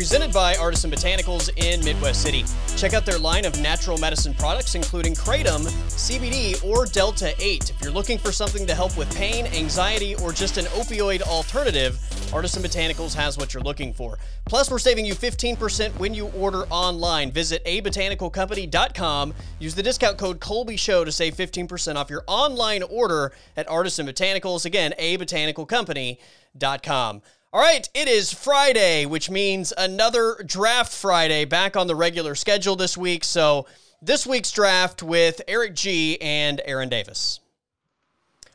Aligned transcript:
presented 0.00 0.32
by 0.32 0.56
Artisan 0.56 0.90
Botanicals 0.90 1.50
in 1.58 1.84
Midwest 1.84 2.22
City. 2.22 2.42
Check 2.74 2.94
out 2.94 3.04
their 3.04 3.18
line 3.18 3.44
of 3.44 3.60
natural 3.60 3.98
medicine 3.98 4.32
products, 4.32 4.74
including 4.74 5.12
Kratom, 5.12 5.66
CBD, 5.90 6.64
or 6.64 6.86
Delta 6.86 7.34
8. 7.38 7.68
If 7.68 7.78
you're 7.82 7.92
looking 7.92 8.16
for 8.16 8.32
something 8.32 8.66
to 8.66 8.74
help 8.74 8.96
with 8.96 9.14
pain, 9.14 9.46
anxiety, 9.48 10.14
or 10.14 10.32
just 10.32 10.56
an 10.56 10.64
opioid 10.64 11.20
alternative, 11.20 11.98
Artisan 12.32 12.62
Botanicals 12.62 13.14
has 13.14 13.36
what 13.36 13.52
you're 13.52 13.62
looking 13.62 13.92
for. 13.92 14.18
Plus, 14.46 14.70
we're 14.70 14.78
saving 14.78 15.04
you 15.04 15.12
15% 15.12 15.90
when 15.98 16.14
you 16.14 16.28
order 16.28 16.64
online. 16.70 17.30
Visit 17.30 17.62
abotanicalcompany.com. 17.66 19.34
Use 19.58 19.74
the 19.74 19.82
discount 19.82 20.16
code 20.16 20.40
Colby 20.40 20.78
Show 20.78 21.04
to 21.04 21.12
save 21.12 21.34
15% 21.34 21.96
off 21.96 22.08
your 22.08 22.24
online 22.26 22.82
order 22.84 23.32
at 23.54 23.68
Artisan 23.68 24.06
Botanicals. 24.06 24.64
Again, 24.64 24.94
abotanicalcompany.com. 24.98 27.20
All 27.52 27.60
right, 27.60 27.88
it 27.94 28.06
is 28.06 28.32
Friday, 28.32 29.06
which 29.06 29.28
means 29.28 29.72
another 29.76 30.36
draft 30.46 30.92
Friday 30.92 31.44
back 31.44 31.76
on 31.76 31.88
the 31.88 31.96
regular 31.96 32.36
schedule 32.36 32.76
this 32.76 32.96
week. 32.96 33.24
So, 33.24 33.66
this 34.00 34.24
week's 34.24 34.52
draft 34.52 35.02
with 35.02 35.40
Erik 35.48 35.74
Gee 35.74 36.16
and 36.20 36.62
Aaron 36.64 36.88
Davis. 36.88 37.40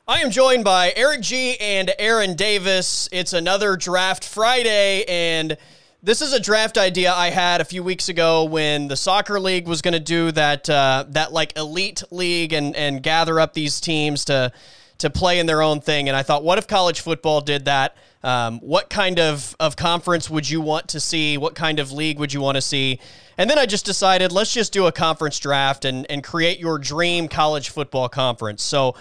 I 0.08 0.22
am 0.22 0.32
joined 0.32 0.64
by 0.64 0.94
Erik 0.96 1.20
Gee 1.20 1.58
and 1.60 1.92
Aaron 2.00 2.38
Davis. 2.38 3.10
It's 3.12 3.34
another 3.34 3.76
draft 3.76 4.24
Friday, 4.24 5.04
and 5.10 5.58
this 6.02 6.22
is 6.22 6.32
a 6.32 6.40
draft 6.40 6.78
idea 6.78 7.12
I 7.12 7.32
had 7.32 7.60
a 7.60 7.66
few 7.66 7.84
weeks 7.84 8.08
ago 8.08 8.46
when 8.46 8.88
the 8.88 8.96
soccer 8.96 9.42
league 9.42 9.68
was 9.68 9.82
going 9.82 9.94
to 9.94 10.00
do 10.00 10.32
that 10.32 10.70
uh, 10.70 11.04
that 11.10 11.34
like 11.34 11.58
elite 11.58 12.02
league 12.12 12.54
and 12.54 12.74
and 12.78 13.04
gather 13.04 13.42
up 13.42 13.56
these 13.56 13.82
teams 13.82 14.24
to 14.26 14.54
to 15.00 15.10
play 15.10 15.40
in 15.40 15.46
their 15.46 15.62
own 15.62 15.82
thing. 15.82 16.08
And 16.08 16.16
I 16.16 16.24
thought, 16.24 16.44
what 16.44 16.58
if 16.58 16.68
college 16.68 17.02
football 17.02 17.42
did 17.42 17.66
that? 17.66 17.96
Um, 18.24 18.60
what 18.60 18.90
kind 18.90 19.20
of, 19.20 19.56
of 19.60 19.76
conference 19.76 20.30
would 20.30 20.50
you 20.50 20.62
want 20.62 20.90
to 20.90 21.00
see? 21.00 21.38
What 21.38 21.56
kind 21.56 21.80
of 21.80 21.92
league 21.92 22.18
would 22.20 22.34
you 22.34 22.42
want 22.42 22.56
to 22.56 22.62
see? 22.62 23.00
And 23.38 23.50
then 23.50 23.60
I 23.60 23.66
just 23.66 23.86
decided, 23.86 24.32
let's 24.32 24.54
just 24.54 24.72
do 24.74 24.88
a 24.88 24.92
conference 24.92 25.40
draft 25.40 25.86
and, 25.86 26.10
and 26.10 26.24
create 26.24 26.60
your 26.60 26.78
dream 26.78 27.28
college 27.28 27.70
football 27.70 28.10
conference. 28.10 28.64
So 28.64 28.96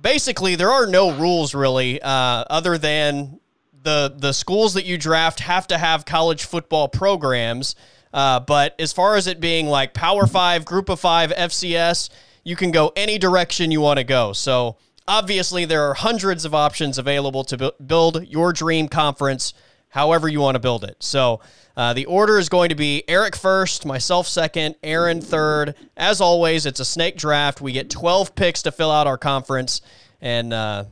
basically, 0.00 0.56
there 0.56 0.70
are 0.70 0.86
no 0.86 1.12
rules 1.12 1.54
really, 1.54 2.02
uh, 2.02 2.44
other 2.50 2.76
than 2.76 3.40
the 3.82 4.14
the 4.16 4.32
schools 4.32 4.74
that 4.74 4.84
you 4.84 4.98
draft 4.98 5.40
have 5.40 5.66
to 5.68 5.78
have 5.78 6.04
college 6.04 6.44
football 6.44 6.88
programs. 6.88 7.74
Uh, 8.12 8.40
but 8.40 8.74
as 8.80 8.92
far 8.92 9.16
as 9.16 9.26
it 9.26 9.40
being 9.40 9.66
like 9.66 9.94
Power 9.94 10.26
Five, 10.26 10.64
Group 10.64 10.88
of 10.88 10.98
Five, 10.98 11.30
FCS, 11.30 12.10
you 12.42 12.56
can 12.56 12.72
go 12.72 12.92
any 12.96 13.18
direction 13.18 13.70
you 13.70 13.80
want 13.80 13.98
to 13.98 14.04
go. 14.04 14.32
So 14.32 14.76
obviously 15.10 15.64
there 15.64 15.82
are 15.82 15.94
hundreds 15.94 16.44
of 16.44 16.54
options 16.54 16.96
available 16.96 17.42
to 17.42 17.74
build 17.84 18.24
your 18.28 18.52
dream 18.52 18.86
conference 18.86 19.52
however 19.88 20.28
you 20.28 20.40
want 20.40 20.54
to 20.54 20.60
build 20.60 20.84
it. 20.84 20.96
So 21.00 21.40
uh, 21.76 21.92
the 21.94 22.06
order 22.06 22.38
is 22.38 22.48
going 22.48 22.68
to 22.68 22.76
be 22.76 23.02
Erik 23.08 23.34
first, 23.34 23.84
myself 23.84 24.28
second, 24.28 24.76
Aaron 24.84 25.20
third. 25.20 25.74
As 25.96 26.20
always, 26.20 26.64
it's 26.64 26.78
a 26.78 26.84
snake 26.84 27.16
draft. 27.16 27.60
We 27.60 27.72
get 27.72 27.90
12 27.90 28.36
picks 28.36 28.62
to 28.62 28.70
fill 28.70 28.92
out 28.92 29.08
our 29.08 29.18
conference. 29.18 29.82
And 30.20 30.52
uh, 30.52 30.84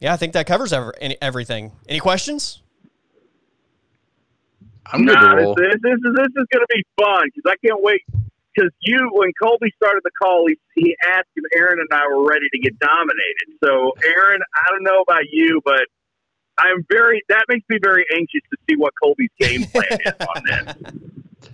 yeah, 0.00 0.14
I 0.14 0.16
think 0.16 0.32
that 0.32 0.46
covers 0.46 0.72
ever, 0.72 0.94
any, 0.98 1.18
everything. 1.20 1.72
Any 1.86 2.00
questions? 2.00 2.62
I'm 4.86 5.04
good 5.04 5.16
nah, 5.16 5.34
to 5.34 5.42
roll. 5.42 5.54
This, 5.54 5.74
this, 5.82 5.92
is, 5.92 6.14
this 6.16 6.28
is 6.28 6.46
going 6.50 6.64
to 6.66 6.74
be 6.74 6.82
fun 6.98 7.20
because 7.24 7.52
I 7.52 7.56
can't 7.66 7.82
wait 7.82 8.04
because 8.54 8.70
you, 8.80 9.10
when 9.12 9.32
Colby 9.42 9.72
started 9.76 10.02
the 10.04 10.10
call, 10.22 10.46
he, 10.46 10.56
he 10.74 10.96
asked 11.06 11.28
if 11.36 11.44
Aaron 11.56 11.78
and 11.80 11.88
I 11.92 12.06
were 12.08 12.24
ready 12.24 12.46
to 12.52 12.58
get 12.58 12.78
dominated. 12.78 13.58
So, 13.62 13.92
Aaron, 14.04 14.40
I 14.54 14.70
don't 14.70 14.84
know 14.84 15.02
about 15.02 15.24
you, 15.30 15.60
but 15.64 15.86
I'm 16.58 16.84
very. 16.90 17.22
That 17.28 17.44
makes 17.48 17.64
me 17.68 17.78
very 17.82 18.04
anxious 18.12 18.42
to 18.50 18.56
see 18.68 18.76
what 18.76 18.92
Colby's 19.02 19.30
game 19.38 19.64
plan 19.72 19.98
is 20.04 20.12
on 20.20 20.42
this. 20.44 21.50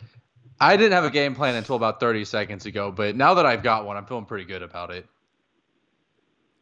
I 0.60 0.77
didn't 0.77 0.93
have 0.93 1.05
a 1.05 1.10
game 1.10 1.34
plan 1.34 1.55
until 1.55 1.77
about 1.77 2.00
30 2.00 2.27
seconds 2.27 2.66
ago, 2.66 2.93
but 2.93 3.16
now 3.16 3.34
that 3.34 3.47
I've 3.47 3.62
got 3.62 3.87
one, 3.87 3.97
I'm 3.97 4.05
feeling 4.05 4.27
pretty 4.27 4.44
good 4.44 4.62
about 4.62 4.91
it. 4.91 5.06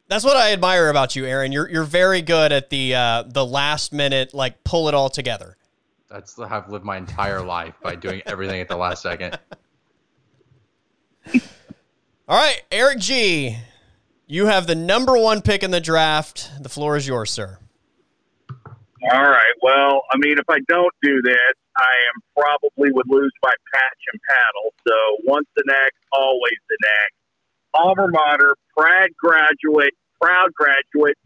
That's 0.07 0.23
what 0.23 0.37
I 0.37 0.53
admire 0.53 0.89
about 0.89 1.15
you, 1.15 1.25
Aaron. 1.25 1.51
You're 1.51 1.69
you're 1.69 1.83
very 1.83 2.21
good 2.21 2.51
at 2.51 2.69
the 2.69 2.95
uh, 2.95 3.23
the 3.27 3.45
last 3.45 3.93
minute, 3.93 4.33
like 4.33 4.63
pull 4.63 4.87
it 4.87 4.95
all 4.95 5.09
together. 5.09 5.55
That's 6.09 6.35
how 6.35 6.45
I've 6.45 6.69
lived 6.69 6.85
my 6.85 6.97
entire 6.97 7.41
life 7.41 7.75
by 7.83 7.95
doing 7.95 8.23
everything 8.25 8.59
at 8.61 8.67
the 8.67 8.77
last 8.77 9.03
second. 9.03 9.37
All 12.27 12.37
right, 12.37 12.61
Erik 12.71 12.99
Gee, 12.99 13.57
you 14.27 14.45
have 14.45 14.67
the 14.67 14.75
number 14.75 15.17
one 15.17 15.41
pick 15.41 15.63
in 15.63 15.71
the 15.71 15.81
draft. 15.81 16.51
The 16.61 16.69
floor 16.69 16.95
is 16.95 17.07
yours, 17.07 17.31
sir. 17.31 17.57
All 19.11 19.23
right. 19.23 19.55
Well, 19.61 20.03
I 20.11 20.17
mean, 20.17 20.37
if 20.37 20.45
I 20.49 20.59
don't 20.67 20.93
do 21.01 21.21
this, 21.23 21.55
I 21.77 21.81
am 22.13 22.21
probably 22.35 22.91
would 22.91 23.07
lose 23.07 23.31
my 23.41 23.53
patch 23.73 24.01
and 24.11 24.21
paddle. 24.27 24.73
So 24.87 24.93
once 25.25 25.47
the 25.55 25.63
next, 25.65 25.97
always 26.11 26.59
the 26.69 26.77
next. 26.81 27.15
Alma 27.73 28.07
mater, 28.11 28.55
proud 28.77 29.09
graduate, 29.17 29.93
proud 30.21 30.53
graduate, 30.53 31.17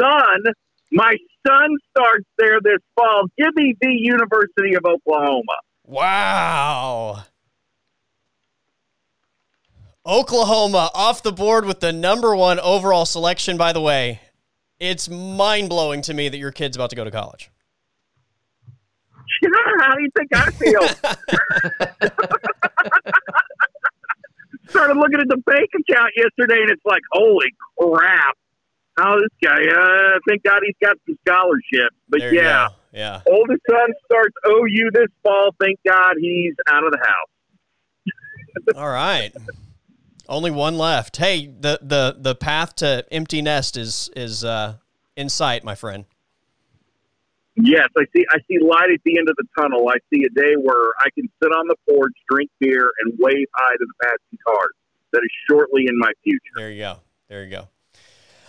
son. 0.00 0.52
My 0.92 1.16
son 1.46 1.68
starts 1.90 2.26
there 2.38 2.60
this 2.62 2.80
fall. 2.94 3.24
Give 3.38 3.54
me 3.56 3.74
the 3.80 3.92
University 3.92 4.74
of 4.74 4.84
Oklahoma. 4.84 5.58
Wow. 5.84 7.24
Oklahoma 10.06 10.90
off 10.94 11.22
the 11.22 11.32
board 11.32 11.64
with 11.64 11.80
the 11.80 11.90
number 11.92 12.36
one 12.36 12.60
overall 12.60 13.06
selection, 13.06 13.56
by 13.56 13.72
the 13.72 13.80
way. 13.80 14.20
It's 14.78 15.08
mind 15.08 15.70
blowing 15.70 16.02
to 16.02 16.12
me 16.12 16.28
that 16.28 16.36
your 16.36 16.52
kid's 16.52 16.76
about 16.76 16.90
to 16.90 16.96
go 16.96 17.04
to 17.04 17.10
college. 17.10 17.50
Yeah, 19.42 19.48
How 19.80 19.94
do 19.94 20.02
you 20.02 20.10
think 20.16 20.32
I 20.32 20.48
feel? 20.52 20.80
Started 24.68 24.96
looking 24.96 25.18
at 25.20 25.26
the 25.28 25.38
bank 25.44 25.68
account 25.74 26.12
yesterday, 26.16 26.62
and 26.62 26.70
it's 26.70 26.84
like, 26.84 27.02
holy 27.12 27.48
crap! 27.76 28.36
Oh, 29.00 29.18
this 29.20 29.32
guy. 29.42 29.60
Uh, 29.60 30.20
thank 30.28 30.44
God 30.44 30.62
he's 30.64 30.76
got 30.80 30.96
some 31.06 31.18
scholarships. 31.26 31.96
But 32.08 32.20
there 32.20 32.32
yeah, 32.32 32.68
yeah. 32.92 33.22
Oldest 33.26 33.60
son 33.68 33.92
starts 34.04 34.36
OU 34.46 34.90
this 34.92 35.08
fall. 35.22 35.52
Thank 35.60 35.80
God 35.86 36.14
he's 36.20 36.54
out 36.68 36.84
of 36.84 36.92
the 36.92 36.98
house. 36.98 37.28
All 38.76 38.88
right. 38.88 39.32
Only 40.28 40.50
one 40.50 40.78
left. 40.78 41.16
Hey, 41.16 41.46
the 41.46 41.78
the 41.82 42.16
the 42.18 42.34
path 42.34 42.76
to 42.76 43.04
empty 43.10 43.42
nest 43.42 43.76
is 43.76 44.10
is 44.16 44.44
uh, 44.44 44.76
in 45.16 45.28
sight, 45.28 45.64
my 45.64 45.74
friend. 45.74 46.04
Yes, 47.56 47.88
I 47.96 48.04
see. 48.16 48.24
I 48.30 48.38
see 48.48 48.58
light 48.58 48.90
at 48.92 49.00
the 49.04 49.18
end 49.18 49.28
of 49.28 49.36
the 49.36 49.46
tunnel. 49.58 49.88
I 49.88 49.96
see 50.12 50.24
a 50.24 50.30
day 50.30 50.54
where 50.60 50.90
I 50.98 51.10
can 51.14 51.30
sit 51.42 51.52
on 51.52 51.68
the 51.68 51.76
porch, 51.88 52.12
drink 52.28 52.50
beer, 52.58 52.90
and 53.00 53.14
wave 53.18 53.46
hi 53.54 53.76
to 53.76 53.86
the 53.86 53.94
passing 54.02 54.38
cars. 54.46 54.72
That 55.12 55.20
is 55.22 55.30
shortly 55.48 55.84
in 55.88 55.96
my 55.96 56.10
future. 56.24 56.40
There 56.56 56.70
you 56.70 56.80
go. 56.80 56.96
There 57.28 57.44
you 57.44 57.50
go. 57.50 57.68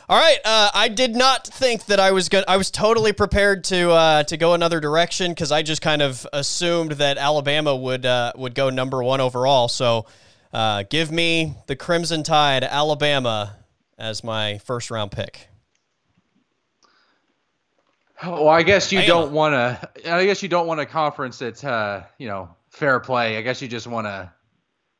All 0.07 0.19
right. 0.19 0.39
Uh, 0.43 0.69
I 0.73 0.87
did 0.87 1.15
not 1.15 1.45
think 1.45 1.85
that 1.85 1.99
I 1.99 2.11
was 2.11 2.29
going. 2.29 2.45
I 2.47 2.57
was 2.57 2.71
totally 2.71 3.13
prepared 3.13 3.63
to 3.65 3.91
uh, 3.91 4.23
to 4.23 4.37
go 4.37 4.53
another 4.53 4.79
direction 4.79 5.31
because 5.31 5.51
I 5.51 5.61
just 5.61 5.81
kind 5.81 6.01
of 6.01 6.25
assumed 6.33 6.93
that 6.93 7.17
Alabama 7.17 7.75
would 7.75 8.05
uh, 8.05 8.31
would 8.35 8.55
go 8.55 8.69
number 8.69 9.03
one 9.03 9.21
overall. 9.21 9.67
So 9.67 10.05
uh, 10.55 10.83
give 10.89 11.11
me 11.11 11.53
the 11.67 11.75
Crimson 11.75 12.23
Tide, 12.23 12.63
Alabama, 12.63 13.57
as 13.97 14.23
my 14.23 14.57
first 14.59 14.89
round 14.89 15.11
pick. 15.11 15.49
Well, 18.23 18.47
I 18.47 18.63
guess 18.63 18.91
you 18.93 19.05
don't 19.05 19.33
want 19.33 19.53
to. 19.53 19.89
I 20.09 20.25
guess 20.25 20.41
you 20.41 20.47
don't 20.47 20.65
want 20.65 20.79
a 20.79 20.85
conference 20.85 21.39
that's 21.39 21.63
uh, 21.65 22.05
you 22.17 22.27
know 22.27 22.49
fair 22.69 23.01
play. 23.01 23.37
I 23.37 23.41
guess 23.41 23.61
you 23.61 23.67
just 23.67 23.85
want 23.85 24.07
to 24.07 24.31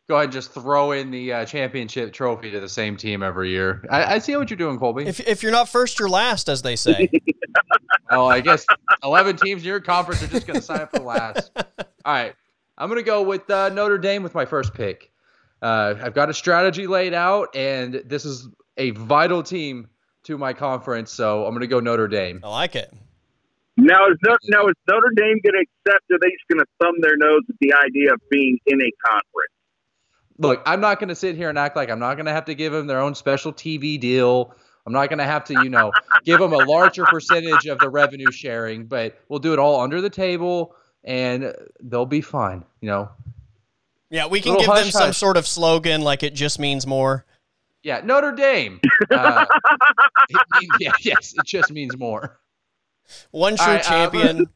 go 0.10 0.16
ahead 0.16 0.26
and 0.26 0.34
just 0.34 0.52
throw 0.52 0.92
in 0.92 1.10
the 1.10 1.32
uh, 1.32 1.46
championship 1.46 2.12
trophy 2.12 2.52
to 2.52 2.60
the 2.60 2.70
same 2.70 2.98
team 2.98 3.24
every 3.24 3.50
year. 3.50 3.86
I, 3.90 4.16
I, 4.16 4.20
see 4.20 4.36
what 4.36 4.50
you're 4.50 4.58
doing, 4.58 4.78
Colby. 4.78 5.06
If, 5.06 5.20
if 5.22 5.42
you're 5.42 5.52
not 5.52 5.68
first, 5.70 5.98
you're 5.98 6.10
last, 6.10 6.48
as 6.48 6.62
they 6.62 6.76
say. 6.76 7.10
well, 8.12 8.28
I 8.28 8.40
guess 8.42 8.66
11 9.04 9.38
teams 9.38 9.62
in 9.64 9.68
your 9.68 9.80
conference 9.80 10.22
are 10.22 10.28
just 10.28 10.46
going 10.46 10.60
to 10.60 10.66
sign 10.66 10.82
up 10.82 10.92
for 10.92 11.02
last. 11.02 11.52
All 11.58 11.66
right. 12.06 12.36
I'm 12.78 12.90
going 12.90 13.00
to 13.00 13.06
go 13.06 13.24
with 13.24 13.50
uh, 13.50 13.70
Notre 13.70 13.98
Dame 13.98 14.22
with 14.22 14.36
my 14.36 14.46
first 14.46 14.74
pick. 14.74 15.12
Uh, 15.66 15.98
I've 16.00 16.14
got 16.14 16.30
a 16.30 16.34
strategy 16.36 16.86
laid 16.86 17.16
out, 17.16 17.56
and 17.56 17.96
this 18.06 18.24
is 18.24 18.48
a 18.78 18.92
vital 18.92 19.42
team 19.42 19.90
to 20.26 20.38
my 20.38 20.54
conference, 20.54 21.12
so 21.12 21.44
I'm 21.44 21.54
going 21.54 21.62
to 21.62 21.68
go 21.68 21.80
Notre 21.80 22.08
Dame. 22.08 22.40
I 22.44 22.50
like 22.50 22.76
it. 22.76 22.94
Now 23.76 24.08
is, 24.08 24.18
no, 24.24 24.36
now, 24.50 24.68
is 24.68 24.76
Notre 24.88 25.10
Dame 25.16 25.40
going 25.44 25.54
to 25.54 25.66
accept, 25.88 26.04
or 26.12 26.18
are 26.18 26.20
they 26.22 26.30
just 26.30 26.48
going 26.52 26.60
to 26.60 26.66
thumb 26.80 26.94
their 27.02 27.18
nose 27.18 27.42
at 27.50 27.56
the 27.60 27.74
idea 27.74 28.14
of 28.14 28.22
being 28.30 28.60
in 28.68 28.80
a 28.80 28.92
conference? 29.10 29.54
Look, 30.38 30.62
I'm 30.68 30.82
not 30.82 31.00
going 31.00 31.10
to 31.10 31.16
sit 31.16 31.36
here 31.36 31.50
and 31.50 31.58
act 31.58 31.76
like 31.76 31.90
I'm 31.90 31.98
not 31.98 32.14
going 32.14 32.28
to 32.28 32.32
have 32.32 32.46
to 32.46 32.54
give 32.54 32.72
them 32.72 32.86
their 32.86 33.00
own 33.00 33.16
special 33.16 33.52
TV 33.52 34.00
deal. 34.00 34.54
I'm 34.86 34.94
not 34.94 35.10
going 35.10 35.18
to 35.18 35.26
have 35.26 35.46
to, 35.46 35.54
you 35.64 35.72
know, 35.72 35.92
give 36.26 36.38
them 36.38 36.54
a 36.54 36.58
larger 36.58 37.06
percentage 37.06 37.66
of 37.66 37.80
the 37.80 37.90
revenue 37.90 38.30
sharing, 38.30 38.86
but 38.86 39.18
we'll 39.30 39.40
do 39.40 39.52
it 39.52 39.58
all 39.58 39.82
under 39.82 40.00
the 40.00 40.12
table, 40.12 40.76
and 41.04 41.56
they'll 41.82 42.06
be 42.06 42.22
fine. 42.22 42.64
You 42.82 42.90
know, 42.90 43.10
yeah, 44.10 44.28
we 44.28 44.42
can 44.42 44.58
give 44.58 44.68
them 44.68 44.92
some 44.92 45.14
sort 45.14 45.38
of 45.38 45.48
slogan 45.48 46.02
like 46.02 46.24
it 46.24 46.34
just 46.34 46.60
means 46.60 46.86
more. 46.86 47.26
Yeah, 47.84 48.02
Notre 48.04 48.32
Dame. 48.32 48.80
Uh, 49.12 49.46
means, 50.60 50.72
yeah, 50.80 50.92
yes, 51.02 51.34
it 51.38 51.46
just 51.46 51.72
means 51.72 51.96
more. 51.98 52.40
One 53.32 53.56
true 53.56 53.66
right, 53.66 53.86
uh, 53.86 54.10
champion. 54.10 54.48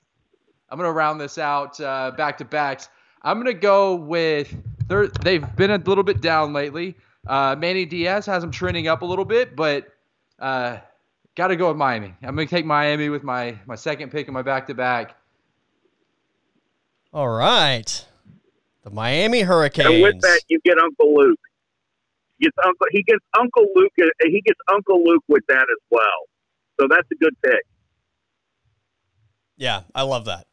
I'm 0.68 0.76
gonna 0.76 0.92
round 0.92 1.20
this 1.20 1.38
out 1.38 1.80
uh, 1.80 2.10
back 2.10 2.36
to 2.38 2.44
backs. 2.44 2.90
I'm 3.22 3.38
gonna 3.38 3.54
go 3.54 3.94
with 3.94 4.54
they've 5.22 5.56
been 5.56 5.70
a 5.70 5.78
little 5.78 6.04
bit 6.04 6.20
down 6.20 6.52
lately. 6.52 6.96
Uh, 7.26 7.56
Manny 7.58 7.86
Diaz 7.86 8.26
has 8.26 8.42
them 8.42 8.50
trending 8.50 8.88
up 8.88 9.02
a 9.02 9.06
little 9.06 9.24
bit, 9.24 9.56
but 9.56 9.86
uh, 10.38 10.78
got 11.34 11.48
to 11.48 11.56
go 11.56 11.68
with 11.68 11.76
Miami. 11.76 12.14
I'm 12.22 12.34
gonna 12.34 12.46
take 12.46 12.66
Miami 12.66 13.08
with 13.08 13.22
my 13.22 13.58
my 13.66 13.74
second 13.74 14.10
pick 14.10 14.28
in 14.28 14.34
my 14.34 14.42
back 14.42 14.66
to 14.66 14.74
back. 14.74 15.16
All 17.12 17.28
right, 17.28 18.04
the 18.88 18.94
Miami 18.94 19.40
Hurricanes. 19.40 19.88
And 19.88 20.02
with 20.02 20.20
that, 20.20 20.40
you 20.48 20.58
get 20.64 20.78
Uncle 20.78 21.14
Luke. 21.14 21.38
He 22.38 22.44
gets 22.44 22.56
Uncle. 22.64 22.86
He 22.90 23.02
gets 23.02 23.24
Uncle 23.38 23.66
Luke. 23.74 23.92
He 24.22 24.40
gets 24.44 24.60
Uncle 24.72 25.04
Luke 25.04 25.24
with 25.28 25.44
that 25.48 25.66
as 25.70 25.82
well. 25.90 26.00
So 26.80 26.86
that's 26.88 27.08
a 27.10 27.14
good 27.16 27.34
pick. 27.44 27.62
Yeah, 29.56 29.82
I 29.94 30.02
love 30.02 30.26
that. 30.26 30.46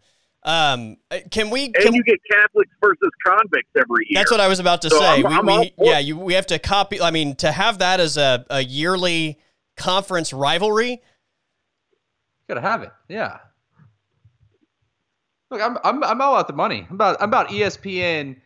Um, 0.43 0.97
uh, 1.09 1.19
can 1.31 1.49
we? 1.49 1.69
Can 1.69 1.87
and 1.87 1.95
you 1.95 2.03
get 2.03 2.19
Catholics 2.31 2.71
versus 2.81 3.09
convicts 3.25 3.69
every 3.75 4.05
year. 4.09 4.19
That's 4.19 4.31
what 4.31 4.39
I 4.39 4.47
was 4.47 4.59
about 4.59 4.81
to 4.83 4.89
so 4.89 4.99
say. 4.99 5.23
I'm, 5.23 5.45
we, 5.45 5.53
I'm 5.53 5.59
we 5.59 5.73
yeah, 5.79 5.99
you, 5.99 6.17
we 6.17 6.33
have 6.33 6.47
to 6.47 6.59
copy. 6.59 7.01
I 7.01 7.11
mean, 7.11 7.35
to 7.37 7.51
have 7.51 7.79
that 7.79 7.99
as 7.99 8.17
a, 8.17 8.45
a 8.49 8.61
yearly 8.61 9.39
conference 9.75 10.33
rivalry. 10.33 11.01
Gotta 12.47 12.61
have 12.61 12.83
it. 12.83 12.91
Yeah. 13.09 13.39
Look, 15.51 15.61
I'm 15.61 15.77
I'm 15.83 16.03
I'm 16.03 16.21
all 16.21 16.33
about 16.33 16.47
the 16.47 16.53
money. 16.53 16.85
I'm 16.89 16.95
about 16.95 17.17
I'm 17.21 17.29
about 17.29 17.49
ESPN 17.49 18.37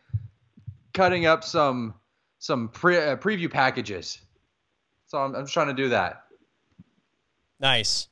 cutting 0.94 1.26
up 1.26 1.44
some 1.44 1.94
some 2.40 2.70
pre, 2.70 2.98
uh, 2.98 3.16
preview 3.16 3.50
packages. 3.50 4.20
So 5.08 5.18
I'm 5.18 5.36
I'm 5.36 5.44
just 5.44 5.54
trying 5.54 5.68
to 5.68 5.74
do 5.74 5.90
that. 5.90 6.24
Nice 7.60 8.10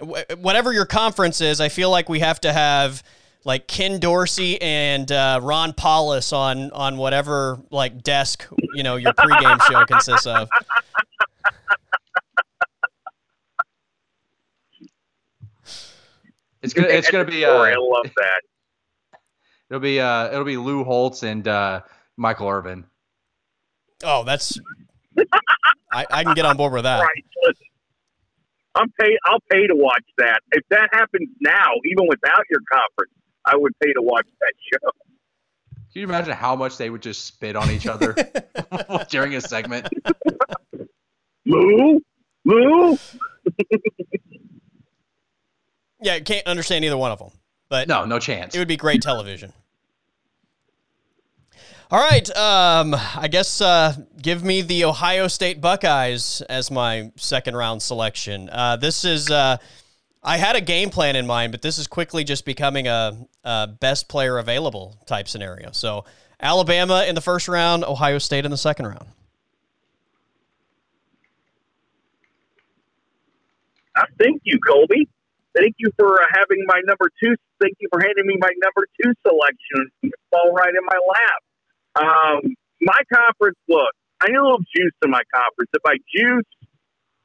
whatever 0.00 0.72
your 0.72 0.86
conference 0.86 1.40
is, 1.40 1.60
I 1.60 1.68
feel 1.68 1.90
like 1.90 2.08
we 2.08 2.20
have 2.20 2.40
to 2.42 2.52
have 2.52 3.02
like 3.44 3.66
Ken 3.66 4.00
Dorsey 4.00 4.60
and 4.60 5.10
uh, 5.10 5.40
Ron 5.42 5.72
Powlus 5.72 6.32
on 6.32 6.70
on 6.72 6.96
whatever 6.96 7.60
like 7.70 8.02
desk 8.02 8.46
you 8.74 8.82
know 8.82 8.96
your 8.96 9.12
pregame 9.14 9.60
show 9.62 9.84
consists 9.86 10.26
of. 10.26 10.48
It's 16.66 16.74
gonna 16.74 16.88
it's 16.88 17.10
gonna 17.10 17.24
be. 17.24 17.44
Uh, 17.44 17.52
I 17.52 17.76
love 17.76 18.10
that. 18.16 19.20
It'll 19.70 19.80
be 19.80 20.00
uh 20.00 20.28
it'll 20.28 20.44
be 20.44 20.56
Lou 20.56 20.82
Holtz 20.82 21.22
and 21.22 21.46
uh, 21.46 21.82
Michael 22.16 22.48
Irvin. 22.48 22.84
Oh, 24.02 24.24
that's. 24.24 24.58
I, 25.92 26.04
I 26.10 26.24
can 26.24 26.34
get 26.34 26.44
on 26.44 26.56
board 26.56 26.72
with 26.72 26.82
that. 26.82 27.00
Right. 27.00 27.56
I'm 28.74 28.90
pay. 29.00 29.16
I'll 29.24 29.40
pay 29.50 29.66
to 29.68 29.74
watch 29.74 30.04
that. 30.18 30.40
If 30.50 30.64
that 30.70 30.90
happens 30.92 31.28
now, 31.40 31.70
even 31.84 32.06
without 32.08 32.42
your 32.50 32.60
conference, 32.70 33.12
I 33.44 33.56
would 33.56 33.72
pay 33.82 33.92
to 33.92 34.02
watch 34.02 34.26
that 34.40 34.52
show. 34.72 34.90
Can 35.92 36.00
you 36.00 36.08
imagine 36.08 36.34
how 36.34 36.56
much 36.56 36.76
they 36.76 36.90
would 36.90 37.00
just 37.00 37.24
spit 37.24 37.56
on 37.56 37.70
each 37.70 37.86
other 37.86 38.14
during 39.08 39.34
a 39.34 39.40
segment? 39.40 39.88
Lou, 41.46 42.00
Lou. 42.44 42.98
yeah, 46.00 46.18
can't 46.20 46.46
understand 46.46 46.84
either 46.84 46.96
one 46.96 47.12
of 47.12 47.18
them. 47.18 47.30
But 47.68 47.88
no, 47.88 48.04
no 48.04 48.18
chance. 48.18 48.54
It 48.54 48.58
would 48.58 48.68
be 48.68 48.76
great 48.76 49.02
television. 49.02 49.52
All 51.88 52.00
right. 52.00 52.28
Um, 52.36 52.96
I 53.16 53.28
guess 53.28 53.60
uh, 53.60 53.94
give 54.20 54.42
me 54.42 54.62
the 54.62 54.84
Ohio 54.84 55.28
State 55.28 55.60
Buckeyes 55.60 56.42
as 56.48 56.70
my 56.70 57.12
second 57.16 57.56
round 57.56 57.80
selection. 57.80 58.48
Uh, 58.50 58.76
this 58.76 59.04
is, 59.04 59.30
uh, 59.30 59.56
I 60.22 60.36
had 60.36 60.56
a 60.56 60.60
game 60.60 60.90
plan 60.90 61.14
in 61.14 61.28
mind, 61.28 61.52
but 61.52 61.62
this 61.62 61.78
is 61.78 61.86
quickly 61.86 62.24
just 62.24 62.44
becoming 62.44 62.88
a, 62.88 63.16
a, 63.44 63.68
best 63.68 64.08
player 64.08 64.38
available 64.38 64.96
type 65.06 65.28
scenario. 65.28 65.70
So 65.70 66.04
Alabama 66.40 67.04
in 67.06 67.14
the 67.14 67.20
first 67.20 67.46
round, 67.46 67.84
Ohio 67.84 68.18
State 68.18 68.44
in 68.44 68.50
the 68.50 68.56
second 68.56 68.86
round. 68.86 69.06
I 73.94 74.06
think 74.18 74.42
you, 74.44 74.58
Colby. 74.58 75.08
Thank 75.56 75.76
you 75.78 75.90
for 75.98 76.20
uh, 76.20 76.26
having 76.36 76.64
my 76.66 76.80
number 76.84 77.08
two. 77.22 77.34
Thank 77.60 77.76
you 77.80 77.88
for 77.90 78.00
handing 78.00 78.26
me 78.26 78.36
my 78.38 78.50
number 78.62 78.86
two 79.00 79.12
selection. 79.26 79.90
It 80.02 80.12
fall 80.30 80.52
right 80.52 80.68
in 80.68 80.84
my 80.84 80.98
lap. 81.08 81.40
Um, 81.96 82.54
my 82.82 82.98
conference, 83.12 83.56
look, 83.68 83.88
I 84.20 84.28
need 84.28 84.36
a 84.36 84.42
little 84.42 84.58
juice 84.58 84.92
in 85.02 85.10
my 85.10 85.22
conference. 85.32 85.70
If 85.72 85.82
I 85.86 85.96
juice 86.14 86.44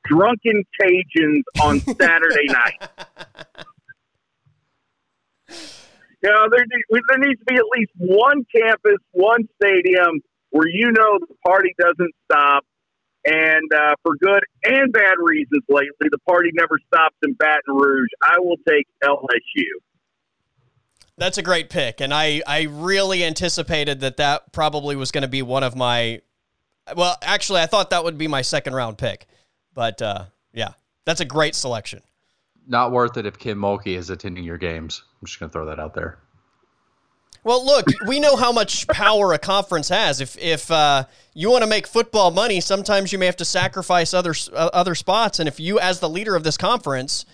drunken 0.05 0.63
Cajuns 0.79 1.43
on 1.61 1.79
Saturday 1.99 2.47
night, 2.47 2.79
you 6.23 6.29
know, 6.29 6.47
there, 6.49 6.65
there 6.65 7.17
needs 7.17 7.39
to 7.39 7.45
be 7.45 7.55
at 7.55 7.65
least 7.77 7.91
one 7.97 8.45
campus, 8.55 8.97
one 9.11 9.47
stadium 9.61 10.21
where 10.51 10.67
you 10.67 10.91
know 10.91 11.19
the 11.19 11.35
party 11.45 11.73
doesn't 11.77 12.13
stop. 12.25 12.63
And 13.23 13.71
uh, 13.73 13.95
for 14.03 14.15
good 14.15 14.43
and 14.63 14.91
bad 14.91 15.15
reasons 15.19 15.63
lately, 15.69 16.07
the 16.09 16.17
party 16.27 16.49
never 16.53 16.77
stops 16.87 17.15
in 17.21 17.33
Baton 17.33 17.75
Rouge. 17.75 18.09
I 18.23 18.39
will 18.39 18.57
take 18.67 18.87
LSU. 19.03 19.63
That's 21.17 21.37
a 21.37 21.43
great 21.43 21.69
pick, 21.69 22.01
and 22.01 22.11
I 22.13 22.41
I 22.47 22.63
really 22.63 23.23
anticipated 23.23 23.99
that 23.99 24.17
that 24.17 24.51
probably 24.53 24.95
was 24.95 25.11
going 25.11 25.21
to 25.21 25.27
be 25.27 25.43
one 25.43 25.63
of 25.63 25.75
my. 25.75 26.21
Well, 26.95 27.15
actually, 27.21 27.61
I 27.61 27.67
thought 27.67 27.91
that 27.91 28.03
would 28.03 28.17
be 28.17 28.27
my 28.27 28.41
second 28.41 28.73
round 28.73 28.97
pick, 28.97 29.27
but 29.75 30.01
uh, 30.01 30.25
yeah, 30.51 30.73
that's 31.05 31.21
a 31.21 31.25
great 31.25 31.53
selection. 31.53 32.01
Not 32.65 32.91
worth 32.91 33.17
it 33.17 33.27
if 33.27 33.37
Kim 33.37 33.59
Mulkey 33.59 33.97
is 33.97 34.09
attending 34.09 34.43
your 34.43 34.57
games. 34.57 35.03
I'm 35.21 35.27
just 35.27 35.39
going 35.39 35.49
to 35.49 35.53
throw 35.53 35.65
that 35.67 35.79
out 35.79 35.93
there. 35.93 36.17
Well, 37.43 37.65
look, 37.65 37.87
we 38.05 38.19
know 38.19 38.35
how 38.35 38.51
much 38.51 38.87
power 38.87 39.33
a 39.33 39.39
conference 39.39 39.89
has. 39.89 40.21
If 40.21 40.37
if 40.37 40.69
uh, 40.69 41.05
you 41.33 41.49
want 41.49 41.63
to 41.63 41.69
make 41.69 41.87
football 41.87 42.29
money, 42.29 42.61
sometimes 42.61 43.11
you 43.11 43.17
may 43.17 43.25
have 43.25 43.37
to 43.37 43.45
sacrifice 43.45 44.13
other 44.13 44.35
uh, 44.53 44.69
other 44.73 44.93
spots. 44.93 45.39
And 45.39 45.47
if 45.47 45.59
you, 45.59 45.79
as 45.79 45.99
the 45.99 46.09
leader 46.09 46.35
of 46.35 46.43
this 46.43 46.57
conference, 46.57 47.25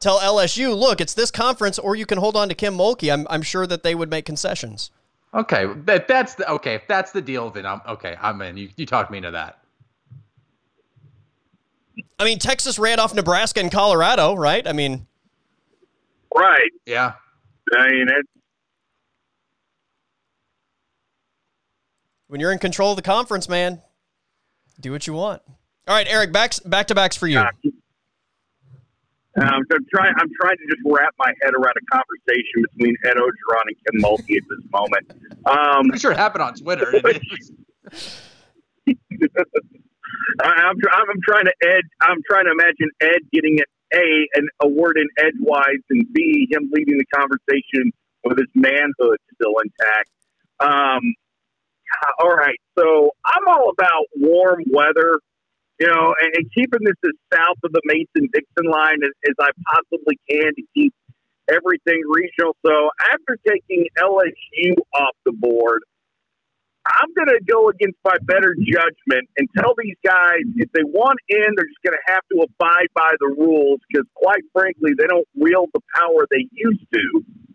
tell 0.00 0.20
LSU, 0.20 0.76
look, 0.76 1.00
it's 1.00 1.14
this 1.14 1.30
conference, 1.30 1.78
or 1.78 1.96
you 1.96 2.06
can 2.06 2.18
hold 2.18 2.34
on 2.34 2.48
to 2.48 2.54
Kim 2.54 2.76
Mulkey. 2.76 3.12
I'm, 3.12 3.26
I'm 3.28 3.42
sure 3.42 3.66
that 3.66 3.82
they 3.82 3.94
would 3.94 4.10
make 4.10 4.24
concessions. 4.24 4.90
Okay, 5.34 5.66
that, 5.84 6.08
that's 6.08 6.34
the 6.34 6.50
okay. 6.50 6.74
If 6.74 6.86
that's 6.88 7.12
the 7.12 7.22
deal, 7.22 7.50
then 7.50 7.66
I'm 7.66 7.80
okay. 7.88 8.16
I'm 8.20 8.40
in. 8.42 8.56
You 8.56 8.70
you 8.76 8.86
talked 8.86 9.10
me 9.10 9.18
into 9.18 9.32
that. 9.32 9.58
I 12.18 12.24
mean, 12.24 12.38
Texas 12.38 12.78
ran 12.78 13.00
off 13.00 13.14
Nebraska 13.14 13.60
and 13.60 13.70
Colorado, 13.70 14.34
right? 14.34 14.66
I 14.66 14.72
mean, 14.72 15.06
right? 16.34 16.70
Yeah. 16.86 17.12
I 17.74 17.90
mean, 17.90 18.08
it's 18.08 18.28
when 22.32 22.40
you're 22.40 22.50
in 22.50 22.58
control 22.58 22.92
of 22.92 22.96
the 22.96 23.02
conference, 23.02 23.46
man. 23.46 23.82
Do 24.80 24.90
what 24.90 25.06
you 25.06 25.12
want. 25.12 25.42
All 25.86 25.94
right, 25.94 26.08
Erik, 26.08 26.32
back 26.32 26.54
back 26.64 26.86
to 26.86 26.94
backs 26.94 27.14
for 27.14 27.26
you. 27.26 27.38
Um, 27.38 27.52
so 29.36 29.44
I'm 29.44 29.86
trying. 29.94 30.14
I'm 30.18 30.30
trying 30.40 30.56
to 30.56 30.64
just 30.64 30.80
wrap 30.86 31.12
my 31.18 31.30
head 31.42 31.52
around 31.52 31.74
a 31.76 31.84
conversation 31.94 32.64
between 32.72 32.96
Ed 33.04 33.16
Orgeron 33.16 33.66
and 33.66 33.76
Kim 33.84 34.00
Mulkey 34.00 34.38
at 34.38 34.44
this 34.48 34.64
moment. 34.72 35.12
Um, 35.44 35.92
I'm 35.92 35.98
sure 35.98 36.12
it 36.12 36.16
happened 36.16 36.42
on 36.42 36.54
Twitter. 36.54 36.90
I'm, 40.42 40.76
I'm 40.76 41.20
trying 41.28 41.44
to 41.44 41.54
Ed. 41.64 41.84
I'm 42.00 42.22
trying 42.26 42.46
to 42.46 42.52
imagine 42.52 42.90
Ed 43.02 43.20
getting 43.30 43.58
an 43.58 43.66
A, 44.00 44.26
and 44.36 44.48
a 44.62 44.68
word 44.68 44.96
in 44.96 45.06
edgewise, 45.18 45.84
and 45.90 46.10
B, 46.14 46.48
him 46.50 46.70
leading 46.72 46.96
the 46.96 47.04
conversation 47.14 47.92
with 48.24 48.38
his 48.38 48.48
manhood 48.54 49.18
still 49.34 49.52
intact. 49.62 50.08
Um, 50.60 51.14
all 52.22 52.34
right, 52.34 52.58
so 52.78 53.10
I'm 53.24 53.48
all 53.48 53.70
about 53.70 54.06
warm 54.16 54.64
weather 54.70 55.20
you 55.80 55.88
know, 55.88 56.14
and, 56.20 56.30
and 56.36 56.46
keeping 56.54 56.78
this 56.86 56.94
as 57.04 57.16
south 57.34 57.58
of 57.64 57.72
the 57.72 57.82
Mason 57.86 58.30
Dixon 58.32 58.70
line 58.70 59.02
as, 59.02 59.10
as 59.26 59.34
I 59.40 59.50
possibly 59.66 60.14
can 60.30 60.54
to 60.54 60.62
keep 60.74 60.94
everything 61.50 62.00
regional. 62.06 62.54
So 62.64 62.90
after 63.10 63.34
taking 63.42 63.86
LSU 63.98 64.78
off 64.94 65.16
the 65.26 65.32
board, 65.32 65.82
I'm 66.86 67.10
going 67.14 67.34
to 67.34 67.42
go 67.46 67.68
against 67.68 67.98
my 68.04 68.14
better 68.22 68.54
judgment 68.58 69.26
and 69.38 69.48
tell 69.58 69.74
these 69.78 69.98
guys 70.06 70.42
if 70.54 70.70
they 70.70 70.82
want 70.82 71.18
in, 71.28 71.46
they're 71.54 71.66
just 71.66 71.82
going 71.82 71.98
to 71.98 72.06
have 72.14 72.22
to 72.30 72.46
abide 72.46 72.90
by 72.94 73.10
the 73.18 73.34
rules 73.38 73.78
because, 73.86 74.06
quite 74.14 74.42
frankly, 74.52 74.90
they 74.98 75.06
don't 75.06 75.26
wield 75.34 75.70
the 75.74 75.82
power 75.94 76.26
they 76.30 76.46
used 76.50 76.86
to, 76.92 77.04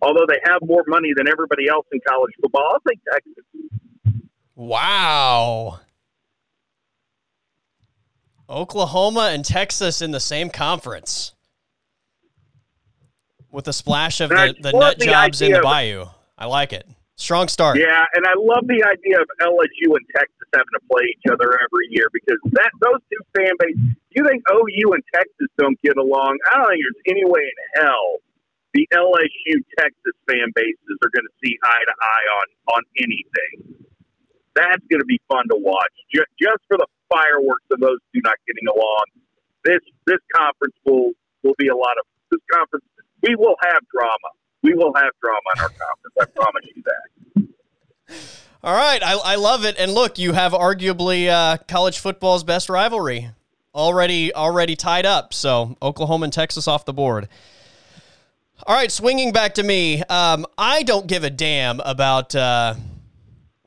although 0.02 0.28
they 0.28 0.40
have 0.48 0.60
more 0.64 0.84
money 0.88 1.12
than 1.16 1.28
everybody 1.28 1.68
else 1.68 1.86
in 1.92 2.00
college 2.08 2.32
football. 2.42 2.76
I'll 2.76 2.84
take 2.88 3.00
Texas. 3.12 3.44
Wow. 4.58 5.82
Oklahoma 8.50 9.30
and 9.32 9.46
Texas 9.46 10.02
in 10.02 10.10
the 10.10 10.20
same 10.20 10.50
conference 10.50 11.34
with 13.52 13.68
a 13.68 13.74
splash 13.74 14.20
of 14.20 14.30
the, 14.30 14.56
the 14.60 14.72
nut 14.72 15.00
jobs 15.00 15.44
in 15.44 15.52
the 15.52 15.62
bayou. 15.62 16.06
I 16.40 16.48
like 16.48 16.74
it. 16.74 16.88
Strong 17.18 17.50
start. 17.50 17.78
Yeah, 17.78 18.06
and 18.14 18.26
I 18.26 18.34
love 18.38 18.66
the 18.66 18.82
idea 18.82 19.22
of 19.22 19.28
LSU 19.42 19.94
and 19.94 20.06
Texas 20.16 20.48
having 20.54 20.74
to 20.74 20.82
play 20.90 21.06
each 21.06 21.32
other 21.32 21.54
every 21.54 21.90
year 21.90 22.08
because 22.12 22.38
that 22.54 22.72
those 22.82 23.02
two 23.14 23.22
fan 23.38 23.54
bases. 23.60 23.98
You 24.10 24.26
think 24.26 24.42
OU 24.50 24.94
and 24.94 25.04
Texas 25.14 25.48
don't 25.58 25.80
get 25.82 25.98
along? 25.98 26.38
I 26.50 26.58
don't 26.58 26.70
think 26.70 26.82
there's 26.82 27.18
any 27.18 27.26
way 27.26 27.42
in 27.42 27.82
hell 27.84 28.18
the 28.74 28.88
LSU 28.94 29.62
Texas 29.78 30.14
fan 30.30 30.50
bases 30.54 30.98
are 31.02 31.10
going 31.10 31.26
to 31.26 31.36
see 31.44 31.58
eye 31.64 31.86
to 31.86 31.94
eye 32.02 32.28
on 32.42 32.76
on 32.78 32.82
anything. 32.98 33.87
That's 34.58 34.82
going 34.90 35.00
to 35.00 35.06
be 35.06 35.22
fun 35.30 35.46
to 35.54 35.58
watch, 35.62 35.94
just, 36.10 36.34
just 36.42 36.66
for 36.68 36.78
the 36.82 36.88
fireworks 37.14 37.70
of 37.70 37.80
those 37.80 38.02
two 38.10 38.22
not 38.26 38.36
getting 38.48 38.68
along. 38.68 39.06
This 39.64 39.80
this 40.06 40.20
conference 40.34 40.76
will 40.86 41.12
will 41.44 41.56
be 41.58 41.68
a 41.68 41.76
lot 41.76 41.94
of 42.00 42.06
this 42.32 42.42
conference. 42.52 42.86
We 43.22 43.36
will 43.36 43.56
have 43.62 43.80
drama. 43.94 44.30
We 44.64 44.74
will 44.74 44.94
have 44.96 45.12
drama 45.22 45.48
in 45.56 45.62
our 45.62 45.70
conference. 45.70 46.16
I 46.20 46.26
promise 46.26 46.66
you 46.76 46.84
that. 46.84 47.48
All 48.64 48.74
right, 48.74 49.02
I, 49.04 49.14
I 49.14 49.36
love 49.36 49.66
it. 49.66 49.76
And 49.78 49.94
look, 49.94 50.18
you 50.18 50.34
have 50.34 50.52
arguably 50.52 51.30
uh, 51.30 51.58
college 51.68 52.00
football's 52.00 52.44
best 52.44 52.70
rivalry 52.70 53.30
already 53.76 54.34
already 54.34 54.76
tied 54.76 55.06
up. 55.06 55.34
So 55.34 55.78
Oklahoma 55.82 56.26
and 56.26 56.34
Texas 56.34 56.68
off 56.68 56.86
the 56.86 56.94
board. 56.94 57.30
All 58.66 58.76
right, 58.76 58.92
swinging 58.92 59.32
back 59.32 59.54
to 59.56 59.64
me. 59.64 60.02
Um, 60.04 60.46
I 60.58 60.82
don't 60.82 61.06
give 61.06 61.24
a 61.24 61.30
damn 61.30 61.80
about 61.82 62.34
uh, 62.34 62.74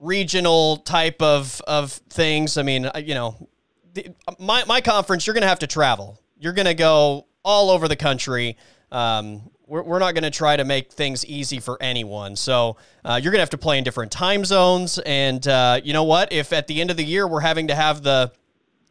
regional 0.00 0.78
type 0.78 1.22
of 1.22 1.60
of 1.66 1.92
things. 1.92 2.56
I 2.56 2.62
mean, 2.62 2.90
you 2.96 3.14
know, 3.14 3.48
the, 3.92 4.14
my 4.38 4.64
my 4.64 4.80
conference. 4.80 5.26
You're 5.26 5.34
going 5.34 5.42
to 5.42 5.48
have 5.48 5.60
to 5.60 5.66
travel. 5.66 6.20
You're 6.38 6.52
going 6.54 6.66
to 6.66 6.74
go 6.74 7.26
all 7.44 7.70
over 7.70 7.86
the 7.86 7.96
country. 7.96 8.56
Um, 8.90 9.50
we're, 9.66 9.82
we're 9.82 9.98
not 10.00 10.14
going 10.14 10.24
to 10.24 10.30
try 10.30 10.56
to 10.56 10.64
make 10.64 10.92
things 10.92 11.24
easy 11.24 11.60
for 11.60 11.80
anyone. 11.80 12.34
So 12.34 12.76
uh, 13.04 13.20
you're 13.22 13.30
going 13.30 13.38
to 13.38 13.42
have 13.42 13.50
to 13.50 13.58
play 13.58 13.78
in 13.78 13.84
different 13.84 14.10
time 14.10 14.44
zones. 14.44 14.98
And 14.98 15.46
uh, 15.46 15.80
you 15.82 15.92
know 15.92 16.04
what? 16.04 16.32
If 16.32 16.52
at 16.52 16.66
the 16.66 16.80
end 16.80 16.90
of 16.90 16.96
the 16.96 17.04
year 17.04 17.26
we're 17.26 17.40
having 17.40 17.68
to 17.68 17.74
have 17.74 18.02
the 18.02 18.32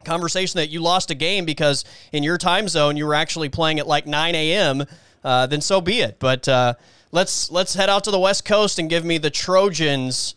conversation 0.06 0.58
that 0.58 0.70
you 0.70 0.80
lost 0.80 1.12
a 1.12 1.16
game 1.16 1.44
because 1.44 1.84
in 2.14 2.24
your 2.24 2.38
time 2.38 2.70
zone 2.70 2.96
you 2.96 3.06
were 3.06 3.14
actually 3.14 3.50
playing 3.50 3.80
at 3.80 3.88
like 3.88 4.08
9 4.08 4.34
a.m., 4.36 4.86
uh, 5.24 5.46
then 5.48 5.60
so 5.60 5.82
be 5.82 6.00
it. 6.00 6.18
But 6.18 6.48
uh, 6.48 6.76
let's 7.12 7.52
let's 7.52 7.74
head 7.74 7.90
out 7.90 8.06
to 8.06 8.12
the 8.12 8.20
West 8.20 8.46
Coast 8.46 8.80
and 8.80 8.90
give 8.90 9.04
me 9.04 9.18
the 9.18 9.30
Trojans 9.30 10.36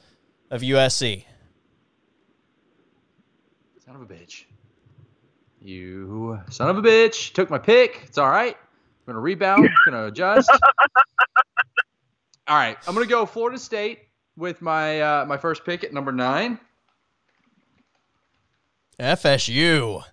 of 0.52 0.60
USC. 0.60 1.24
Son 3.84 3.96
of 3.96 4.02
a 4.02 4.06
bitch. 4.06 4.44
You 5.60 6.38
son 6.50 6.68
of 6.68 6.76
a 6.76 6.82
bitch. 6.82 7.32
Took 7.32 7.48
my 7.48 7.58
pick. 7.58 8.02
It's 8.04 8.18
all 8.18 8.30
right. 8.30 8.54
I'm 8.54 9.06
going 9.06 9.14
to 9.14 9.20
rebound. 9.20 9.64
I'm 9.66 9.92
going 9.92 10.02
to 10.02 10.08
adjust. 10.08 10.50
all 12.46 12.56
right. 12.56 12.76
I'm 12.86 12.94
going 12.94 13.06
to 13.06 13.10
go 13.10 13.24
Florida 13.24 13.58
State 13.58 14.00
with 14.36 14.60
my 14.60 15.00
uh, 15.00 15.24
my 15.24 15.38
first 15.38 15.64
pick 15.64 15.84
at 15.84 15.92
number 15.94 16.12
nine. 16.12 16.60
FSU. 19.00 20.04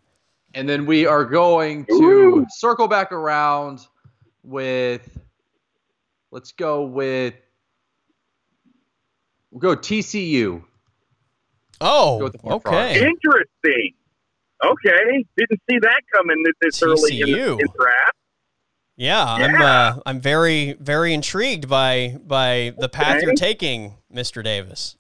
And 0.53 0.67
then 0.67 0.85
we 0.85 1.05
are 1.05 1.25
going 1.25 1.85
to 1.85 1.93
Ooh. 1.93 2.45
circle 2.49 2.87
back 2.87 3.11
around 3.11 3.85
with 4.43 5.19
let's 6.31 6.53
go 6.53 6.83
with 6.83 7.35
we'll 9.51 9.59
go 9.59 9.75
TCU. 9.75 10.63
Oh, 11.81 12.29
okay. 12.45 12.95
Interesting. 12.95 13.93
Okay, 14.63 15.25
didn't 15.37 15.61
see 15.69 15.79
that 15.79 16.01
coming 16.13 16.43
this 16.61 16.81
TCU. 16.81 16.87
early 16.87 17.21
in 17.21 17.31
the, 17.31 17.51
in 17.51 17.67
draft. 17.77 18.15
Yeah, 18.97 19.37
yeah, 19.37 19.45
I'm 19.45 19.61
uh, 19.61 20.01
I'm 20.05 20.19
very 20.19 20.73
very 20.73 21.13
intrigued 21.13 21.69
by 21.69 22.17
by 22.25 22.73
the 22.77 22.89
path 22.89 23.17
okay. 23.17 23.25
you're 23.25 23.35
taking, 23.35 23.95
Mr. 24.13 24.43
Davis. 24.43 24.97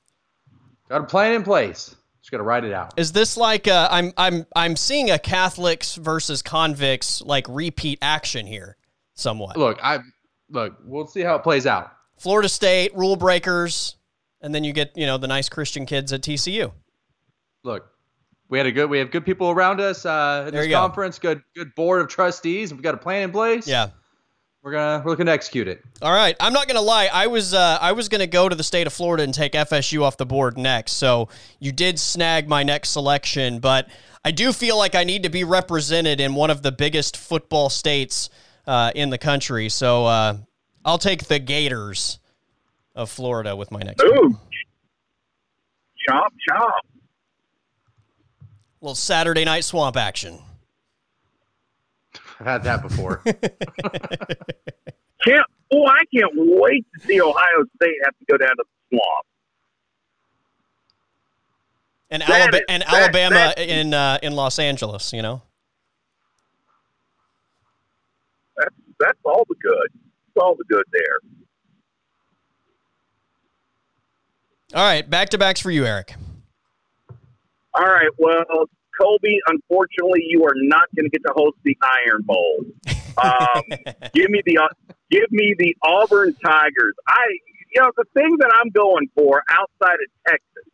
Got 0.87 1.01
a 1.01 1.03
plan 1.03 1.33
in 1.33 1.43
place. 1.43 1.95
Just 2.21 2.31
got 2.31 2.37
to 2.37 2.43
write 2.43 2.63
it 2.63 2.71
out. 2.71 2.93
Is 2.97 3.11
this 3.11 3.35
like 3.35 3.67
i 3.67 3.71
uh, 3.71 3.87
I'm 3.91 4.13
I'm 4.15 4.45
I'm 4.55 4.75
seeing 4.77 5.11
a 5.11 5.19
Catholics 5.19 5.95
versus 5.95 6.41
convicts 6.41 7.21
like 7.21 7.45
repeat 7.49 7.99
action 8.01 8.47
here, 8.47 8.77
somewhat. 9.15 9.57
Look, 9.57 9.77
I 9.83 9.99
look. 10.49 10.77
We'll 10.85 11.07
see 11.07 11.21
how 11.21 11.35
it 11.35 11.43
plays 11.43 11.65
out. 11.65 11.91
Florida 12.17 12.47
State 12.47 12.95
rule 12.95 13.17
breakers, 13.17 13.97
and 14.41 14.53
then 14.53 14.63
you 14.63 14.73
get 14.73 14.95
you 14.95 15.05
know 15.05 15.17
the 15.17 15.27
nice 15.27 15.49
Christian 15.49 15.85
kids 15.85 16.13
at 16.13 16.21
TCU. 16.21 16.71
Look, 17.63 17.87
we 18.49 18.57
had 18.57 18.67
a 18.67 18.71
good 18.71 18.89
we 18.89 18.99
have 18.99 19.11
good 19.11 19.25
people 19.25 19.49
around 19.49 19.79
us 19.79 20.05
uh, 20.05 20.45
in 20.47 20.53
there 20.53 20.63
this 20.63 20.73
conference. 20.73 21.19
Go. 21.19 21.35
Good 21.35 21.43
good 21.55 21.75
board 21.75 22.01
of 22.01 22.07
trustees. 22.07 22.73
We've 22.73 22.81
got 22.81 22.95
a 22.95 22.97
plan 22.97 23.23
in 23.23 23.31
place. 23.31 23.67
Yeah. 23.67 23.89
We're 24.61 24.71
gonna 24.73 25.03
we're 25.05 25.15
gonna 25.15 25.31
execute 25.31 25.69
it. 25.69 25.81
All 26.01 26.11
right. 26.11 26.35
I'm 26.39 26.51
not 26.51 26.67
gonna 26.67 26.81
lie. 26.81 27.09
I 27.11 27.27
was 27.27 27.53
uh, 27.53 27.77
I 27.79 27.93
was 27.93 28.09
gonna 28.09 28.27
go 28.27 28.49
to 28.49 28.55
the 28.55 28.63
state 28.63 28.87
of 28.87 28.93
Florida 28.93 29.23
and 29.23 29.33
take 29.33 29.53
FSU 29.53 30.01
off 30.01 30.17
the 30.17 30.25
board 30.25 30.57
next. 30.57 30.93
So 30.93 31.29
you 31.59 31.71
did 31.71 31.97
snag 31.97 32.49
my 32.49 32.63
next 32.63 32.89
selection, 32.89 33.59
but 33.59 33.87
I 34.25 34.31
do 34.31 34.51
feel 34.51 34.77
like 34.77 34.95
I 34.95 35.05
need 35.05 35.23
to 35.23 35.29
be 35.29 35.45
represented 35.45 36.19
in 36.19 36.35
one 36.35 36.49
of 36.49 36.61
the 36.61 36.73
biggest 36.73 37.15
football 37.15 37.69
states 37.69 38.29
uh, 38.67 38.91
in 38.95 39.11
the 39.11 39.17
country. 39.17 39.69
So 39.69 40.05
uh, 40.05 40.37
I'll 40.83 40.97
take 40.97 41.25
the 41.25 41.39
Gators 41.39 42.19
of 42.99 43.09
Florida 43.09 43.55
with 43.55 43.71
my 43.71 43.79
next. 43.79 44.03
Ooh. 44.03 44.37
Chop 46.07 46.31
chop 46.47 46.85
little 48.81 48.95
Saturday 48.95 49.45
night 49.45 49.63
swamp 49.63 49.95
action. 49.97 50.39
I've 52.39 52.45
had 52.45 52.63
that 52.63 52.81
before. 52.81 53.17
can't 53.25 53.37
oh, 55.71 55.85
I 55.85 56.03
can't 56.13 56.33
wait 56.35 56.85
to 56.93 56.99
see 57.05 57.21
Ohio 57.21 57.65
State 57.75 57.95
have 58.05 58.17
to 58.17 58.25
go 58.29 58.37
down 58.37 58.55
to 58.55 58.63
the 58.63 58.69
swamp. 58.89 59.25
And, 62.11 62.23
Alabama, 62.23 62.57
is, 62.57 62.63
and 62.69 62.81
that, 62.81 62.93
Alabama 62.93 63.53
that, 63.55 63.59
in 63.59 63.93
uh, 63.93 64.17
in 64.23 64.33
Los 64.33 64.57
Angeles, 64.57 65.13
you 65.13 65.21
know. 65.21 65.43
That's 68.57 68.73
that's 68.99 69.19
all 69.23 69.45
the 69.47 69.53
good. 69.61 69.89
That's 69.91 70.43
all 70.43 70.55
the 70.55 70.63
good 70.63 70.85
there. 70.91 71.19
All 74.73 74.83
right, 74.83 75.07
back 75.07 75.29
to 75.29 75.37
backs 75.37 75.59
for 75.59 75.71
you, 75.71 75.85
Erik. 75.85 76.13
All 77.73 77.85
right. 77.85 78.09
Well, 78.17 78.69
Colby, 78.99 79.39
unfortunately, 79.47 80.25
you 80.27 80.43
are 80.45 80.53
not 80.55 80.83
going 80.95 81.05
to 81.05 81.09
get 81.09 81.21
to 81.25 81.33
host 81.35 81.57
the 81.63 81.75
Iron 82.05 82.21
Bowl. 82.23 82.65
Um, 83.17 83.63
give 84.13 84.29
me 84.29 84.41
the 84.45 84.59
give 85.09 85.31
me 85.31 85.55
the 85.57 85.75
Auburn 85.83 86.35
Tigers. 86.35 86.93
I, 87.07 87.23
you 87.73 87.81
know, 87.81 87.91
the 87.97 88.05
thing 88.13 88.37
that 88.39 88.51
I'm 88.59 88.69
going 88.69 89.09
for 89.15 89.41
outside 89.49 89.95
of 89.95 90.09
Texas 90.27 90.69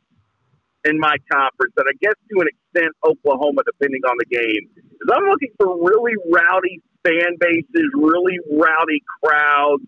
in 0.83 0.99
my 0.99 1.15
conference, 1.31 1.73
and 1.77 1.87
I 1.87 1.95
guess 2.01 2.15
to 2.31 2.41
an 2.41 2.47
extent 2.47 2.93
Oklahoma, 3.05 3.61
depending 3.65 4.01
on 4.03 4.15
the 4.19 4.25
game, 4.25 4.69
is 4.75 5.09
I'm 5.13 5.23
looking 5.23 5.51
for 5.57 5.67
really 5.77 6.15
rowdy 6.31 6.81
fan 7.03 7.37
bases, 7.39 7.89
really 7.93 8.39
rowdy 8.51 9.03
crowds, 9.23 9.83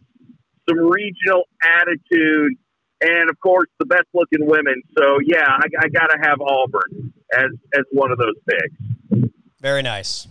some 0.69 0.79
regional 0.79 1.43
attitude 1.63 2.53
and 3.01 3.29
of 3.29 3.39
course 3.39 3.67
the 3.79 3.85
best 3.85 4.07
looking 4.13 4.45
women. 4.47 4.81
So 4.97 5.19
yeah, 5.25 5.47
I, 5.47 5.85
I 5.85 5.87
got 5.89 6.07
to 6.07 6.17
have 6.21 6.41
Auburn 6.41 7.13
as 7.33 7.51
as 7.73 7.85
one 7.91 8.11
of 8.11 8.17
those 8.17 8.35
picks. 8.49 9.31
Very 9.61 9.81
nice. 9.81 10.27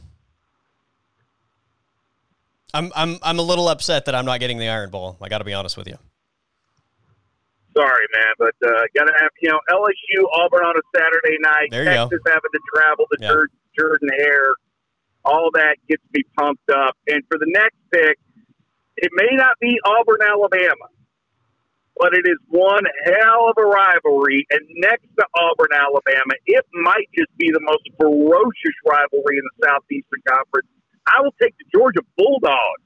I'm 2.74 2.92
I'm 2.94 3.18
I'm 3.22 3.38
a 3.38 3.42
little 3.42 3.68
upset 3.68 4.06
that 4.06 4.14
I'm 4.14 4.26
not 4.26 4.40
getting 4.40 4.58
the 4.58 4.68
Iron 4.68 4.90
Bowl. 4.90 5.16
I 5.20 5.28
got 5.28 5.38
to 5.38 5.44
be 5.44 5.54
honest 5.54 5.76
with 5.76 5.88
you. 5.88 5.98
Sorry, 7.76 8.06
man, 8.14 8.34
but 8.38 8.54
uh, 8.66 8.82
gotta 8.94 9.12
have 9.20 9.30
you 9.40 9.50
know 9.50 9.60
LSU 9.70 10.24
Auburn 10.40 10.64
on 10.64 10.76
a 10.76 10.82
Saturday 10.96 11.36
night. 11.40 11.68
There 11.70 11.82
you 11.82 11.90
Texas 11.90 12.20
go. 12.24 12.32
having 12.32 12.50
to 12.52 12.60
travel 12.74 13.06
to 13.12 13.18
yeah. 13.20 13.34
Jordan 13.78 14.08
Hare. 14.18 14.54
All 15.24 15.50
that 15.54 15.76
gets 15.88 16.02
me 16.14 16.22
pumped 16.38 16.70
up. 16.70 16.94
And 17.08 17.20
for 17.28 17.36
the 17.36 17.46
next 17.48 17.76
pick, 17.92 18.16
it 18.96 19.10
may 19.14 19.34
not 19.34 19.58
be 19.60 19.76
Auburn, 19.84 20.18
Alabama 20.24 20.86
but 21.98 22.12
it 22.12 22.28
is 22.28 22.36
one 22.48 22.84
hell 23.04 23.48
of 23.48 23.56
a 23.58 23.66
rivalry. 23.66 24.46
And 24.50 24.60
next 24.76 25.08
to 25.18 25.26
Auburn, 25.34 25.72
Alabama, 25.72 26.34
it 26.46 26.64
might 26.74 27.08
just 27.16 27.34
be 27.38 27.50
the 27.50 27.60
most 27.60 27.88
ferocious 27.98 28.76
rivalry 28.86 29.38
in 29.38 29.44
the 29.44 29.66
Southeastern 29.66 30.20
Conference. 30.28 30.68
I 31.06 31.22
will 31.22 31.34
take 31.40 31.54
the 31.58 31.64
Georgia 31.72 32.00
Bulldogs. 32.16 32.82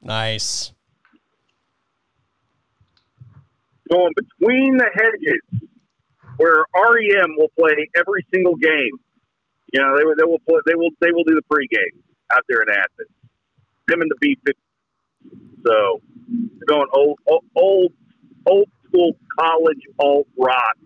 Nice. 0.00 0.72
Going 3.90 4.12
between 4.16 4.78
the 4.78 4.88
hedges, 4.94 5.68
where 6.36 6.64
REM 6.74 7.36
will 7.36 7.50
play 7.58 7.90
every 7.96 8.24
single 8.32 8.56
game. 8.56 8.96
You 9.72 9.80
know, 9.80 9.96
they, 9.96 10.04
they 10.16 10.24
will 10.24 10.38
play, 10.48 10.60
they 10.64 10.74
will 10.74 10.90
they 11.00 11.12
will 11.12 11.24
do 11.24 11.34
the 11.34 11.42
pregame 11.52 12.00
out 12.32 12.44
there 12.48 12.62
in 12.62 12.70
Athens. 12.70 13.10
Them 13.88 14.00
and 14.00 14.10
the 14.10 14.16
B 14.20 14.38
fifty. 14.46 14.60
So 15.66 16.00
going 16.66 16.86
old, 16.92 17.18
old, 17.56 17.92
old 18.46 18.68
school 18.86 19.12
college 19.38 19.80
alt 19.98 20.26
rock. 20.36 20.76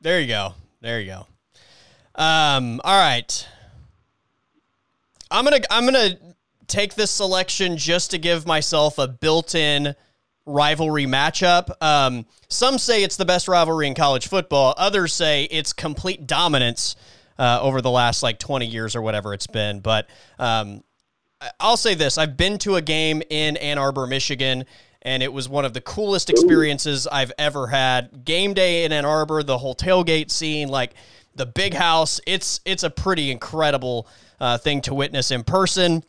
There 0.00 0.20
you 0.20 0.28
go. 0.28 0.54
There 0.80 1.00
you 1.00 1.06
go. 1.06 1.26
Um, 2.14 2.80
all 2.84 2.98
right. 2.98 3.46
I'm 5.30 5.44
gonna 5.44 5.60
I'm 5.70 5.84
gonna 5.84 6.18
take 6.66 6.94
this 6.94 7.10
selection 7.10 7.76
just 7.76 8.10
to 8.12 8.18
give 8.18 8.46
myself 8.46 8.98
a 8.98 9.06
built-in 9.06 9.94
rivalry 10.46 11.06
matchup. 11.06 11.70
Um, 11.82 12.26
some 12.48 12.78
say 12.78 13.02
it's 13.02 13.16
the 13.16 13.24
best 13.24 13.48
rivalry 13.48 13.86
in 13.86 13.94
college 13.94 14.28
football. 14.28 14.74
Others 14.76 15.12
say 15.12 15.44
it's 15.44 15.72
complete 15.72 16.26
dominance 16.26 16.96
uh, 17.38 17.60
over 17.62 17.80
the 17.80 17.90
last 17.90 18.22
like 18.22 18.38
20 18.38 18.66
years 18.66 18.96
or 18.96 19.02
whatever 19.02 19.32
it's 19.34 19.46
been. 19.46 19.80
But 19.80 20.08
um, 20.38 20.82
I'll 21.58 21.76
say 21.76 21.94
this: 21.94 22.18
I've 22.18 22.36
been 22.36 22.58
to 22.58 22.76
a 22.76 22.82
game 22.82 23.22
in 23.30 23.56
Ann 23.56 23.78
Arbor, 23.78 24.06
Michigan, 24.06 24.64
and 25.02 25.22
it 25.22 25.32
was 25.32 25.48
one 25.48 25.64
of 25.64 25.72
the 25.72 25.80
coolest 25.80 26.28
experiences 26.28 27.06
I've 27.06 27.32
ever 27.38 27.66
had. 27.66 28.24
Game 28.24 28.52
day 28.52 28.84
in 28.84 28.92
Ann 28.92 29.04
Arbor, 29.04 29.42
the 29.42 29.58
whole 29.58 29.74
tailgate 29.74 30.30
scene, 30.30 30.68
like 30.68 30.94
the 31.34 31.46
big 31.46 31.74
house. 31.74 32.20
It's 32.26 32.60
it's 32.64 32.82
a 32.82 32.90
pretty 32.90 33.30
incredible 33.30 34.06
uh, 34.40 34.58
thing 34.58 34.82
to 34.82 34.94
witness 34.94 35.30
in 35.30 35.44
person. 35.44 36.04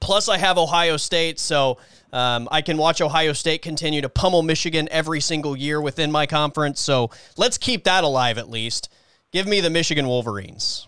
Plus, 0.00 0.28
I 0.28 0.38
have 0.38 0.56
Ohio 0.56 0.96
State, 0.96 1.38
so 1.38 1.78
um, 2.12 2.48
I 2.50 2.62
can 2.62 2.76
watch 2.76 3.00
Ohio 3.00 3.32
State 3.32 3.62
continue 3.62 4.00
to 4.02 4.08
pummel 4.08 4.42
Michigan 4.42 4.88
every 4.90 5.20
single 5.20 5.56
year 5.56 5.80
within 5.80 6.10
my 6.12 6.26
conference. 6.26 6.80
So 6.80 7.10
let's 7.36 7.58
keep 7.58 7.84
that 7.84 8.04
alive 8.04 8.38
at 8.38 8.48
least. 8.48 8.88
Give 9.32 9.46
me 9.46 9.60
the 9.60 9.70
Michigan 9.70 10.06
Wolverines. 10.06 10.86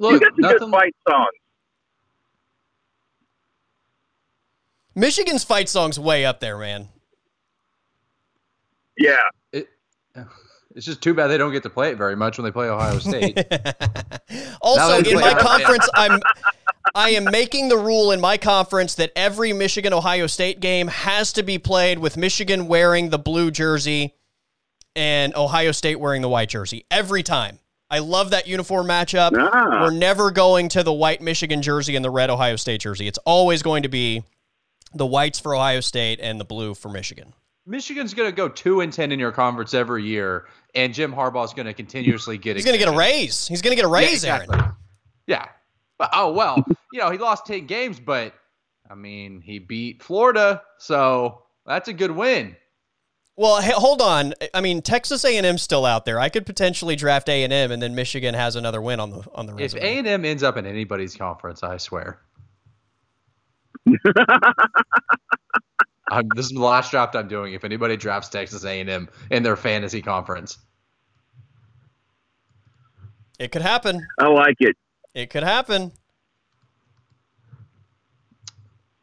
Look, 0.00 0.12
you 0.12 0.20
got 0.20 0.30
some 0.30 0.40
nothing... 0.40 0.58
good 0.58 0.70
fight 0.70 0.94
songs. 1.08 1.28
Michigan's 4.94 5.44
fight 5.44 5.68
song's 5.68 6.00
way 6.00 6.24
up 6.24 6.40
there, 6.40 6.58
man. 6.58 6.88
Yeah. 8.96 9.14
It, 9.52 9.68
it's 10.74 10.86
just 10.86 11.02
too 11.02 11.12
bad 11.12 11.28
they 11.28 11.38
don't 11.38 11.52
get 11.52 11.62
to 11.64 11.70
play 11.70 11.90
it 11.90 11.98
very 11.98 12.16
much 12.16 12.38
when 12.38 12.46
they 12.46 12.50
play 12.50 12.68
Ohio 12.68 12.98
State. 12.98 13.38
also, 14.62 14.98
in 15.08 15.20
my 15.20 15.34
conference, 15.34 15.88
I'm 15.94 16.20
I 16.94 17.10
am 17.10 17.24
making 17.24 17.68
the 17.68 17.76
rule 17.76 18.10
in 18.10 18.20
my 18.20 18.38
conference 18.38 18.94
that 18.94 19.12
every 19.14 19.52
Michigan 19.52 19.92
Ohio 19.92 20.26
State 20.26 20.60
game 20.60 20.88
has 20.88 21.32
to 21.34 21.42
be 21.42 21.58
played 21.58 21.98
with 21.98 22.16
Michigan 22.16 22.68
wearing 22.68 23.10
the 23.10 23.18
blue 23.18 23.50
jersey 23.50 24.14
and 24.96 25.34
Ohio 25.36 25.72
State 25.72 26.00
wearing 26.00 26.22
the 26.22 26.28
white 26.28 26.48
jersey 26.48 26.86
every 26.90 27.22
time. 27.22 27.58
I 27.90 27.98
love 27.98 28.30
that 28.30 28.46
uniform 28.46 28.86
matchup. 28.86 29.32
Ah. 29.36 29.82
We're 29.82 29.90
never 29.90 30.30
going 30.30 30.68
to 30.70 30.82
the 30.82 30.92
white 30.92 31.20
Michigan 31.20 31.60
jersey 31.60 31.96
and 31.96 32.04
the 32.04 32.10
red 32.10 32.30
Ohio 32.30 32.56
State 32.56 32.80
jersey. 32.80 33.08
It's 33.08 33.18
always 33.18 33.62
going 33.62 33.82
to 33.82 33.88
be 33.88 34.22
the 34.94 35.06
whites 35.06 35.40
for 35.40 35.54
Ohio 35.54 35.80
State 35.80 36.20
and 36.22 36.38
the 36.38 36.44
blue 36.44 36.74
for 36.74 36.88
Michigan. 36.88 37.34
Michigan's 37.66 38.14
going 38.14 38.30
to 38.30 38.34
go 38.34 38.48
two 38.48 38.80
and 38.80 38.92
ten 38.92 39.12
in 39.12 39.18
your 39.18 39.32
conference 39.32 39.74
every 39.74 40.04
year, 40.04 40.46
and 40.74 40.94
Jim 40.94 41.12
Harbaugh's 41.12 41.52
going 41.52 41.66
to 41.66 41.74
continuously 41.74 42.38
get. 42.38 42.56
He's 42.56 42.64
going 42.64 42.78
to 42.78 42.84
get 42.84 42.92
a 42.92 42.96
raise. 42.96 43.46
He's 43.46 43.62
going 43.62 43.72
to 43.72 43.76
get 43.76 43.84
a 43.84 43.92
raise, 43.92 44.24
yeah, 44.24 44.36
exactly. 44.36 44.58
Aaron. 44.58 44.74
Yeah. 45.26 45.46
Oh 46.12 46.32
well, 46.32 46.64
you 46.92 47.00
know 47.00 47.10
he 47.10 47.18
lost 47.18 47.44
ten 47.46 47.66
games, 47.66 48.00
but 48.00 48.32
I 48.88 48.94
mean 48.94 49.42
he 49.42 49.58
beat 49.58 50.02
Florida, 50.02 50.62
so 50.78 51.42
that's 51.66 51.88
a 51.88 51.92
good 51.92 52.10
win. 52.10 52.56
Well, 53.40 53.62
hey, 53.62 53.72
hold 53.72 54.02
on. 54.02 54.34
I 54.52 54.60
mean, 54.60 54.82
Texas 54.82 55.24
A&M's 55.24 55.62
still 55.62 55.86
out 55.86 56.04
there. 56.04 56.20
I 56.20 56.28
could 56.28 56.44
potentially 56.44 56.94
draft 56.94 57.26
A&M, 57.26 57.72
and 57.72 57.80
then 57.80 57.94
Michigan 57.94 58.34
has 58.34 58.54
another 58.54 58.82
win 58.82 59.00
on 59.00 59.08
the 59.08 59.24
on 59.34 59.46
the. 59.46 59.56
If 59.56 59.74
A&M 59.74 60.26
ends 60.26 60.42
up 60.42 60.58
in 60.58 60.66
anybody's 60.66 61.16
conference, 61.16 61.62
I 61.62 61.78
swear. 61.78 62.20
I'm, 66.10 66.28
this 66.36 66.44
is 66.44 66.52
the 66.52 66.60
last 66.60 66.90
draft 66.90 67.16
I'm 67.16 67.28
doing. 67.28 67.54
If 67.54 67.64
anybody 67.64 67.96
drafts 67.96 68.28
Texas 68.28 68.66
A&M 68.66 69.08
in 69.30 69.42
their 69.42 69.56
fantasy 69.56 70.02
conference, 70.02 70.58
it 73.38 73.52
could 73.52 73.62
happen. 73.62 74.06
I 74.18 74.26
like 74.26 74.56
it. 74.60 74.76
It 75.14 75.30
could 75.30 75.44
happen. 75.44 75.92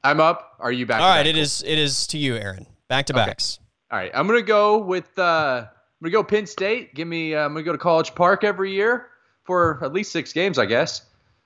I'm 0.03 0.19
up. 0.19 0.57
Are 0.59 0.71
you 0.71 0.85
back? 0.85 1.01
All 1.01 1.09
right, 1.09 1.23
back? 1.23 1.25
it 1.25 1.37
is. 1.37 1.63
It 1.65 1.79
is 1.79 2.05
to 2.05 2.19
you, 2.19 2.35
Aaron. 2.35 2.67
Back 2.87 3.07
to 3.07 3.13
okay. 3.13 3.25
backs. 3.25 3.57
All 3.89 3.97
right, 3.97 4.11
I'm 4.13 4.27
gonna 4.27 4.41
go 4.41 4.79
with. 4.79 5.17
Uh, 5.17 5.65
I'm 5.65 6.03
gonna 6.03 6.11
go 6.11 6.23
Penn 6.23 6.45
State. 6.45 6.93
Give 6.93 7.07
me. 7.07 7.33
Uh, 7.33 7.45
I'm 7.45 7.53
gonna 7.53 7.63
go 7.63 7.71
to 7.71 7.77
College 7.77 8.13
Park 8.15 8.43
every 8.43 8.73
year 8.73 9.07
for 9.45 9.83
at 9.83 9.93
least 9.93 10.11
six 10.11 10.33
games, 10.33 10.57
I 10.57 10.65
guess. 10.65 11.03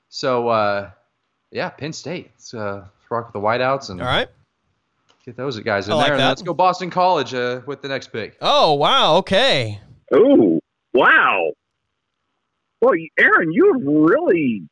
So 0.10 0.49
uh, 0.49 0.89
yeah, 1.51 1.69
Penn 1.69 1.93
State. 1.93 2.32
Let's, 2.34 2.54
uh, 2.54 2.73
let's 2.84 3.12
rock 3.12 3.27
with 3.27 3.34
the 3.34 3.39
whiteouts 3.39 3.89
and 3.91 4.01
all 4.01 4.08
right. 4.08 4.27
Get 5.23 5.38
those 5.38 5.60
guys 5.60 5.88
in 5.88 5.95
there, 5.95 6.13
and 6.13 6.17
let's 6.17 6.41
go 6.41 6.54
Boston 6.54 6.89
College 6.89 7.36
uh, 7.36 7.62
with 7.67 7.84
the 7.84 7.88
next 7.88 8.08
pick. 8.08 8.38
Oh 8.41 8.73
wow! 8.73 9.17
Okay. 9.17 9.80
Oh 10.12 10.60
wow! 10.95 11.51
Well, 12.82 12.95
Aaron, 13.19 13.51
you 13.51 13.71
have 13.73 13.82
really. 13.84 14.63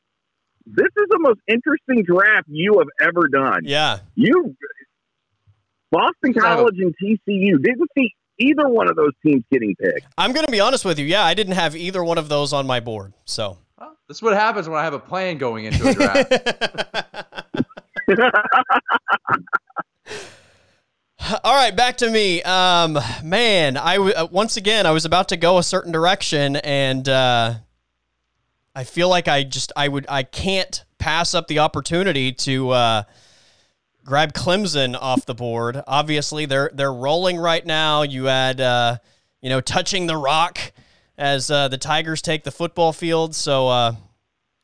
This 0.66 0.86
is 0.86 1.08
the 1.10 1.20
most 1.20 1.40
interesting 1.48 2.04
draft 2.04 2.48
you 2.48 2.78
have 2.80 2.88
ever 3.08 3.28
done. 3.28 3.62
Yeah. 3.64 4.00
You, 4.16 4.56
Boston 5.92 6.34
College 6.34 6.80
and 6.80 6.94
TCU 7.02 7.62
didn't 7.62 7.90
see 7.98 8.14
either 8.40 8.68
one 8.68 8.90
of 8.90 8.96
those 8.96 9.12
teams 9.26 9.44
getting 9.52 9.76
picked. 9.76 10.06
I'm 10.18 10.32
going 10.32 10.46
to 10.46 10.52
be 10.52 10.60
honest 10.60 10.86
with 10.86 11.00
you. 11.00 11.06
Yeah, 11.06 11.24
I 11.24 11.34
didn't 11.34 11.54
have 11.54 11.76
either 11.76 12.04
one 12.04 12.18
of 12.18 12.30
those 12.30 12.54
on 12.54 12.68
my 12.68 12.80
board. 12.80 13.14
So. 13.26 13.58
Well, 13.80 13.98
this 14.08 14.18
is 14.18 14.22
what 14.22 14.34
happens 14.34 14.68
when 14.70 14.80
I 14.80 14.84
have 14.84 14.94
a 14.94 15.00
plan 15.00 15.38
going 15.38 15.66
into 15.66 15.88
a 15.88 15.94
draft. 15.94 16.34
All 21.44 21.54
right, 21.54 21.76
back 21.76 21.98
to 21.98 22.10
me. 22.10 22.42
Um, 22.44 22.98
man, 23.24 23.78
I 23.78 23.96
w- 23.96 24.14
uh, 24.16 24.28
once 24.32 24.58
again 24.58 24.86
I 24.86 24.92
was 24.92 25.06
about 25.06 25.30
to 25.30 25.38
go 25.38 25.58
a 25.58 25.64
certain 25.64 25.92
direction, 25.92 26.56
and 26.56 27.08
uh, 27.08 27.56
I 28.74 28.84
feel 28.84 29.10
like 29.10 29.28
I 29.28 29.44
just 29.44 29.72
I 29.76 29.90
would 29.90 30.06
I 30.10 30.24
can't 30.24 30.84
pass 30.98 31.36
up 31.36 31.48
the 31.48 31.60
opportunity 31.60 32.32
to 32.32 32.70
uh, 32.70 33.04
grab 34.10 34.34
Clemson 34.34 34.98
off 35.00 35.28
the 35.28 35.36
board. 35.36 35.82
Obviously, 35.88 36.46
they're 36.46 36.72
they're 36.74 36.92
rolling 36.92 37.38
right 37.38 37.66
now. 37.66 38.02
You 38.02 38.26
had 38.26 38.60
uh, 38.60 38.98
you 39.40 39.50
know 39.50 39.62
touching 39.62 40.08
the 40.08 40.18
rock 40.18 40.60
as 41.18 41.52
uh, 41.52 41.68
the 41.68 41.78
Tigers 41.78 42.22
take 42.22 42.44
the 42.44 42.52
football 42.52 42.92
field. 42.92 43.36
So 43.36 43.68
uh, 43.68 43.96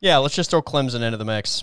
yeah, 0.00 0.18
let's 0.18 0.34
just 0.34 0.50
throw 0.50 0.60
Clemson 0.60 1.00
into 1.00 1.16
the 1.16 1.24
mix. 1.24 1.62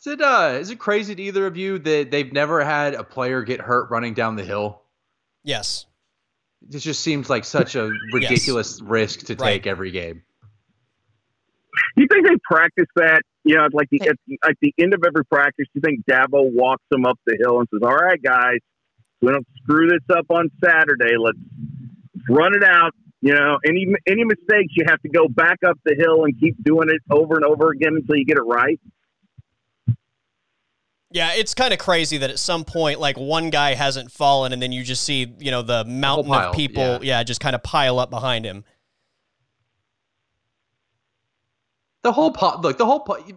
Is 0.00 0.06
it 0.06 0.22
uh 0.22 0.56
is 0.58 0.70
it 0.70 0.78
crazy 0.78 1.14
to 1.14 1.22
either 1.22 1.46
of 1.46 1.58
you 1.58 1.78
that 1.78 2.10
they've 2.10 2.32
never 2.32 2.64
had 2.64 2.94
a 2.94 3.04
player 3.04 3.42
get 3.42 3.60
hurt 3.60 3.90
running 3.90 4.14
down 4.14 4.34
the 4.34 4.44
hill? 4.44 4.80
Yes. 5.44 5.84
It 6.72 6.78
just 6.78 7.02
seems 7.02 7.28
like 7.28 7.44
such 7.44 7.74
a 7.74 7.90
ridiculous 8.12 8.78
yes. 8.80 8.88
risk 8.88 9.26
to 9.26 9.34
right. 9.34 9.52
take 9.52 9.66
every 9.66 9.90
game. 9.90 10.22
Do 11.96 12.02
You 12.02 12.08
think 12.10 12.26
they 12.26 12.36
practice 12.50 12.88
that? 12.96 13.22
You 13.44 13.56
know, 13.56 13.68
like 13.72 13.88
the, 13.90 14.02
at, 14.02 14.16
the, 14.26 14.38
at 14.44 14.56
the 14.60 14.74
end 14.78 14.92
of 14.92 15.02
every 15.06 15.24
practice, 15.24 15.66
you 15.72 15.80
think 15.80 16.04
Dabo 16.04 16.52
walks 16.52 16.84
them 16.90 17.06
up 17.06 17.18
the 17.26 17.36
hill 17.40 17.58
and 17.58 17.68
says, 17.72 17.80
"All 17.82 17.94
right, 17.94 18.20
guys, 18.22 18.58
we 19.22 19.32
don't 19.32 19.46
screw 19.62 19.88
this 19.88 20.16
up 20.16 20.26
on 20.30 20.50
Saturday. 20.62 21.16
Let's, 21.18 21.38
let's 22.14 22.28
run 22.28 22.54
it 22.54 22.64
out. 22.64 22.92
You 23.22 23.34
know, 23.34 23.58
any 23.66 23.86
any 24.06 24.24
mistakes, 24.24 24.74
you 24.76 24.84
have 24.88 25.00
to 25.02 25.08
go 25.08 25.28
back 25.28 25.58
up 25.66 25.78
the 25.84 25.94
hill 25.94 26.24
and 26.24 26.38
keep 26.38 26.62
doing 26.62 26.88
it 26.88 27.00
over 27.10 27.36
and 27.36 27.44
over 27.44 27.70
again 27.70 27.94
until 27.96 28.16
you 28.16 28.24
get 28.24 28.36
it 28.36 28.42
right." 28.42 28.78
Yeah, 31.12 31.32
it's 31.34 31.54
kind 31.54 31.72
of 31.72 31.80
crazy 31.80 32.18
that 32.18 32.30
at 32.30 32.38
some 32.38 32.64
point, 32.64 33.00
like 33.00 33.18
one 33.18 33.50
guy 33.50 33.74
hasn't 33.74 34.12
fallen, 34.12 34.52
and 34.52 34.62
then 34.62 34.70
you 34.70 34.84
just 34.84 35.02
see, 35.02 35.34
you 35.40 35.50
know, 35.50 35.62
the 35.62 35.84
mountain 35.84 36.30
pile, 36.30 36.50
of 36.50 36.54
people, 36.54 36.84
yeah. 36.84 37.18
yeah, 37.18 37.22
just 37.24 37.40
kind 37.40 37.56
of 37.56 37.62
pile 37.64 37.98
up 37.98 38.10
behind 38.10 38.44
him. 38.44 38.64
The 42.02 42.12
whole 42.12 42.32
pot, 42.32 42.62
look, 42.62 42.78
the 42.78 42.86
whole 42.86 43.00
pot. 43.00 43.30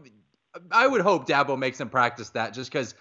I 0.71 0.87
would 0.87 1.01
hope 1.01 1.27
Dabo 1.27 1.57
makes 1.57 1.77
them 1.77 1.89
practice 1.89 2.29
that, 2.31 2.53
just 2.53 2.71
because 2.71 2.95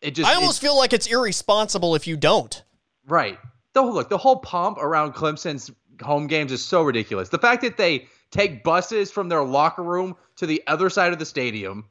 it 0.00 0.12
just. 0.12 0.30
I 0.30 0.34
almost 0.34 0.60
feel 0.60 0.76
like 0.76 0.92
it's 0.92 1.06
irresponsible 1.06 1.94
if 1.94 2.06
you 2.06 2.16
don't. 2.16 2.62
Right. 3.06 3.38
The 3.74 3.82
whole, 3.82 3.94
look, 3.94 4.08
the 4.08 4.18
whole 4.18 4.36
pomp 4.36 4.78
around 4.78 5.14
Clemson's 5.14 5.70
home 6.02 6.26
games 6.26 6.52
is 6.52 6.64
so 6.64 6.82
ridiculous. 6.82 7.28
The 7.28 7.38
fact 7.38 7.62
that 7.62 7.76
they 7.76 8.06
take 8.30 8.62
buses 8.62 9.10
from 9.10 9.28
their 9.28 9.42
locker 9.42 9.82
room 9.82 10.16
to 10.36 10.46
the 10.46 10.62
other 10.66 10.90
side 10.90 11.12
of 11.12 11.18
the 11.18 11.26
stadium 11.26 11.88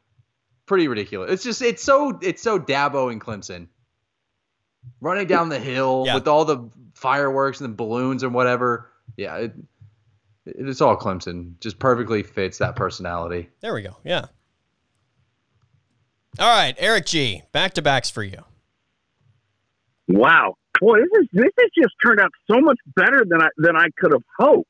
pretty 0.68 0.88
ridiculous. 0.88 1.32
It's 1.32 1.44
just 1.44 1.62
it's 1.64 1.84
so 1.84 2.20
it's 2.22 2.42
so 2.44 2.60
Dabo 2.60 3.12
and 3.12 3.20
Clemson 3.20 3.68
running 5.02 5.28
down 5.28 5.50
the 5.50 5.60
hill 5.60 6.04
yeah. 6.06 6.14
with 6.14 6.28
all 6.28 6.46
the 6.46 6.70
fireworks 6.94 7.62
and 7.62 7.72
the 7.72 7.76
balloons 7.76 8.22
and 8.22 8.34
whatever. 8.34 8.90
Yeah, 9.16 9.38
it, 9.38 9.54
it's 10.56 10.82
all 10.82 10.98
Clemson. 10.98 11.60
Just 11.60 11.80
perfectly 11.80 12.24
fits 12.24 12.58
that 12.60 12.76
personality. 12.76 13.50
There 13.62 13.74
we 13.74 13.82
go. 13.82 13.98
Yeah. 14.04 14.26
All 16.40 16.56
right, 16.56 16.76
Erik 16.78 17.06
Gee. 17.06 17.44
Back 17.52 17.74
to 17.74 17.82
backs 17.82 18.10
for 18.10 18.24
you. 18.24 18.44
Wow. 20.08 20.56
Boy, 20.80 21.00
this 21.00 21.22
is 21.22 21.28
this 21.34 21.52
has 21.60 21.70
just 21.76 21.96
turned 22.06 22.20
out 22.20 22.32
so 22.50 22.60
much 22.62 22.78
better 22.96 23.26
than 23.28 23.42
I 23.42 23.48
than 23.58 23.76
I 23.76 23.88
could 23.98 24.14
have 24.14 24.24
hoped. 24.38 24.70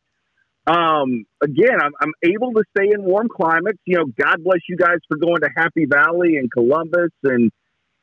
Um, 0.67 1.25
again, 1.41 1.79
I'm, 1.81 1.93
I'm 2.01 2.11
able 2.23 2.51
to 2.51 2.63
stay 2.77 2.91
in 2.91 3.03
warm 3.03 3.29
climates. 3.29 3.79
You 3.85 3.97
know, 3.97 4.05
God 4.19 4.43
bless 4.43 4.59
you 4.67 4.75
guys 4.75 4.97
for 5.07 5.17
going 5.17 5.39
to 5.41 5.49
Happy 5.55 5.85
Valley 5.85 6.37
and 6.37 6.51
Columbus 6.51 7.11
and 7.23 7.51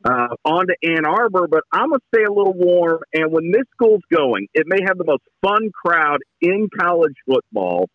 uh, 0.05 0.29
on 0.45 0.67
to 0.67 0.77
Ann 0.83 1.07
Arbor, 1.07 1.47
but 1.49 1.63
I'm 1.73 1.89
going 1.89 2.01
to 2.01 2.07
stay 2.15 2.25
a 2.25 2.33
little 2.33 2.53
warm. 2.55 3.01
And 3.13 3.33
when 3.33 3.51
this 3.51 3.65
school's 3.73 4.03
going, 4.13 4.49
it 4.53 4.67
may 4.67 4.79
have 4.87 4.99
the 4.99 5.05
most 5.05 5.23
fun 5.43 5.71
crowd 5.73 6.21
in 6.41 6.69
college 6.79 7.15
football. 7.27 7.89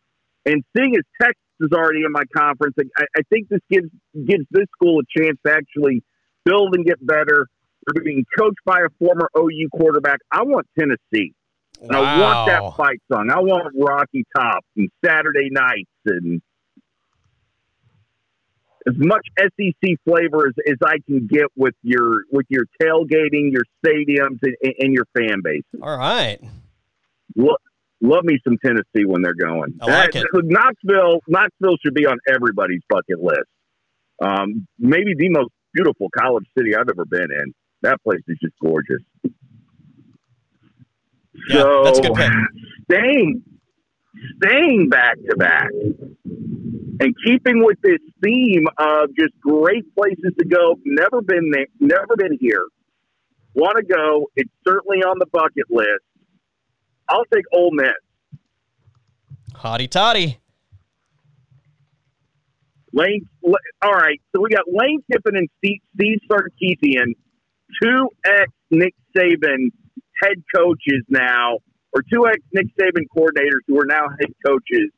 And 0.46 0.64
seeing 0.76 0.96
as 0.96 1.04
Texas 1.22 1.38
is 1.60 1.70
already 1.72 2.04
in 2.04 2.12
my 2.12 2.24
conference, 2.36 2.76
I, 2.98 3.04
I 3.16 3.22
think 3.30 3.50
this 3.50 3.60
gives 3.70 3.90
gives 4.16 4.46
this 4.50 4.66
school 4.76 5.02
a 5.02 5.20
chance 5.20 5.38
to 5.46 5.54
actually 5.54 6.02
build 6.46 6.76
and 6.76 6.86
get 6.86 7.06
better. 7.06 7.48
They're 7.86 8.04
being 8.04 8.26
coached 8.38 8.60
by 8.66 8.80
a 8.80 8.90
former 8.98 9.30
OU 9.38 9.70
quarterback. 9.72 10.20
I 10.32 10.44
want 10.44 10.68
Tennessee. 10.78 11.34
And 11.82 11.96
I 11.96 12.20
want 12.20 12.48
that 12.48 12.76
fight 12.76 13.00
song. 13.12 13.30
I 13.32 13.40
want 13.40 13.74
Rocky 13.78 14.26
Top 14.36 14.66
and 14.76 14.90
Saturday 15.06 15.50
nights 15.50 15.90
and 16.06 16.42
as 18.88 18.94
much 18.98 19.28
SEC 19.38 19.98
flavor 20.06 20.48
as, 20.48 20.54
as 20.68 20.78
I 20.84 20.98
can 21.06 21.28
get 21.28 21.48
with 21.56 21.76
your 21.84 22.24
with 22.32 22.46
your 22.50 22.66
tailgating, 22.82 23.52
your 23.52 23.64
stadiums, 23.86 24.40
and, 24.42 24.74
and 24.80 24.94
your 24.94 25.06
fan 25.18 25.42
base. 25.44 25.64
All 25.82 25.98
right. 25.98 26.40
Look, 27.36 27.62
love 28.02 28.24
me 28.24 28.40
some 28.44 28.58
Tennessee 28.64 29.06
when 29.06 29.22
they're 29.22 29.34
going. 29.34 29.78
I 29.82 29.86
like 29.86 30.16
it. 30.16 30.26
Knoxville, 30.34 31.20
Knoxville 31.28 31.78
should 31.84 31.94
be 31.94 32.06
on 32.06 32.18
everybody's 32.28 32.82
bucket 32.90 33.22
list. 33.22 33.50
Um, 34.22 34.68
maybe 34.78 35.14
the 35.18 35.30
most 35.30 35.52
beautiful 35.74 36.10
college 36.18 36.46
city 36.58 36.76
I've 36.76 36.90
ever 36.90 37.06
been 37.06 37.32
in. 37.32 37.54
That 37.82 38.02
place 38.04 38.22
is 38.28 38.38
just 38.42 38.56
gorgeous. 38.62 39.02
Yeah, 41.48 41.62
so 41.62 41.84
that's 41.84 42.00
a 42.00 42.02
good 42.02 42.16
pick. 42.16 42.32
staying 42.92 43.44
staying 44.38 44.90
back 44.90 45.16
to 45.30 45.36
back 45.38 45.70
and 47.02 47.16
keeping 47.26 47.64
with 47.64 47.78
this 47.82 48.00
theme 48.24 48.66
of 48.78 49.10
just 49.18 49.34
great 49.40 49.84
places 49.96 50.34
to 50.38 50.46
go. 50.46 50.76
Never 50.86 51.22
been 51.22 51.52
there, 51.52 51.68
never 51.80 52.16
been 52.18 52.38
here. 52.40 52.66
Want 53.54 53.78
to 53.78 53.84
go? 53.84 54.30
It's 54.36 54.52
certainly 54.68 55.00
on 55.00 55.18
the 55.20 55.26
bucket 55.32 55.66
list. 55.70 56.04
I'll 57.10 57.26
take 57.34 57.46
Ole 57.54 57.72
Miss. 57.74 58.40
Hotty 59.54 59.90
toddy. 59.90 60.38
Lane. 62.94 63.28
All 63.44 63.92
right, 63.92 64.22
so 64.34 64.42
we 64.42 64.50
got 64.50 64.66
Lane 64.68 65.02
Kiffin 65.12 65.36
and 65.36 65.50
Steve, 65.58 65.80
Steve 65.96 66.20
Sarkisian, 66.30 67.14
two 67.82 68.10
ex 68.26 68.52
Nick 68.72 68.96
Saban 69.16 69.70
head 70.24 70.44
coaches 70.54 71.04
now, 71.08 71.60
or 71.94 72.02
two 72.12 72.28
ex 72.28 72.38
Nick 72.54 72.68
Saban 72.80 73.06
coordinators 73.16 73.62
who 73.68 73.80
are 73.80 73.86
now 73.86 74.08
head 74.20 74.30
coaches. 74.46 74.92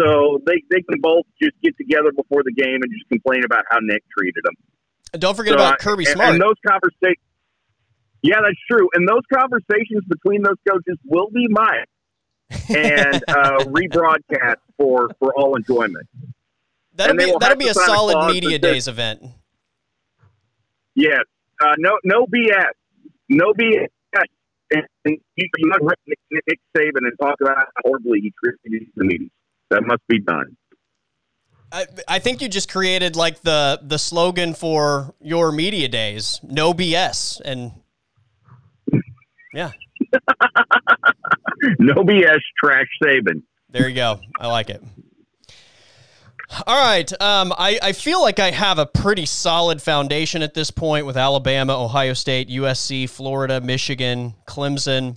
So 0.00 0.40
they, 0.46 0.62
they 0.70 0.82
can 0.82 1.00
both 1.00 1.24
just 1.40 1.52
get 1.62 1.76
together 1.76 2.12
before 2.16 2.42
the 2.44 2.52
game 2.52 2.76
and 2.82 2.90
just 2.90 3.08
complain 3.08 3.44
about 3.44 3.64
how 3.70 3.78
Nick 3.82 4.02
treated 4.16 4.42
them. 4.44 4.54
And 5.12 5.20
don't 5.20 5.36
forget 5.36 5.52
So, 5.52 5.56
about 5.56 5.74
uh, 5.74 5.76
Kirby 5.76 6.06
Smart. 6.06 6.32
And 6.32 6.40
those 6.42 6.56
conversations. 6.66 7.22
Yeah, 8.22 8.36
that's 8.40 8.58
true. 8.70 8.88
And 8.94 9.06
those 9.08 9.22
conversations 9.32 10.04
between 10.08 10.42
those 10.42 10.56
coaches 10.68 10.96
will 11.04 11.28
be 11.30 11.46
mine 11.48 11.84
and 12.70 13.16
uh, 13.28 13.64
rebroadcast 13.64 14.56
for 14.78 15.10
for 15.18 15.34
all 15.36 15.56
enjoyment. 15.56 16.06
that'll 16.94 17.16
be 17.16 17.34
that'll 17.40 17.58
be 17.58 17.68
a 17.68 17.74
solid 17.74 18.32
media 18.32 18.58
days 18.58 18.86
event. 18.88 19.22
Yes, 20.94 21.24
uh, 21.60 21.74
no, 21.78 21.98
no 22.04 22.26
BS, 22.26 22.70
no 23.28 23.52
BS. 23.54 23.88
And, 24.72 24.82
and 25.04 25.18
you 25.36 25.48
you 25.58 25.68
must 25.68 26.00
Nick, 26.06 26.18
Nick 26.30 26.60
Saban 26.76 26.98
and 26.98 27.12
talk 27.20 27.36
about 27.40 27.56
how 27.58 27.64
horribly 27.84 28.20
he 28.20 28.32
treated 28.42 28.88
the 28.96 29.04
meetings. 29.04 29.30
That 29.70 29.82
must 29.84 30.02
be 30.08 30.20
done. 30.20 30.56
I, 31.70 31.86
I 32.06 32.18
think 32.18 32.42
you 32.42 32.48
just 32.48 32.70
created 32.70 33.16
like 33.16 33.40
the 33.42 33.80
the 33.82 33.98
slogan 33.98 34.54
for 34.54 35.14
your 35.20 35.52
media 35.52 35.88
days, 35.88 36.40
no 36.42 36.74
BS, 36.74 37.40
and 37.44 37.72
yeah, 39.54 39.72
No 41.78 41.94
BS, 41.94 42.40
trash 42.62 42.86
Saban. 43.02 43.42
there 43.70 43.88
you 43.88 43.94
go. 43.94 44.20
I 44.38 44.48
like 44.48 44.70
it. 44.70 44.82
All 46.66 46.76
right, 46.76 47.10
um, 47.22 47.54
I, 47.56 47.78
I 47.82 47.92
feel 47.92 48.20
like 48.20 48.38
I 48.38 48.50
have 48.50 48.78
a 48.78 48.84
pretty 48.84 49.24
solid 49.24 49.80
foundation 49.80 50.42
at 50.42 50.52
this 50.52 50.70
point 50.70 51.06
with 51.06 51.16
Alabama, 51.16 51.82
Ohio 51.82 52.12
State, 52.12 52.50
USC, 52.50 53.08
Florida, 53.08 53.58
Michigan, 53.62 54.34
Clemson. 54.46 55.16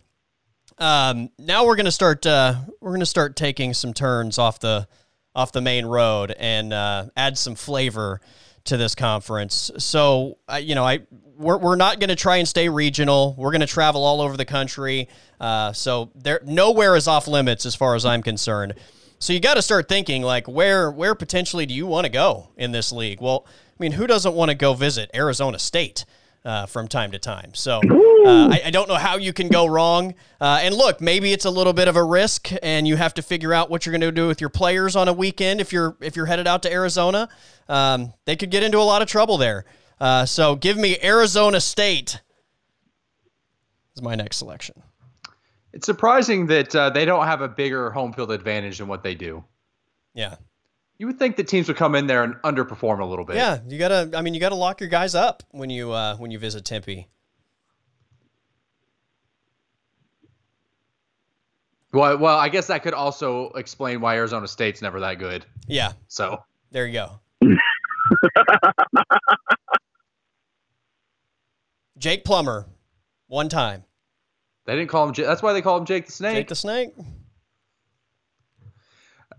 Um, 0.77 1.29
now 1.37 1.65
we're 1.65 1.75
gonna 1.75 1.91
start 1.91 2.25
uh, 2.25 2.55
we're 2.79 2.93
gonna 2.93 3.05
start 3.05 3.35
taking 3.35 3.73
some 3.73 3.93
turns 3.93 4.37
off 4.37 4.59
the 4.59 4.87
off 5.35 5.51
the 5.51 5.59
main 5.59 5.85
road 5.85 6.33
and 6.39 6.71
uh, 6.71 7.07
add 7.17 7.37
some 7.37 7.55
flavor 7.55 8.21
to 8.63 8.77
this 8.77 8.95
conference. 8.95 9.71
So 9.77 10.37
uh, 10.47 10.55
you 10.55 10.73
know, 10.73 10.85
I 10.85 11.01
we're, 11.37 11.57
we're 11.57 11.75
not 11.75 11.99
going 11.99 12.09
to 12.09 12.15
try 12.15 12.37
and 12.37 12.47
stay 12.47 12.69
regional. 12.69 13.35
We're 13.37 13.51
going 13.51 13.59
to 13.59 13.67
travel 13.67 14.05
all 14.05 14.21
over 14.21 14.37
the 14.37 14.45
country. 14.45 15.09
Uh, 15.37 15.73
so 15.73 16.11
there 16.15 16.39
nowhere 16.45 16.95
is 16.95 17.09
off 17.09 17.27
limits 17.27 17.65
as 17.65 17.75
far 17.75 17.95
as 17.95 18.05
I'm 18.05 18.23
concerned. 18.23 18.75
So 19.25 19.33
you 19.33 19.39
got 19.39 19.55
to 19.55 19.63
start 19.63 19.89
thinking 19.89 20.21
like 20.21 20.47
where 20.47 20.91
where 20.91 21.15
potentially 21.15 21.65
do 21.65 21.73
you 21.73 21.87
want 21.87 22.05
to 22.05 22.11
go 22.11 22.49
in 22.57 22.71
this 22.71 22.91
league? 22.91 23.19
Well, 23.19 23.47
I 23.47 23.73
mean, 23.79 23.93
who 23.93 24.05
doesn't 24.05 24.35
want 24.35 24.49
to 24.49 24.55
go 24.55 24.75
visit 24.75 25.09
Arizona 25.15 25.57
State? 25.57 26.05
Uh, 26.43 26.67
from 26.67 26.87
time 26.87 27.09
to 27.09 27.17
time. 27.17 27.51
So 27.55 27.79
uh, 27.79 28.49
I, 28.49 28.61
I 28.65 28.69
don't 28.69 28.87
know 28.87 28.97
how 28.97 29.17
you 29.17 29.33
can 29.33 29.47
go 29.47 29.65
wrong. 29.65 30.13
Uh, 30.39 30.59
and 30.61 30.75
look, 30.75 31.01
maybe 31.01 31.33
it's 31.33 31.45
a 31.45 31.49
little 31.49 31.73
bit 31.73 31.87
of 31.87 31.95
a 31.95 32.03
risk, 32.03 32.51
and 32.61 32.87
you 32.87 32.97
have 32.97 33.15
to 33.15 33.23
figure 33.23 33.51
out 33.51 33.71
what 33.71 33.83
you're 33.83 33.91
going 33.91 34.01
to 34.01 34.11
do 34.11 34.27
with 34.27 34.41
your 34.41 34.51
players 34.51 34.95
on 34.95 35.07
a 35.07 35.13
weekend 35.13 35.59
if 35.59 35.73
you're 35.73 35.97
if 36.01 36.15
you're 36.15 36.27
headed 36.27 36.45
out 36.45 36.61
to 36.61 36.71
Arizona. 36.71 37.27
Um, 37.67 38.13
they 38.25 38.35
could 38.35 38.51
get 38.51 38.61
into 38.61 38.77
a 38.77 38.85
lot 38.85 39.01
of 39.01 39.07
trouble 39.07 39.39
there. 39.39 39.65
Uh, 39.99 40.27
so 40.27 40.55
give 40.55 40.77
me 40.77 40.99
Arizona 41.03 41.59
State. 41.59 42.21
Is 43.95 44.03
my 44.03 44.13
next 44.13 44.37
selection. 44.37 44.83
It's 45.75 45.85
surprising 45.85 46.47
that 46.47 46.73
uh, 46.75 46.89
they 46.89 47.05
don't 47.05 47.25
have 47.25 47.41
a 47.41 47.47
bigger 47.47 47.91
home 47.91 48.13
field 48.13 48.31
advantage 48.31 48.77
than 48.79 48.87
what 48.87 49.03
they 49.03 49.13
do. 49.13 49.43
Yeah, 50.13 50.35
You 50.97 51.05
would 51.07 51.19
think 51.19 51.35
that 51.35 51.47
teams 51.49 51.67
would 51.67 51.75
come 51.75 51.93
in 51.95 52.07
there 52.07 52.23
and 52.23 52.35
underperform 52.35 53.01
a 53.01 53.05
little 53.05 53.25
bit. 53.25 53.35
yeah. 53.35 53.59
You 53.67 53.77
gotta. 53.77 54.09
I 54.15 54.21
mean, 54.21 54.33
you 54.33 54.39
gotta 54.39 54.55
lock 54.55 54.79
your 54.79 54.87
guys 54.89 55.13
up 55.13 55.43
when 55.51 55.69
you 55.69 55.91
uh, 55.91 56.15
when 56.15 56.31
you 56.31 56.39
visit 56.39 56.63
Tempe. 56.65 57.09
Well, 61.91 62.17
well, 62.17 62.37
I 62.37 62.47
guess 62.49 62.67
that 62.67 62.81
could 62.83 62.93
also 62.93 63.49
explain 63.55 63.99
why 64.01 64.15
Arizona 64.15 64.47
State's 64.47 64.81
never 64.81 64.99
that 65.01 65.19
good. 65.19 65.45
Yeah, 65.67 65.91
So 66.07 66.41
there 66.71 66.85
you 66.87 66.93
go. 66.93 67.19
Jake 71.97 72.23
Plummer, 72.25 72.65
one 73.27 73.47
time. 73.49 73.83
They 74.65 74.75
didn't 74.75 74.89
call 74.89 75.07
him. 75.07 75.13
J- 75.13 75.23
That's 75.23 75.41
why 75.41 75.53
they 75.53 75.61
call 75.61 75.77
him 75.77 75.85
Jake 75.85 76.05
the 76.05 76.11
Snake. 76.11 76.35
Jake 76.35 76.47
the 76.47 76.55
Snake. 76.55 76.93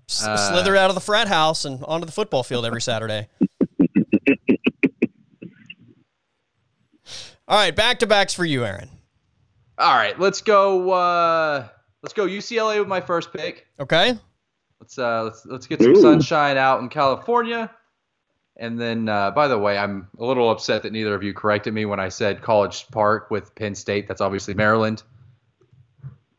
S- 0.09 0.25
Uh, 0.25 0.37
slithered 0.37 0.77
out 0.77 0.89
of 0.91 0.95
the 0.95 1.01
frat 1.01 1.27
house 1.29 1.65
and 1.65 1.83
onto 1.85 2.07
the 2.07 2.12
football 2.12 2.43
field 2.43 2.65
every 2.65 2.81
Saturday. 2.83 3.29
All 7.49 7.57
right, 7.59 7.75
back 7.75 8.01
to 8.01 8.07
backs 8.07 8.35
for 8.35 8.45
you, 8.45 8.65
Aaron. 8.65 8.91
All 9.79 9.95
right, 9.95 10.19
let's 10.19 10.41
go. 10.43 10.91
Uh, 10.91 11.69
let's 12.03 12.12
go 12.12 12.27
UCLA 12.27 12.79
with 12.81 12.89
my 12.89 13.01
first 13.01 13.33
pick. 13.33 13.67
Okay. 13.79 14.19
Let's 14.81 14.99
uh, 14.99 15.23
let's 15.25 15.47
let's 15.47 15.67
get 15.67 15.81
some 15.81 15.93
Ooh. 15.93 16.01
sunshine 16.01 16.57
out 16.57 16.81
in 16.81 16.89
California. 16.89 17.71
And 18.59 18.81
then, 18.81 19.07
uh, 19.09 19.33
by 19.33 19.49
the 19.49 19.59
way, 19.59 19.77
I'm 19.77 20.09
a 20.19 20.25
little 20.25 20.51
upset 20.51 20.83
that 20.85 20.93
neither 20.93 21.15
of 21.15 21.23
you 21.23 21.35
corrected 21.35 21.75
me 21.75 21.85
when 21.85 22.01
I 22.01 22.09
said 22.09 22.41
College 22.41 22.89
Park 22.91 23.31
with 23.31 23.55
Penn 23.55 23.75
State. 23.75 24.09
That's 24.09 24.23
obviously 24.23 24.55
Maryland. 24.55 25.03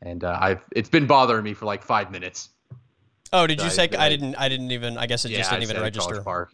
And 0.07 0.23
uh, 0.23 0.37
I've 0.39 0.63
it's 0.71 0.89
been 0.89 1.05
bothering 1.05 1.43
me 1.43 1.53
for 1.53 1.65
like 1.65 1.83
five 1.83 2.11
minutes. 2.11 2.49
Oh, 3.33 3.45
did 3.45 3.59
you 3.59 3.65
I- 3.65 3.69
say 3.69 3.89
I 3.97 4.05
I- 4.05 4.09
didn't? 4.09 4.35
I 4.35 4.47
didn't 4.47 4.71
even. 4.71 4.97
I 4.97 5.05
guess 5.05 5.25
it 5.25 5.29
just 5.29 5.49
didn't 5.49 5.63
even 5.63 5.81
register. 5.81 6.21
Park. 6.21 6.51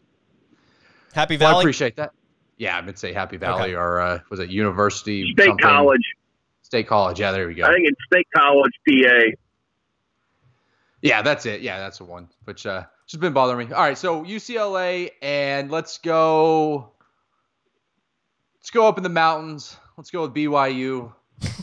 Happy 1.13 1.37
Well, 1.37 1.57
I 1.57 1.59
appreciate 1.59 1.95
that. 1.97 2.11
Yeah, 2.57 2.77
I 2.77 2.81
would 2.81 2.97
say 2.97 3.13
Happy 3.13 3.37
Valley 3.37 3.61
Okay. 3.61 3.75
or 3.75 3.99
uh, 3.99 4.19
was 4.31 4.39
it 4.39 4.49
University 4.49 5.31
State 5.33 5.45
something? 5.45 5.63
College. 5.63 6.01
State 6.63 6.87
College. 6.87 7.19
Yeah, 7.19 7.31
there 7.31 7.47
we 7.47 7.53
go. 7.53 7.65
I 7.65 7.73
think 7.73 7.87
it's 7.87 7.99
State 8.11 8.27
College, 8.35 8.71
PA. 8.87 9.35
Yeah, 11.01 11.21
that's 11.21 11.45
it. 11.45 11.61
Yeah, 11.61 11.77
that's 11.79 11.99
the 11.99 12.05
one. 12.05 12.29
Which 12.45 12.65
uh, 12.65 12.85
just 13.05 13.19
been 13.21 13.33
bothering 13.33 13.69
me. 13.69 13.75
All 13.75 13.83
right, 13.83 13.97
so 13.97 14.23
UCLA, 14.23 15.11
and 15.21 15.69
let's 15.69 15.99
go. 15.99 16.91
Let's 18.57 18.71
go 18.71 18.87
up 18.87 18.97
in 18.97 19.03
the 19.03 19.09
mountains. 19.09 19.75
Let's 19.97 20.09
go 20.09 20.23
with 20.23 20.33
BYU. 20.33 21.13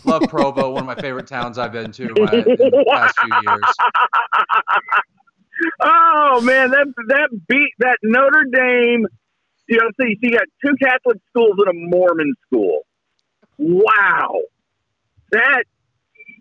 Love 0.04 0.22
Provo, 0.28 0.70
one 0.70 0.82
of 0.82 0.86
my 0.86 0.94
favorite 0.94 1.26
towns 1.26 1.56
I've 1.58 1.72
been 1.72 1.92
to 1.92 2.02
in 2.08 2.14
the 2.14 2.84
past 2.90 3.18
few 3.20 3.30
years. 3.50 3.60
Oh 5.82 6.40
man, 6.42 6.70
that 6.70 6.86
that 7.08 7.28
beat 7.46 7.68
that 7.80 7.98
Notre 8.02 8.44
Dame. 8.50 9.06
You 9.68 9.76
know, 9.76 9.90
see, 10.00 10.16
you 10.22 10.30
got 10.30 10.46
two 10.64 10.74
Catholic 10.82 11.18
schools 11.28 11.54
and 11.58 11.68
a 11.68 11.72
Mormon 11.96 12.34
school. 12.46 12.80
Wow, 13.58 14.40
that 15.32 15.64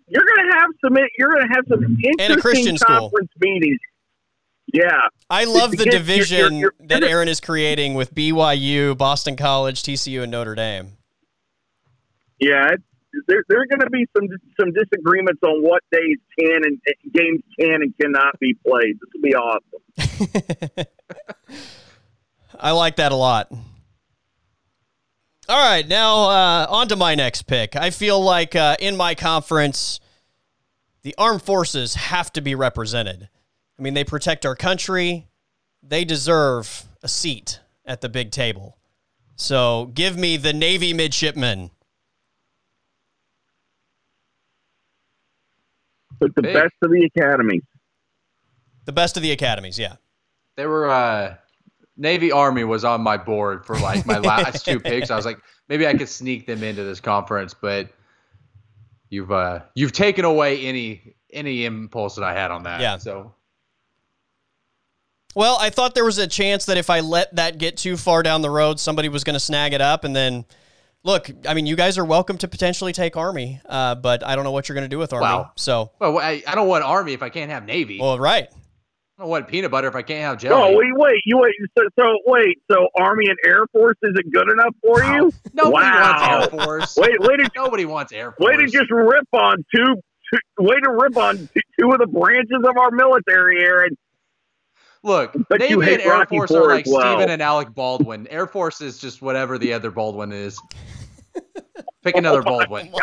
you're 0.08 0.24
gonna 0.24 0.54
have 0.54 0.70
some. 0.82 0.96
You're 1.18 1.34
gonna 1.34 1.54
have 1.54 1.64
some 1.68 1.96
interesting 2.02 2.40
Christian 2.40 2.78
school. 2.78 2.96
conference 3.10 3.30
meetings. 3.40 3.78
Yeah, 4.72 5.00
I 5.28 5.44
love 5.44 5.72
the 5.72 5.78
You're- 5.84 5.84
you're- 5.90 5.98
division 5.98 6.56
you're- 6.56 6.72
that 6.86 7.02
Aaron 7.04 7.28
is 7.28 7.40
creating 7.40 7.92
with 7.94 8.14
BYU, 8.14 8.96
Boston 8.96 9.36
College, 9.36 9.82
TCU, 9.82 10.22
and 10.22 10.30
Notre 10.32 10.54
Dame. 10.54 10.92
yeah. 12.38 12.68
It's, 12.72 12.82
there, 13.26 13.44
there 13.48 13.60
are 13.60 13.66
going 13.66 13.80
to 13.80 13.90
be 13.90 14.06
some 14.16 14.28
some 14.58 14.72
disagreements 14.72 15.40
on 15.42 15.62
what 15.62 15.82
days 15.92 16.18
can 16.38 16.62
and 16.64 16.80
games 17.12 17.42
can 17.58 17.82
and 17.82 17.94
cannot 18.00 18.38
be 18.38 18.54
played. 18.66 18.98
This 19.00 19.10
will 19.14 19.22
be 19.22 19.34
awesome. 19.34 20.86
I 22.60 22.72
like 22.72 22.96
that 22.96 23.12
a 23.12 23.16
lot. 23.16 23.50
All 25.48 25.58
right, 25.58 25.86
now 25.88 26.30
uh, 26.30 26.66
on 26.68 26.88
to 26.88 26.96
my 26.96 27.16
next 27.16 27.42
pick. 27.42 27.74
I 27.74 27.90
feel 27.90 28.20
like 28.22 28.54
uh, 28.54 28.76
in 28.78 28.96
my 28.96 29.16
conference, 29.16 29.98
the 31.02 31.14
armed 31.18 31.42
forces 31.42 31.94
have 31.94 32.32
to 32.34 32.40
be 32.40 32.54
represented. 32.54 33.28
I 33.76 33.82
mean, 33.82 33.94
they 33.94 34.04
protect 34.04 34.46
our 34.46 34.54
country. 34.54 35.26
They 35.82 36.04
deserve 36.04 36.84
a 37.02 37.08
seat 37.08 37.58
at 37.84 38.00
the 38.00 38.08
big 38.08 38.30
table. 38.30 38.76
So 39.34 39.90
give 39.94 40.16
me 40.16 40.36
the 40.36 40.52
Navy 40.52 40.92
midshipmen. 40.92 41.70
But 46.20 46.34
the 46.36 46.42
Big. 46.42 46.54
best 46.54 46.74
of 46.82 46.90
the 46.90 47.04
academies. 47.04 47.62
The 48.84 48.92
best 48.92 49.16
of 49.16 49.22
the 49.22 49.32
academies, 49.32 49.78
yeah. 49.78 49.96
They 50.56 50.66
were 50.66 50.88
uh, 50.90 51.36
Navy 51.96 52.30
Army 52.30 52.64
was 52.64 52.84
on 52.84 53.00
my 53.02 53.16
board 53.16 53.64
for 53.64 53.78
like 53.78 54.06
my 54.06 54.18
last 54.20 54.64
two 54.64 54.78
picks. 54.78 55.10
I 55.10 55.16
was 55.16 55.24
like, 55.26 55.38
maybe 55.68 55.86
I 55.86 55.94
could 55.94 56.08
sneak 56.08 56.46
them 56.46 56.62
into 56.62 56.84
this 56.84 57.00
conference, 57.00 57.54
but 57.54 57.88
you've 59.08 59.32
uh, 59.32 59.60
you've 59.74 59.92
taken 59.92 60.24
away 60.24 60.60
any 60.60 61.14
any 61.32 61.64
impulse 61.64 62.16
that 62.16 62.24
I 62.24 62.34
had 62.34 62.50
on 62.50 62.64
that. 62.64 62.80
Yeah. 62.80 62.98
So 62.98 63.34
Well, 65.34 65.56
I 65.60 65.70
thought 65.70 65.94
there 65.94 66.04
was 66.04 66.18
a 66.18 66.26
chance 66.26 66.66
that 66.66 66.76
if 66.76 66.90
I 66.90 67.00
let 67.00 67.34
that 67.36 67.58
get 67.58 67.76
too 67.76 67.96
far 67.96 68.22
down 68.22 68.42
the 68.42 68.50
road, 68.50 68.80
somebody 68.80 69.08
was 69.08 69.24
going 69.24 69.34
to 69.34 69.40
snag 69.40 69.72
it 69.72 69.80
up. 69.80 70.04
And 70.04 70.14
then, 70.14 70.44
look, 71.04 71.30
I 71.48 71.54
mean, 71.54 71.66
you 71.66 71.76
guys 71.76 71.98
are 71.98 72.04
welcome 72.04 72.38
to 72.38 72.48
potentially 72.48 72.92
take 72.92 73.16
Army, 73.16 73.60
uh, 73.66 73.94
but 73.96 74.24
I 74.26 74.34
don't 74.36 74.44
know 74.44 74.52
what 74.52 74.68
you're 74.68 74.74
going 74.74 74.84
to 74.84 74.88
do 74.88 74.98
with 74.98 75.12
Army. 75.12 75.24
Wow. 75.24 75.52
So, 75.56 75.92
well, 75.98 76.18
I, 76.18 76.42
I 76.46 76.54
don't 76.54 76.68
want 76.68 76.84
Army 76.84 77.12
if 77.12 77.22
I 77.22 77.28
can't 77.28 77.50
have 77.50 77.64
Navy. 77.64 77.98
well, 78.00 78.18
right. 78.18 78.48
I 79.18 79.22
don't 79.24 79.30
want 79.30 79.48
peanut 79.48 79.70
butter 79.70 79.86
if 79.88 79.94
I 79.94 80.00
can't 80.00 80.22
have 80.22 80.38
jelly. 80.38 80.54
Oh, 80.74 80.76
wait, 80.78 80.88
wait, 80.94 81.20
you 81.26 81.36
wait. 81.38 81.52
So, 81.76 81.84
so 81.98 82.04
wait. 82.26 82.56
So, 82.72 82.88
Army 82.98 83.26
and 83.28 83.36
Air 83.44 83.66
Force 83.70 83.96
isn't 84.02 84.32
good 84.32 84.48
enough 84.50 84.74
for 84.82 85.02
you? 85.04 85.30
Nobody 85.52 85.74
Wow. 85.74 86.38
wants 86.40 86.52
Air 86.54 86.58
Force. 86.64 86.96
Wait, 86.96 87.20
wait 87.20 87.36
to 87.36 87.50
Nobody 87.54 87.84
wants 87.84 88.12
Air 88.12 88.32
Force. 88.32 88.48
way 88.48 88.56
to 88.56 88.66
just 88.66 88.90
rip 88.90 89.26
on 89.34 89.58
two. 89.74 89.84
two 90.32 90.38
way 90.64 90.76
to 90.80 90.90
rip 90.90 91.18
on 91.18 91.36
two, 91.36 91.60
two 91.78 91.90
of 91.90 91.98
the 91.98 92.06
branches 92.06 92.62
of 92.64 92.78
our 92.78 92.90
military, 92.92 93.62
Aaron. 93.62 93.94
Look, 95.02 95.34
But 95.48 95.68
you 95.68 95.80
Navy 95.80 95.94
and 95.94 96.02
Air 96.02 96.10
Rocky 96.10 96.36
Force 96.36 96.50
are 96.50 96.68
like 96.68 96.86
well. 96.86 97.00
Stephen 97.00 97.30
and 97.30 97.40
Alec 97.40 97.74
Baldwin. 97.74 98.26
Air 98.28 98.46
Force 98.46 98.80
is 98.80 98.98
just 98.98 99.22
whatever 99.22 99.56
the 99.56 99.72
other 99.72 99.90
Baldwin 99.90 100.32
is. 100.32 100.60
Pick 102.02 102.16
another 102.16 102.40
oh 102.46 102.66
Baldwin. 102.68 102.92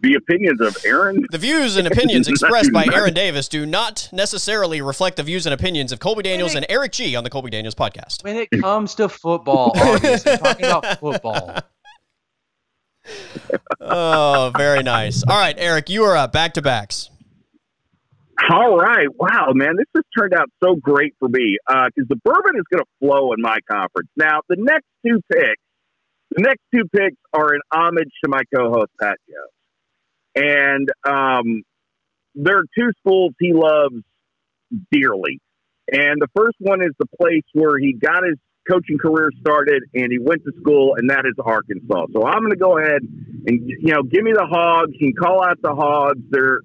The 0.00 0.14
opinions 0.14 0.60
of 0.60 0.76
Aaron. 0.84 1.24
The 1.30 1.38
views 1.38 1.76
and 1.76 1.86
opinions 1.86 2.28
expressed 2.28 2.72
by 2.72 2.86
Aaron 2.92 3.14
Davis 3.14 3.48
do 3.48 3.66
not 3.66 4.08
necessarily 4.12 4.80
reflect 4.80 5.16
the 5.16 5.22
views 5.24 5.44
and 5.44 5.52
opinions 5.52 5.90
of 5.90 5.98
Colby 5.98 6.22
Daniels 6.22 6.54
and 6.54 6.64
Erik 6.68 6.92
Gee 6.92 7.16
on 7.16 7.24
the 7.24 7.30
Colby 7.30 7.50
Daniels 7.50 7.74
podcast. 7.74 8.22
When 8.22 8.36
it 8.36 8.48
comes 8.60 8.94
to 8.96 9.08
football, 9.08 9.72
obviously, 9.76 10.32
I'm 10.32 10.38
talking 10.38 10.66
about 10.66 11.00
football. 11.00 11.58
Oh, 13.80 14.52
very 14.56 14.82
nice. 14.82 15.24
All 15.26 15.38
right, 15.38 15.56
Erik, 15.58 15.88
you 15.88 16.04
are 16.04 16.16
up. 16.16 16.32
Back 16.32 16.54
to 16.54 16.62
backs. 16.62 17.10
All 18.50 18.76
right. 18.76 19.08
Wow, 19.18 19.52
man, 19.52 19.76
this 19.76 19.86
has 19.94 20.04
turned 20.16 20.32
out 20.32 20.48
so 20.62 20.76
great 20.76 21.14
for 21.18 21.28
me 21.28 21.58
because 21.66 22.08
the 22.08 22.16
bourbon 22.24 22.56
is 22.56 22.64
going 22.72 22.84
to 22.84 22.90
flow 23.00 23.32
in 23.32 23.40
my 23.42 23.58
conference. 23.70 24.08
Now, 24.16 24.40
the 24.48 24.56
next 24.58 24.86
two 25.04 25.20
picks, 25.32 25.62
the 26.30 26.42
next 26.42 26.62
two 26.72 26.84
picks 26.94 27.16
are 27.32 27.54
an 27.54 27.60
homage 27.72 28.10
to 28.24 28.30
my 28.30 28.42
co-host 28.54 28.90
Pat 29.00 29.16
Jones, 29.28 30.46
and 30.46 30.88
um, 31.04 31.62
there 32.34 32.58
are 32.58 32.64
two 32.78 32.90
schools 33.00 33.32
he 33.40 33.52
loves 33.52 33.96
dearly. 34.92 35.40
And 35.90 36.20
the 36.20 36.28
first 36.36 36.56
one 36.60 36.82
is 36.82 36.92
the 36.98 37.06
place 37.20 37.44
where 37.54 37.78
he 37.78 37.92
got 37.92 38.22
his 38.24 38.36
coaching 38.70 38.98
career 38.98 39.30
started, 39.40 39.82
and 39.94 40.12
he 40.12 40.18
went 40.18 40.44
to 40.44 40.52
school, 40.60 40.94
and 40.96 41.10
that 41.10 41.24
is 41.26 41.34
Arkansas. 41.42 42.06
So 42.12 42.24
I'm 42.24 42.40
going 42.40 42.52
to 42.52 42.56
go 42.56 42.78
ahead 42.78 43.00
and 43.02 43.68
you 43.68 43.92
know 43.94 44.02
give 44.02 44.22
me 44.22 44.32
the 44.32 44.46
Hogs. 44.46 44.92
You 45.00 45.12
can 45.12 45.24
call 45.24 45.42
out 45.42 45.60
the 45.62 45.74
Hogs. 45.74 46.20
They're 46.30 46.60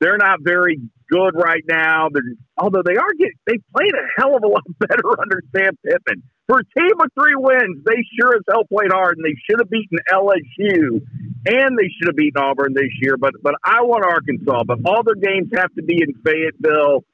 they're 0.00 0.18
not 0.18 0.40
very 0.42 0.80
good 1.10 1.34
right 1.34 1.62
now. 1.68 2.08
They're, 2.12 2.22
although 2.56 2.82
they 2.84 2.96
are 2.96 3.12
getting, 3.18 3.38
they 3.46 3.58
played 3.74 3.92
a 3.92 4.20
hell 4.20 4.36
of 4.36 4.42
a 4.42 4.48
lot 4.48 4.62
better 4.78 5.20
under 5.20 5.42
Sam 5.54 5.76
Pittman. 5.84 6.22
For 6.46 6.60
a 6.60 6.80
team 6.80 7.00
of 7.00 7.10
three 7.18 7.34
wins, 7.34 7.84
they 7.84 8.04
sure 8.18 8.36
as 8.36 8.42
hell 8.48 8.64
played 8.72 8.92
hard, 8.92 9.18
and 9.18 9.24
they 9.24 9.34
should 9.48 9.58
have 9.58 9.68
beaten 9.68 9.98
LSU, 10.12 11.02
and 11.44 11.76
they 11.76 11.90
should 11.90 12.06
have 12.06 12.16
beaten 12.16 12.40
Auburn 12.40 12.72
this 12.72 12.92
year. 13.00 13.16
But 13.16 13.32
but 13.42 13.54
I 13.64 13.82
want 13.82 14.04
Arkansas. 14.04 14.62
But 14.64 14.78
all 14.84 15.02
their 15.02 15.16
games 15.16 15.50
have 15.56 15.74
to 15.74 15.82
be 15.82 16.02
in 16.02 16.14
Fayetteville, 16.24 17.04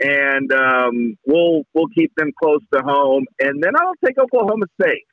and 0.00 0.52
um, 0.52 1.16
we'll 1.24 1.62
we'll 1.74 1.88
keep 1.94 2.12
them 2.16 2.32
close 2.42 2.60
to 2.74 2.80
home. 2.80 3.26
And 3.38 3.62
then 3.62 3.72
I'll 3.76 3.94
take 4.04 4.18
Oklahoma 4.18 4.66
State. 4.80 5.06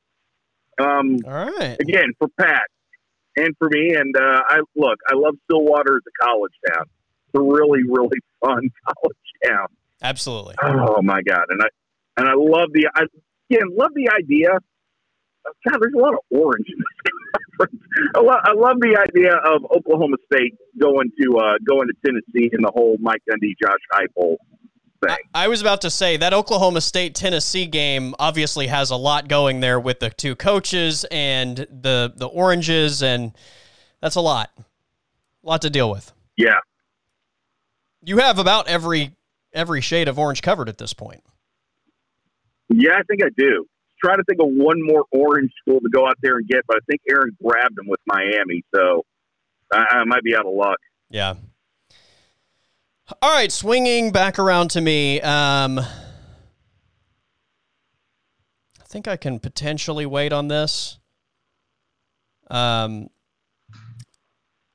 Um, 0.82 1.18
All 1.28 1.46
right. 1.46 1.78
again 1.80 2.14
for 2.18 2.30
Pat 2.40 2.64
and 3.36 3.56
for 3.58 3.70
me. 3.70 3.96
And 3.96 4.16
uh, 4.16 4.42
I 4.48 4.60
look, 4.76 4.98
I 5.08 5.16
love 5.16 5.36
Stillwater 5.46 5.98
as 5.98 6.04
a 6.08 6.26
college 6.26 6.54
town. 6.74 6.86
Really, 7.34 7.84
really 7.88 8.18
fun 8.44 8.70
college 8.86 9.18
town. 9.46 9.68
Absolutely. 10.02 10.56
Oh 10.64 11.02
my 11.02 11.22
god! 11.22 11.46
And 11.50 11.62
I 11.62 11.68
and 12.18 12.28
I 12.28 12.34
love 12.36 12.70
the 12.74 12.90
I 12.96 13.04
again 13.50 13.68
love 13.78 13.92
the 13.96 14.10
idea. 14.18 14.50
God, 15.68 15.80
there's 15.82 15.94
a 15.96 16.00
lot 16.00 16.14
of 16.14 16.20
orange 16.32 16.68
in 16.68 16.78
this 16.78 17.14
conference. 17.58 17.82
I, 18.16 18.20
lo- 18.20 18.42
I 18.44 18.54
love 18.54 18.78
the 18.80 18.98
idea 19.00 19.34
of 19.34 19.64
Oklahoma 19.76 20.18
State 20.32 20.56
going 20.80 21.12
to 21.22 21.38
uh, 21.38 21.58
going 21.68 21.88
to 21.88 21.94
Tennessee 22.06 22.50
and 22.54 22.64
the 22.64 22.72
whole 22.74 22.98
Mike 23.00 23.22
Gundy, 23.30 23.54
Josh 23.62 23.80
Heupel 23.94 24.36
thing. 25.06 25.18
I 25.34 25.48
was 25.48 25.62
about 25.62 25.82
to 25.82 25.90
say 25.90 26.18
that 26.18 26.34
Oklahoma 26.34 26.82
State 26.82 27.16
Tennessee 27.16 27.66
game 27.66 28.16
obviously 28.20 28.68
has 28.68 28.92
a 28.92 28.96
lot 28.96 29.28
going 29.28 29.60
there 29.60 29.80
with 29.80 30.00
the 30.00 30.10
two 30.10 30.36
coaches 30.36 31.06
and 31.12 31.58
the 31.58 32.14
the 32.16 32.28
oranges 32.28 33.02
and 33.02 33.32
that's 34.02 34.16
a 34.16 34.22
lot. 34.22 34.52
A 34.58 35.48
lot 35.48 35.62
to 35.64 35.70
deal 35.70 35.90
with. 35.90 36.12
yeah, 36.38 36.58
You 38.04 38.18
have 38.18 38.40
about 38.40 38.68
every 38.68 39.12
every 39.54 39.82
shade 39.82 40.08
of 40.08 40.18
orange 40.20 40.42
covered 40.42 40.70
at 40.70 40.78
this 40.78 40.94
point. 40.94 41.24
yeah, 42.70 42.94
I 42.94 43.04
think 43.04 43.24
I 43.24 43.30
do. 43.38 43.66
Try 44.04 44.16
to 44.16 44.24
think 44.24 44.40
of 44.42 44.48
one 44.50 44.78
more 44.82 45.04
orange 45.12 45.52
school 45.62 45.80
to 45.82 45.90
go 45.90 46.08
out 46.08 46.16
there 46.22 46.38
and 46.38 46.48
get, 46.48 46.62
but 46.68 46.78
I 46.78 46.80
think 46.90 47.02
Aaron 47.10 47.36
grabbed 47.44 47.78
him 47.78 47.88
with 47.88 48.00
Miami, 48.06 48.64
so 48.74 49.04
I, 49.74 49.86
I 49.92 50.04
might 50.06 50.24
be 50.24 50.36
out 50.36 50.46
of 50.46 50.54
luck. 50.54 50.78
Yeah. 51.10 51.34
All 53.22 53.34
right, 53.34 53.52
swinging 53.52 54.12
back 54.12 54.40
around 54.40 54.70
to 54.72 54.82
me. 54.82 55.20
Um, 55.20 55.80
I 55.80 55.86
think 58.86 59.08
I 59.08 59.18
can 59.18 59.40
potentially 59.40 60.06
wait 60.06 60.32
on 60.32 60.48
this. 60.48 61.00
Um, 62.50 63.10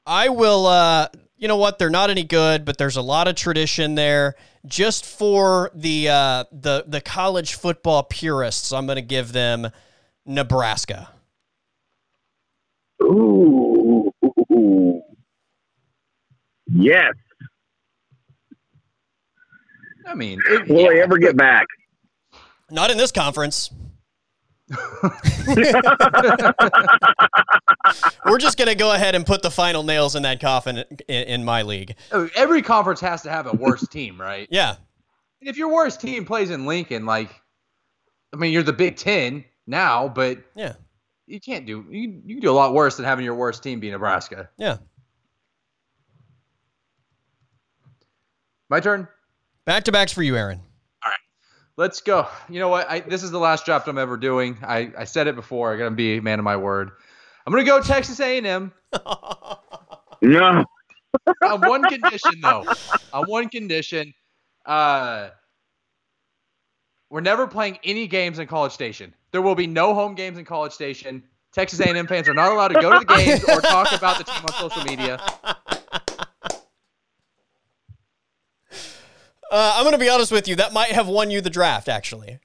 I 0.05 0.29
will. 0.29 0.67
Uh, 0.67 1.09
you 1.37 1.49
know 1.49 1.57
what? 1.57 1.79
They're 1.79 1.91
not 1.91 2.11
any 2.11 2.25
good, 2.25 2.65
but 2.65 2.79
there's 2.79 2.97
a 2.97 3.03
lot 3.03 3.29
of 3.29 3.35
tradition 3.35 3.95
there. 3.95 4.35
Just 4.67 5.05
for 5.05 5.71
the 5.75 6.09
uh, 6.09 6.45
the 6.53 6.85
the 6.87 7.01
college 7.01 7.55
football 7.55 8.03
purists, 8.03 8.73
I'm 8.73 8.87
going 8.87 8.97
to 8.97 9.03
give 9.03 9.33
them 9.33 9.71
Nebraska. 10.25 11.11
Ooh. 13.03 14.13
Yes. 16.67 17.13
I 20.07 20.15
mean, 20.15 20.41
it, 20.49 20.69
Will 20.69 20.89
they 20.89 20.97
yeah, 20.97 21.03
ever 21.03 21.19
get 21.19 21.37
back? 21.37 21.67
Not 22.71 22.91
in 22.91 22.97
this 22.97 23.13
conference. 23.13 23.71
We're 28.27 28.39
just 28.39 28.57
going 28.57 28.69
to 28.69 28.75
go 28.75 28.93
ahead 28.93 29.15
and 29.15 29.27
put 29.27 29.43
the 29.43 29.51
final 29.51 29.83
nails 29.83 30.17
in 30.17 30.23
that 30.23 30.41
coffin 30.41 30.79
in, 31.09 31.25
in 31.25 31.45
my 31.45 31.63
league. 31.63 31.95
Every 32.35 32.63
conference 32.63 33.01
has 33.01 33.23
to 33.23 33.31
have 33.31 33.47
a 33.47 33.53
worst 33.57 33.91
team, 33.93 34.21
right? 34.21 34.49
Yeah. 34.51 34.77
If 35.41 35.57
your 35.59 35.73
worst 35.73 36.01
team 36.01 36.25
plays 36.25 36.51
in 36.51 36.65
Lincoln, 36.67 37.05
like, 37.05 37.29
I 38.33 38.37
mean, 38.37 38.53
you're 38.53 38.63
the 38.63 38.73
Big 38.73 38.97
Ten 38.97 39.45
now, 39.67 40.09
but 40.09 40.39
Yeah. 40.55 40.75
you 41.27 41.41
can't 41.41 41.67
do 41.67 41.85
you, 41.91 42.23
you 42.25 42.35
can 42.37 42.41
do 42.41 42.51
a 42.51 42.53
lot 42.53 42.73
worse 42.75 42.97
than 42.97 43.05
having 43.05 43.25
your 43.25 43.35
worst 43.35 43.63
team 43.63 43.81
be 43.81 43.91
Nebraska. 43.91 44.49
Yeah. 44.57 44.79
My 48.71 48.81
turn. 48.81 49.07
Back 49.67 49.85
to 49.85 49.93
backs 49.93 50.13
for 50.13 50.23
you, 50.23 50.37
Aaron. 50.37 50.61
Let's 51.77 52.01
go. 52.01 52.29
You 52.49 52.61
know 52.61 52.69
what? 52.69 52.89
I, 52.89 53.01
this 53.01 53.23
is 53.23 53.31
the 53.33 53.39
last 53.39 53.65
draft 53.67 53.89
I'm 53.89 53.99
ever 53.99 54.17
doing. 54.17 54.59
I, 54.63 54.93
I 54.97 55.05
said 55.05 55.27
it 55.27 55.35
before. 55.35 55.73
I'm 55.73 55.79
gonna 55.79 55.91
be 55.91 56.19
a 56.19 56.23
man 56.23 56.39
of 56.39 56.45
my 56.45 56.57
word. 56.57 56.93
I'm 57.47 57.53
gonna 57.53 57.65
go 57.65 57.81
Texas 57.83 58.21
A&M 58.21 58.73
No. 60.23 60.65
on 61.43 61.61
one 61.61 61.83
condition, 61.83 62.41
though. 62.41 62.65
On 63.13 63.25
one 63.25 63.49
condition, 63.49 64.15
uh, 64.67 65.31
we're 67.11 67.21
never 67.21 67.47
playing 67.47 67.79
any 67.85 68.07
games 68.07 68.39
in 68.39 68.47
College 68.47 68.73
Station. 68.73 69.13
There 69.33 69.43
will 69.43 69.55
be 69.55 69.67
no 69.67 69.95
home 69.95 70.15
games 70.15 70.39
in 70.39 70.45
College 70.45 70.73
Station. 70.73 71.25
Texas 71.53 71.81
A&M 71.81 72.07
fans 72.07 72.29
are 72.29 72.35
not 72.35 72.51
allowed 72.53 72.69
to 72.69 72.81
go 72.81 72.93
to 72.93 72.99
the 73.01 73.05
games 73.05 73.45
or 73.45 73.61
talk 73.61 73.93
about 73.93 74.19
the 74.19 74.25
team 74.25 74.43
on 74.49 74.71
social 74.71 74.83
media. 74.85 75.21
Uh, 79.55 79.75
I'm 79.77 79.85
going 79.85 79.93
to 79.93 79.99
be 79.99 80.09
honest 80.09 80.33
with 80.33 80.49
you. 80.49 80.57
That 80.57 80.73
might 80.73 80.91
have 80.91 81.07
won 81.07 81.31
you 81.31 81.41
the 81.41 81.49
draft, 81.49 81.89
actually. 81.89 82.41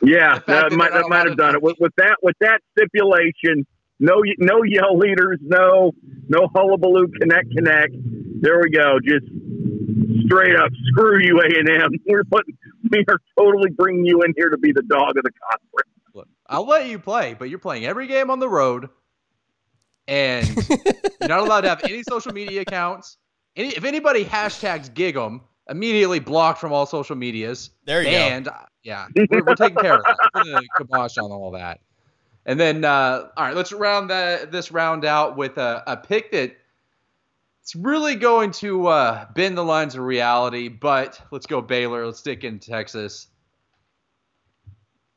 Yeah, 0.00 0.38
The 0.38 0.44
that 0.46 0.70
that 0.70 0.72
might 0.72 0.92
that 0.94 1.04
might 1.08 1.26
have 1.26 1.36
done 1.36 1.54
it 1.54 1.62
with, 1.62 1.76
with 1.78 1.92
that 1.98 2.16
with 2.22 2.34
that 2.40 2.62
stipulation. 2.72 3.66
no 4.00 4.22
no 4.38 4.62
yell 4.62 4.96
leaders, 4.96 5.38
no 5.42 5.92
no 6.28 6.48
hullabaloo, 6.54 7.08
connect, 7.20 7.50
connect. 7.54 7.92
There 8.40 8.58
we 8.58 8.70
go. 8.70 8.98
Just 9.04 9.26
straight 10.24 10.56
up, 10.56 10.70
screw 10.86 11.18
you, 11.20 11.40
A 11.40 11.58
and 11.58 11.68
M. 11.68 11.90
We're 12.06 12.24
putting, 12.24 12.56
we 12.90 13.04
are 13.06 13.18
totally 13.36 13.70
bringing 13.70 14.06
you 14.06 14.22
in 14.22 14.32
here 14.34 14.48
to 14.48 14.56
be 14.56 14.72
the 14.72 14.84
dog 14.84 15.10
of 15.18 15.24
the 15.24 15.32
conference. 15.50 15.90
Look, 16.14 16.28
I'll 16.46 16.66
let 16.66 16.86
you 16.88 16.98
play, 16.98 17.34
but 17.38 17.50
you're 17.50 17.58
playing 17.58 17.84
every 17.84 18.06
game 18.06 18.30
on 18.30 18.38
the 18.38 18.48
road, 18.48 18.88
and 20.06 20.46
you're 20.70 21.28
not 21.28 21.40
allowed 21.40 21.62
to 21.62 21.68
have 21.68 21.84
any 21.84 22.02
social 22.08 22.32
media 22.32 22.62
accounts. 22.62 23.18
Any, 23.56 23.68
if 23.70 23.84
anybody 23.84 24.24
hashtags 24.24 24.88
Gig'em, 24.90 25.40
immediately 25.68 26.18
blocked 26.18 26.60
from 26.60 26.72
all 26.72 26.86
social 26.86 27.16
medias. 27.16 27.70
There 27.84 28.02
you 28.02 28.08
banned. 28.08 28.46
go. 28.46 28.52
And 28.52 28.66
yeah, 28.82 29.06
we're, 29.30 29.44
we're 29.44 29.54
taking 29.54 29.76
care 29.76 29.94
of 29.94 30.02
that. 30.04 30.16
We're 30.34 30.44
gonna 30.44 30.66
kibosh 30.78 31.18
on 31.18 31.30
all 31.30 31.50
that. 31.52 31.80
And 32.46 32.58
then, 32.58 32.84
uh, 32.84 33.28
all 33.36 33.44
right, 33.44 33.54
let's 33.54 33.72
round 33.72 34.10
that 34.10 34.50
this 34.50 34.72
round 34.72 35.04
out 35.04 35.36
with 35.36 35.58
a, 35.58 35.82
a 35.86 35.96
pick 35.96 36.32
that 36.32 36.56
it's 37.60 37.76
really 37.76 38.14
going 38.14 38.52
to 38.52 38.86
uh, 38.86 39.26
bend 39.34 39.58
the 39.58 39.62
lines 39.62 39.94
of 39.94 40.00
reality. 40.00 40.68
But 40.68 41.20
let's 41.30 41.44
go 41.44 41.60
Baylor. 41.60 42.06
Let's 42.06 42.18
stick 42.18 42.44
in 42.44 42.58
Texas. 42.58 43.28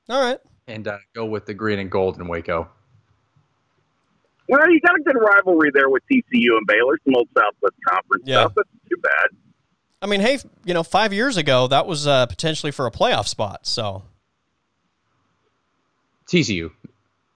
All 0.10 0.22
right. 0.22 0.40
And 0.68 0.86
uh, 0.90 0.98
go 1.14 1.26
with 1.26 1.46
the 1.46 1.54
green 1.54 1.80
and 1.80 1.90
gold 1.90 2.20
in 2.20 2.28
Waco. 2.28 2.70
Well, 4.50 4.70
you 4.70 4.82
got 4.82 5.00
a 5.00 5.04
good 5.04 5.16
rivalry 5.18 5.72
there 5.74 5.90
with 5.90 6.04
TCU 6.12 6.58
and 6.58 6.68
Baylor, 6.68 7.00
some 7.06 7.16
old 7.16 7.30
Southwest 7.38 7.76
Conference 7.88 8.24
yeah. 8.26 8.42
stuff. 8.42 8.54
That's 8.58 8.70
too 8.90 8.98
bad. 9.02 9.30
I 10.02 10.08
mean, 10.08 10.22
hey, 10.22 10.40
you 10.66 10.74
know, 10.74 10.84
five 10.84 11.14
years 11.14 11.38
ago 11.38 11.68
that 11.68 11.86
was 11.86 12.08
uh, 12.08 12.26
potentially 12.26 12.72
for 12.72 12.88
a 12.88 12.92
playoff 12.92 13.28
spot. 13.28 13.68
So 13.68 14.04
TCU, 16.28 16.72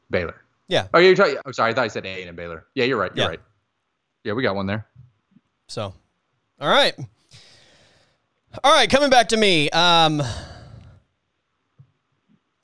Baylor. 0.10 0.41
Yeah. 0.67 0.88
Oh, 0.93 0.99
you're 0.99 1.15
talking. 1.15 1.38
I'm 1.45 1.54
sorry. 1.54 1.71
I 1.71 1.75
thought 1.75 1.84
I 1.84 1.88
said 1.89 2.06
A 2.06 2.23
and 2.23 2.36
Baylor. 2.36 2.65
Yeah, 2.73 2.86
you're 2.86 2.97
right. 2.97 3.12
You're 3.13 3.25
yeah. 3.25 3.30
right. 3.30 3.39
Yeah, 4.23 4.34
we 4.34 4.41
got 4.41 4.56
one 4.56 4.65
there. 4.65 4.88
So, 5.67 5.93
all 6.60 6.69
right, 6.69 6.95
all 8.63 8.73
right. 8.73 8.89
Coming 8.89 9.10
back 9.10 9.30
to 9.30 9.38
me. 9.38 9.69
Um, 9.69 10.21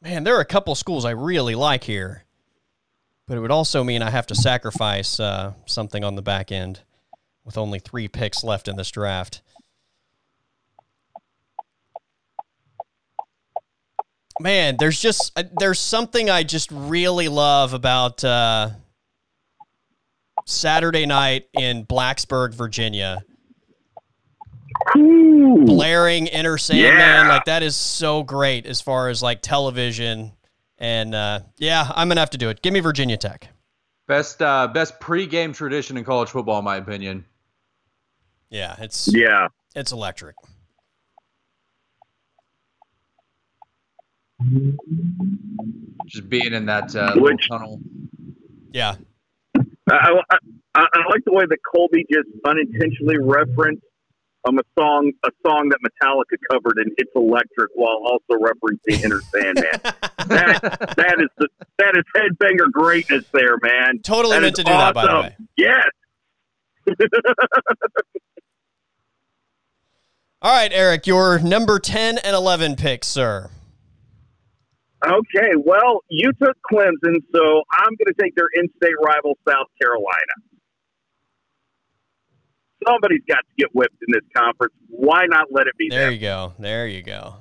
man, 0.02 0.24
there 0.24 0.36
are 0.36 0.42
a 0.42 0.46
couple 0.46 0.74
schools 0.76 1.06
I 1.06 1.12
really 1.12 1.54
like 1.54 1.84
here, 1.84 2.24
but 3.28 3.38
it 3.38 3.42
would 3.42 3.52
also 3.52 3.84
mean 3.84 4.02
I 4.02 4.10
have 4.10 4.28
to 4.28 4.36
sacrifice 4.36 5.20
uh, 5.20 5.54
something 5.66 6.04
on 6.04 6.16
the 6.16 6.22
back 6.22 6.52
end 6.52 6.82
with 7.44 7.58
only 7.58 7.80
three 7.80 8.08
picks 8.08 8.44
left 8.44 8.68
in 8.68 8.76
this 8.78 8.90
draft. 8.90 9.42
Man, 14.42 14.76
there's 14.80 15.00
just 15.00 15.32
uh, 15.38 15.44
there's 15.60 15.80
something 15.80 16.30
I 16.30 16.44
just 16.44 16.72
really 16.72 17.28
love 17.28 17.74
about 17.74 18.24
uh, 18.24 18.72
Saturday 20.46 21.06
night 21.06 21.48
in 21.54 21.86
Blacksburg, 21.86 22.54
Virginia. 22.54 23.24
Ooh. 24.98 25.64
Blaring 25.66 26.28
Enter 26.30 26.58
Sandman, 26.58 26.98
yeah. 26.98 27.28
like 27.28 27.46
that 27.46 27.62
is 27.62 27.76
so 27.76 28.24
great 28.24 28.66
as 28.66 28.82
far 28.82 29.10
as 29.10 29.22
like 29.22 29.42
television. 29.42 30.32
And 30.78 31.14
uh, 31.14 31.42
yeah, 31.58 31.92
I'm 31.96 32.08
gonna 32.08 32.20
have 32.20 32.32
to 32.32 32.38
do 32.38 32.50
it. 32.50 32.62
Give 32.62 32.74
me 32.74 32.80
Virginia 32.80 33.18
Tech. 33.18 33.48
Best 34.08 34.42
uh, 34.42 34.68
best 34.68 35.00
pregame 35.00 35.56
tradition 35.56 35.98
in 35.98 36.04
college 36.04 36.30
football, 36.30 36.60
in 36.60 36.66
my 36.66 36.78
opinion. 36.78 37.26
Yeah, 38.50 38.76
it's 38.80 39.08
yeah, 39.14 39.50
it's 39.76 39.92
electric. 39.92 40.36
Just 46.08 46.30
being 46.30 46.54
in 46.54 46.66
that 46.66 46.96
uh, 46.96 47.14
Which, 47.16 47.48
tunnel. 47.48 47.80
Yeah. 48.72 48.96
I, 49.90 50.12
I, 50.30 50.38
I, 50.76 51.00
like 51.10 51.24
the 51.26 51.34
way 51.34 51.46
that 51.48 51.58
Colby 51.74 52.06
just 52.12 52.30
unintentionally 52.46 53.18
referenced 53.20 53.84
um, 54.48 54.58
a 54.58 54.64
song 54.80 55.12
a 55.24 55.30
song 55.46 55.70
that 55.70 55.80
Metallica 55.86 56.38
covered 56.52 56.80
in 56.80 56.92
"It's 56.98 57.12
Electric" 57.16 57.72
while 57.76 58.02
also 58.04 58.42
referencing 58.42 59.04
"Enter 59.04 59.22
Sandman. 59.22 59.66
that 59.84 60.94
that 60.98 61.20
is 61.20 61.30
the, 61.38 61.48
that 61.78 61.96
is 61.96 62.04
headbanger 62.16 62.72
greatness 62.72 63.26
there, 63.34 63.58
man. 63.62 64.00
Totally 64.02 64.38
that 64.38 64.42
meant 64.42 64.56
to 64.56 64.64
do 64.64 64.72
awesome. 64.72 64.96
that, 64.96 65.06
by 65.06 65.08
the 65.08 65.22
way. 65.22 65.36
Yes. 65.58 65.86
All 70.42 70.52
right, 70.52 70.72
Erik, 70.74 71.06
your 71.06 71.38
number 71.38 71.78
ten 71.78 72.18
and 72.18 72.36
eleven 72.36 72.76
picks, 72.76 73.08
sir. 73.08 73.52
Okay, 75.04 75.54
well, 75.58 76.04
you 76.10 76.32
took 76.34 76.56
Clemson, 76.72 77.16
so 77.34 77.64
I'm 77.74 77.96
going 77.96 78.08
to 78.08 78.14
take 78.22 78.36
their 78.36 78.50
in-state 78.54 78.94
rival, 79.04 79.38
South 79.48 79.68
Carolina. 79.82 80.36
Somebody's 82.88 83.22
got 83.28 83.38
to 83.38 83.54
get 83.58 83.70
whipped 83.74 83.98
in 84.08 84.14
this 84.14 84.28
conference. 84.36 84.74
Why 84.90 85.26
not 85.28 85.48
let 85.52 85.68
it 85.68 85.76
be 85.78 85.90
there? 85.90 86.02
There 86.02 86.12
you 86.12 86.20
go. 86.20 86.54
There 86.60 86.88
you 86.88 87.02
go. 87.02 87.36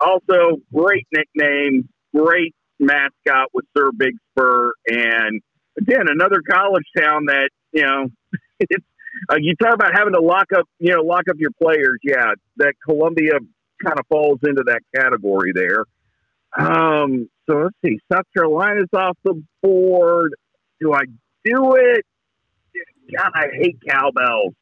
Also, 0.00 0.60
great 0.72 1.06
nickname, 1.12 1.88
great 2.14 2.54
mascot 2.80 3.48
with 3.52 3.64
Sir 3.76 3.90
Big 3.96 4.14
Spur, 4.30 4.72
and 4.88 5.40
again, 5.80 6.06
another 6.08 6.40
college 6.48 6.84
town 6.96 7.26
that 7.26 7.50
you 7.72 7.82
know. 7.82 8.08
It's 8.60 8.84
uh, 9.30 9.36
you 9.38 9.54
talk 9.54 9.72
about 9.72 9.92
having 9.96 10.14
to 10.14 10.20
lock 10.20 10.46
up, 10.52 10.68
you 10.80 10.92
know, 10.92 11.02
lock 11.02 11.28
up 11.30 11.36
your 11.38 11.52
players. 11.62 12.00
Yeah, 12.02 12.32
that 12.56 12.74
Columbia 12.84 13.34
kind 13.84 13.98
of 14.00 14.06
falls 14.08 14.40
into 14.42 14.64
that 14.66 14.80
category 14.96 15.52
there. 15.54 15.84
Um, 16.56 17.28
so 17.48 17.56
let's 17.56 17.76
see. 17.84 17.98
South 18.12 18.24
Carolina's 18.36 18.88
off 18.94 19.16
the 19.24 19.42
board. 19.62 20.34
Do 20.80 20.92
I 20.92 21.04
do 21.44 21.74
it? 21.74 22.04
God, 23.16 23.30
I 23.34 23.46
hate 23.52 23.78
cowbells. 23.88 24.54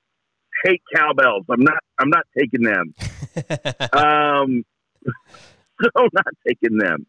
Hate 0.64 0.82
cowbells. 0.94 1.44
I'm 1.50 1.62
not. 1.62 1.78
I'm 1.98 2.08
not 2.08 2.24
taking 2.36 2.62
them. 2.62 2.94
um, 3.92 4.64
so 5.82 6.08
not 6.12 6.26
taking 6.46 6.78
them. 6.78 7.06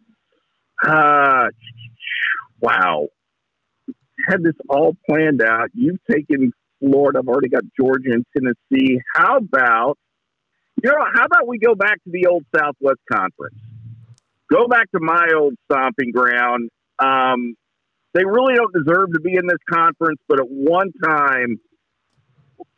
Uh, 0.86 1.48
wow. 2.60 3.08
Had 4.28 4.44
this 4.44 4.56
all 4.70 4.96
planned 5.08 5.42
out. 5.42 5.70
You've 5.74 6.04
taken 6.12 6.52
Florida. 6.80 7.20
I've 7.20 7.28
already 7.28 7.50
got 7.50 7.64
Georgia 7.80 8.12
and 8.12 8.26
Tennessee. 8.36 9.00
How 9.16 9.38
about 9.38 9.98
you 10.84 10.90
know? 10.90 10.98
How 11.14 11.26
about 11.26 11.48
we 11.48 11.60
go 11.60 11.76
back 11.76 12.04
to 12.04 12.12
the 12.12 12.28
old 12.28 12.46
Southwest 12.56 13.00
Conference? 13.12 13.56
Go 14.52 14.68
back 14.68 14.90
to 14.92 15.00
my 15.02 15.28
old 15.36 15.56
stomping 15.66 16.12
ground. 16.12 16.70
Um, 17.00 17.56
they 18.14 18.26
really 18.26 18.56
don't 18.56 18.74
deserve 18.74 19.14
to 19.14 19.20
be 19.20 19.36
in 19.36 19.46
this 19.48 19.60
conference, 19.72 20.20
but 20.28 20.40
at 20.40 20.48
one 20.50 20.92
time, 21.04 21.60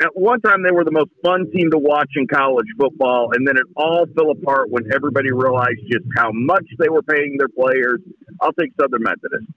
at 0.01 0.09
one 0.13 0.41
time 0.41 0.63
they 0.63 0.71
were 0.71 0.83
the 0.83 0.91
most 0.91 1.11
fun 1.23 1.49
team 1.51 1.71
to 1.71 1.77
watch 1.77 2.09
in 2.15 2.27
college 2.27 2.67
football, 2.77 3.29
and 3.33 3.47
then 3.47 3.55
it 3.57 3.63
all 3.75 4.05
fell 4.15 4.31
apart 4.31 4.69
when 4.69 4.83
everybody 4.93 5.31
realized 5.31 5.79
just 5.91 6.05
how 6.17 6.31
much 6.33 6.65
they 6.77 6.89
were 6.89 7.03
paying 7.03 7.37
their 7.37 7.47
players. 7.47 7.99
I'll 8.41 8.53
take 8.53 8.71
Southern 8.79 9.03
Methodist. 9.03 9.49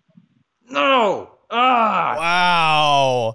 No. 0.70 1.30
Ah. 1.50 2.14
Wow. 2.16 3.34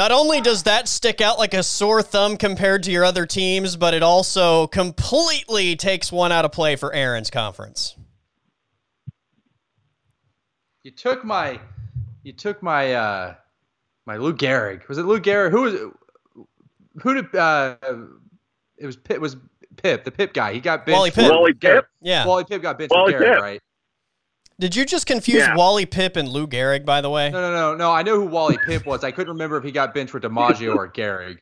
Not 0.00 0.12
only 0.12 0.40
does 0.40 0.62
that 0.62 0.88
stick 0.88 1.20
out 1.20 1.38
like 1.38 1.52
a 1.52 1.62
sore 1.62 2.00
thumb 2.00 2.38
compared 2.38 2.84
to 2.84 2.90
your 2.90 3.04
other 3.04 3.26
teams, 3.26 3.76
but 3.76 3.92
it 3.92 4.02
also 4.02 4.66
completely 4.68 5.76
takes 5.76 6.10
one 6.10 6.32
out 6.32 6.46
of 6.46 6.52
play 6.52 6.76
for 6.76 6.90
Aaron's 6.94 7.28
conference. 7.28 7.96
You 10.84 10.90
took 10.90 11.22
my, 11.22 11.60
you 12.22 12.32
took 12.32 12.62
my, 12.62 12.94
uh, 12.94 13.34
my 14.06 14.16
Lou 14.16 14.32
Gehrig. 14.32 14.88
Was 14.88 14.96
it 14.96 15.02
Lou 15.02 15.20
Gehrig? 15.20 15.50
Who 15.50 15.60
was 15.60 15.74
it? 15.74 15.90
Who 17.02 17.12
did? 17.12 17.34
Uh, 17.34 17.76
it 18.78 18.86
was 18.86 18.96
Pipp. 18.96 19.18
Was 19.18 19.36
Pipp 19.76 20.04
the 20.04 20.10
Pipp 20.10 20.32
guy? 20.32 20.54
He 20.54 20.60
got 20.60 20.86
benched. 20.86 20.96
Wally 20.96 21.10
Pipp. 21.10 21.30
Wally 21.30 21.52
Pipp. 21.52 21.82
Yeah. 22.00 22.24
Wally 22.24 22.44
Pipp 22.44 22.62
got 22.62 22.78
benched. 22.78 22.94
Wally 22.94 23.12
Gehrig, 23.12 23.34
Pipp. 23.34 23.40
right? 23.42 23.62
Did 24.60 24.76
you 24.76 24.84
just 24.84 25.06
confuse 25.06 25.38
yeah. 25.38 25.56
Wally 25.56 25.86
Pipp 25.86 26.16
and 26.16 26.28
Lou 26.28 26.46
Gehrig, 26.46 26.84
by 26.84 27.00
the 27.00 27.08
way? 27.08 27.30
No, 27.30 27.40
no, 27.40 27.50
no, 27.50 27.76
no. 27.76 27.92
I 27.92 28.02
know 28.02 28.16
who 28.16 28.26
Wally 28.26 28.58
Pipp 28.58 28.84
was. 28.84 29.02
I 29.02 29.10
couldn't 29.10 29.32
remember 29.32 29.56
if 29.56 29.64
he 29.64 29.72
got 29.72 29.94
benched 29.94 30.12
for 30.12 30.20
DiMaggio 30.20 30.76
or 30.76 30.86
Gehrig. 30.92 31.38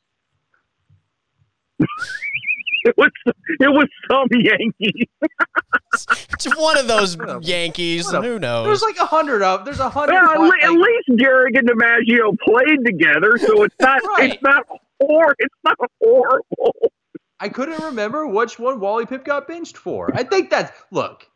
it 1.81 2.95
was 2.97 3.11
it 3.27 3.69
was 3.69 3.89
some 4.09 4.29
Yankees. 4.31 5.09
it's 6.33 6.57
one 6.57 6.79
of 6.79 6.87
those 6.87 7.17
Yankees. 7.41 8.09
Who 8.09 8.39
knows? 8.39 8.67
There's 8.67 8.83
like 8.83 8.99
a 8.99 9.07
hundred 9.07 9.43
of. 9.43 9.65
There's 9.65 9.81
a 9.81 9.91
hundred. 9.91 10.13
Well, 10.13 10.53
at, 10.53 10.63
at 10.63 10.71
least 10.71 11.09
Gehrig 11.11 11.59
and 11.59 11.69
DiMaggio 11.69 12.39
played 12.39 12.85
together, 12.87 13.37
so 13.37 13.65
it's 13.65 13.75
not. 13.81 14.01
right. 14.17 14.33
It's 14.33 14.43
not 14.45 14.65
hor. 15.01 15.35
It's 15.41 15.55
not 15.65 15.77
horrible. 16.01 16.93
I 17.41 17.49
couldn't 17.49 17.83
remember 17.83 18.29
which 18.29 18.61
one 18.61 18.79
Wally 18.79 19.07
Pip 19.07 19.25
got 19.25 19.49
benched 19.49 19.77
for. 19.77 20.15
I 20.15 20.23
think 20.23 20.51
that's 20.51 20.71
look. 20.93 21.28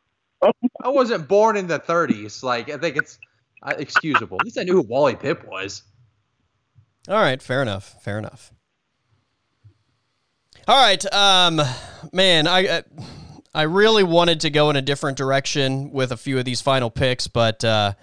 I 0.42 0.88
wasn't 0.88 1.28
born 1.28 1.56
in 1.56 1.66
the 1.66 1.78
30s. 1.78 2.42
Like, 2.42 2.70
I 2.70 2.76
think 2.76 2.96
it's 2.96 3.18
uh, 3.62 3.74
excusable. 3.78 4.38
At 4.40 4.44
least 4.44 4.58
I 4.58 4.64
knew 4.64 4.74
who 4.74 4.82
Wally 4.82 5.14
Pipp 5.14 5.46
was. 5.46 5.82
All 7.08 7.20
right, 7.20 7.40
fair 7.40 7.62
enough. 7.62 8.02
Fair 8.02 8.18
enough. 8.18 8.52
All 10.68 10.80
right, 10.80 11.12
um, 11.12 11.60
man, 12.12 12.46
I 12.46 12.66
uh, 12.68 12.82
I 13.52 13.62
really 13.62 14.04
wanted 14.04 14.40
to 14.40 14.50
go 14.50 14.70
in 14.70 14.76
a 14.76 14.82
different 14.82 15.18
direction 15.18 15.90
with 15.90 16.12
a 16.12 16.16
few 16.16 16.38
of 16.38 16.44
these 16.44 16.60
final 16.60 16.88
picks, 16.88 17.26
but 17.26 17.64
uh, 17.64 17.94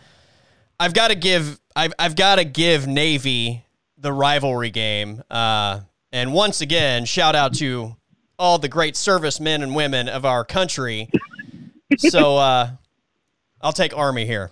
I've 0.77 0.93
got 0.93 1.07
to 1.07 1.15
give 1.15 1.57
I've 1.73 1.93
I've 1.97 2.17
got 2.17 2.35
to 2.35 2.43
give 2.43 2.85
Navy 2.85 3.63
the 3.97 4.11
rivalry 4.11 4.71
game. 4.71 5.23
Uh, 5.31 5.81
and 6.11 6.33
once 6.33 6.59
again, 6.59 7.05
shout 7.05 7.33
out 7.33 7.53
to 7.55 7.95
all 8.37 8.59
the 8.59 8.67
great 8.67 8.97
servicemen 8.97 9.63
and 9.63 9.73
women 9.73 10.09
of 10.09 10.25
our 10.25 10.43
country. 10.43 11.09
So 11.97 12.37
uh, 12.37 12.69
I'll 13.61 13.73
take 13.73 13.95
Army 13.97 14.25
here. 14.25 14.51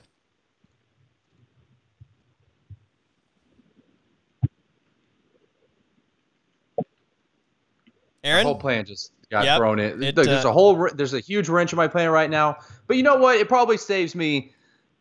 Aaron, 8.23 8.45
whole 8.45 8.55
plan 8.55 8.85
just 8.85 9.11
got 9.29 9.45
Yep. 9.45 9.57
thrown 9.57 9.79
in. 9.79 10.03
It, 10.03 10.15
there's 10.15 10.45
uh, 10.45 10.49
a 10.49 10.51
whole 10.51 10.89
there's 10.93 11.13
a 11.13 11.19
huge 11.19 11.49
wrench 11.49 11.71
in 11.71 11.77
my 11.77 11.87
plan 11.87 12.09
right 12.09 12.29
now. 12.29 12.57
But 12.87 12.97
you 12.97 13.03
know 13.03 13.15
what? 13.15 13.37
It 13.37 13.47
probably 13.47 13.77
saves 13.77 14.15
me 14.15 14.53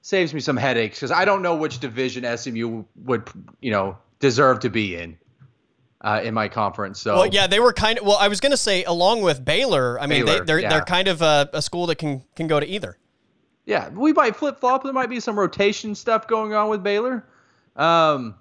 saves 0.02 0.32
me 0.32 0.40
some 0.40 0.56
headaches 0.56 0.98
because 0.98 1.10
I 1.10 1.24
don't 1.24 1.42
know 1.42 1.56
which 1.56 1.80
division 1.80 2.24
SMU 2.36 2.84
would 3.04 3.28
you 3.60 3.70
know 3.70 3.98
deserve 4.20 4.60
to 4.60 4.70
be 4.70 4.96
in 4.96 5.18
uh, 6.06 6.20
in 6.22 6.32
my 6.32 6.48
conference. 6.48 7.00
So 7.00 7.16
Well, 7.16 7.26
yeah, 7.26 7.48
they 7.48 7.58
were 7.58 7.72
kind 7.72 7.98
of. 7.98 8.06
Well, 8.06 8.16
I 8.16 8.28
was 8.28 8.38
going 8.38 8.52
to 8.52 8.56
say, 8.56 8.84
along 8.84 9.22
with 9.22 9.44
Baylor. 9.44 10.00
I 10.00 10.06
mean, 10.06 10.24
Baylor, 10.24 10.38
they, 10.38 10.44
they're 10.44 10.58
yeah. 10.60 10.68
they're 10.70 10.84
kind 10.84 11.08
of 11.08 11.20
a, 11.20 11.50
a 11.52 11.60
school 11.60 11.86
that 11.86 11.96
can 11.96 12.22
can 12.36 12.46
go 12.46 12.60
to 12.60 12.66
either. 12.66 12.96
Yeah, 13.64 13.88
we 13.88 14.12
might 14.12 14.36
flip 14.36 14.60
flop. 14.60 14.84
There 14.84 14.92
might 14.92 15.10
be 15.10 15.18
some 15.18 15.36
rotation 15.36 15.96
stuff 15.96 16.28
going 16.28 16.54
on 16.54 16.68
with 16.68 16.84
Baylor. 16.84 17.26
Um, 17.74 18.36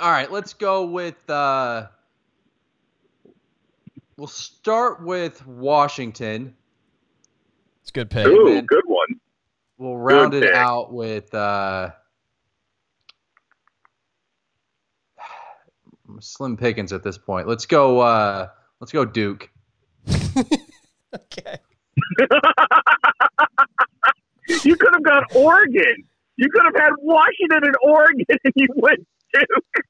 all 0.00 0.10
right, 0.10 0.32
let's 0.32 0.54
go 0.54 0.86
with. 0.86 1.28
Uh, 1.28 1.88
we'll 4.16 4.26
start 4.26 5.04
with 5.04 5.46
Washington. 5.46 6.54
It's 7.82 7.90
a 7.90 7.92
good 7.92 8.08
pick. 8.08 8.26
Ooh, 8.26 8.62
good 8.62 8.86
one. 8.86 9.20
We'll 9.76 9.98
round 9.98 10.32
it 10.32 10.44
pick. 10.44 10.54
out 10.54 10.90
with. 10.90 11.34
Uh, 11.34 11.90
Slim 16.20 16.56
Pickens 16.56 16.92
at 16.92 17.02
this 17.02 17.18
point. 17.18 17.46
Let's 17.48 17.66
go. 17.66 18.00
Uh, 18.00 18.48
let's 18.80 18.92
go 18.92 19.04
Duke. 19.04 19.50
Okay. 21.14 21.56
You 24.64 24.76
could 24.76 24.92
have 24.94 25.02
got 25.02 25.24
Oregon. 25.34 26.04
You 26.36 26.48
could 26.50 26.62
have 26.64 26.74
had 26.76 26.90
Washington 26.98 27.60
and 27.64 27.74
Oregon, 27.82 28.24
and 28.44 28.52
you 28.54 28.68
went 28.74 29.06
Duke. 29.32 29.84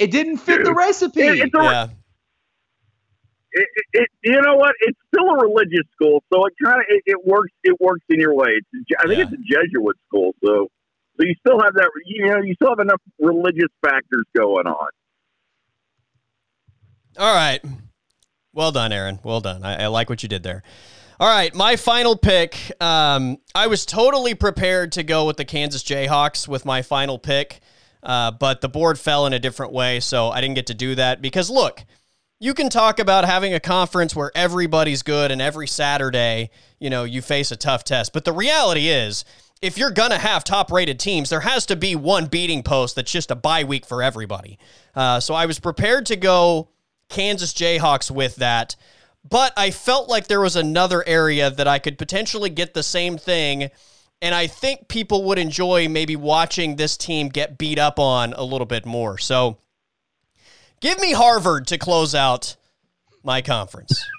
It 0.00 0.10
didn't 0.10 0.38
fit 0.38 0.64
the 0.64 0.74
recipe. 0.74 1.20
It- 1.22 1.38
it's 1.38 1.54
a- 1.54 1.62
Yeah. 1.62 1.86
It, 3.56 3.68
it, 3.92 4.00
it, 4.00 4.08
you 4.24 4.40
know 4.42 4.56
what? 4.56 4.74
It's 4.80 4.98
still 5.14 5.28
a 5.30 5.38
religious 5.46 5.86
school, 5.92 6.24
so 6.32 6.44
it 6.46 6.54
kind 6.64 6.78
of 6.78 6.86
it, 6.88 7.02
it 7.06 7.24
works. 7.24 7.52
It 7.62 7.76
works 7.80 8.04
in 8.08 8.18
your 8.18 8.34
way. 8.34 8.48
It's, 8.48 8.66
I 8.98 9.06
think 9.06 9.18
Yeah. 9.18 9.24
it's 9.24 9.32
a 9.32 9.36
Jesuit 9.36 9.96
school, 10.08 10.32
so 10.44 10.68
so 11.16 11.26
you 11.26 11.34
still 11.38 11.60
have 11.60 11.74
that. 11.74 11.90
You 12.06 12.26
know, 12.26 12.42
you 12.42 12.54
still 12.54 12.70
have 12.70 12.80
enough 12.80 13.00
religious 13.18 13.70
factors 13.82 14.24
going 14.36 14.66
on. 14.66 14.88
All 17.18 17.34
right. 17.34 17.60
Well 18.52 18.72
done, 18.72 18.92
Aaron. 18.92 19.20
Well 19.22 19.40
done. 19.40 19.64
I, 19.64 19.84
I 19.84 19.86
like 19.88 20.08
what 20.08 20.22
you 20.22 20.28
did 20.28 20.42
there. 20.42 20.62
All 21.20 21.28
right, 21.28 21.54
my 21.54 21.76
final 21.76 22.16
pick. 22.16 22.72
Um, 22.82 23.38
I 23.54 23.68
was 23.68 23.86
totally 23.86 24.34
prepared 24.34 24.92
to 24.92 25.04
go 25.04 25.26
with 25.26 25.36
the 25.36 25.44
Kansas 25.44 25.84
Jayhawks 25.84 26.48
with 26.48 26.64
my 26.64 26.82
final 26.82 27.20
pick, 27.20 27.60
uh, 28.02 28.32
but 28.32 28.60
the 28.60 28.68
board 28.68 28.98
fell 28.98 29.24
in 29.26 29.32
a 29.32 29.38
different 29.38 29.72
way, 29.72 30.00
so 30.00 30.30
I 30.30 30.40
didn't 30.40 30.56
get 30.56 30.66
to 30.66 30.74
do 30.74 30.96
that. 30.96 31.22
Because 31.22 31.50
look, 31.50 31.84
you 32.40 32.52
can 32.52 32.68
talk 32.68 32.98
about 32.98 33.24
having 33.24 33.54
a 33.54 33.60
conference 33.60 34.16
where 34.16 34.32
everybody's 34.34 35.04
good 35.04 35.30
and 35.30 35.40
every 35.40 35.68
Saturday, 35.68 36.50
you 36.80 36.90
know, 36.90 37.04
you 37.04 37.22
face 37.22 37.52
a 37.52 37.56
tough 37.56 37.84
test. 37.84 38.12
But 38.12 38.24
the 38.24 38.32
reality 38.32 38.88
is, 38.88 39.24
if 39.64 39.78
you're 39.78 39.90
gonna 39.90 40.18
have 40.18 40.44
top-rated 40.44 41.00
teams, 41.00 41.30
there 41.30 41.40
has 41.40 41.64
to 41.66 41.74
be 41.74 41.96
one 41.96 42.26
beating 42.26 42.62
post 42.62 42.96
that's 42.96 43.10
just 43.10 43.30
a 43.30 43.34
bye 43.34 43.64
week 43.64 43.86
for 43.86 44.02
everybody. 44.02 44.58
Uh, 44.94 45.18
so 45.20 45.32
I 45.32 45.46
was 45.46 45.58
prepared 45.58 46.04
to 46.06 46.16
go 46.16 46.68
Kansas 47.08 47.54
Jayhawks 47.54 48.10
with 48.10 48.36
that. 48.36 48.76
But 49.26 49.54
I 49.56 49.70
felt 49.70 50.10
like 50.10 50.26
there 50.26 50.42
was 50.42 50.54
another 50.54 51.02
area 51.06 51.50
that 51.50 51.66
I 51.66 51.78
could 51.78 51.96
potentially 51.96 52.50
get 52.50 52.74
the 52.74 52.82
same 52.82 53.16
thing. 53.16 53.70
And 54.20 54.34
I 54.34 54.48
think 54.48 54.88
people 54.88 55.24
would 55.24 55.38
enjoy 55.38 55.88
maybe 55.88 56.14
watching 56.14 56.76
this 56.76 56.98
team 56.98 57.30
get 57.30 57.56
beat 57.56 57.78
up 57.78 57.98
on 57.98 58.34
a 58.34 58.44
little 58.44 58.66
bit 58.66 58.84
more. 58.84 59.16
So 59.16 59.56
give 60.80 61.00
me 61.00 61.12
Harvard 61.12 61.66
to 61.68 61.78
close 61.78 62.14
out 62.14 62.56
my 63.22 63.40
conference. 63.40 64.04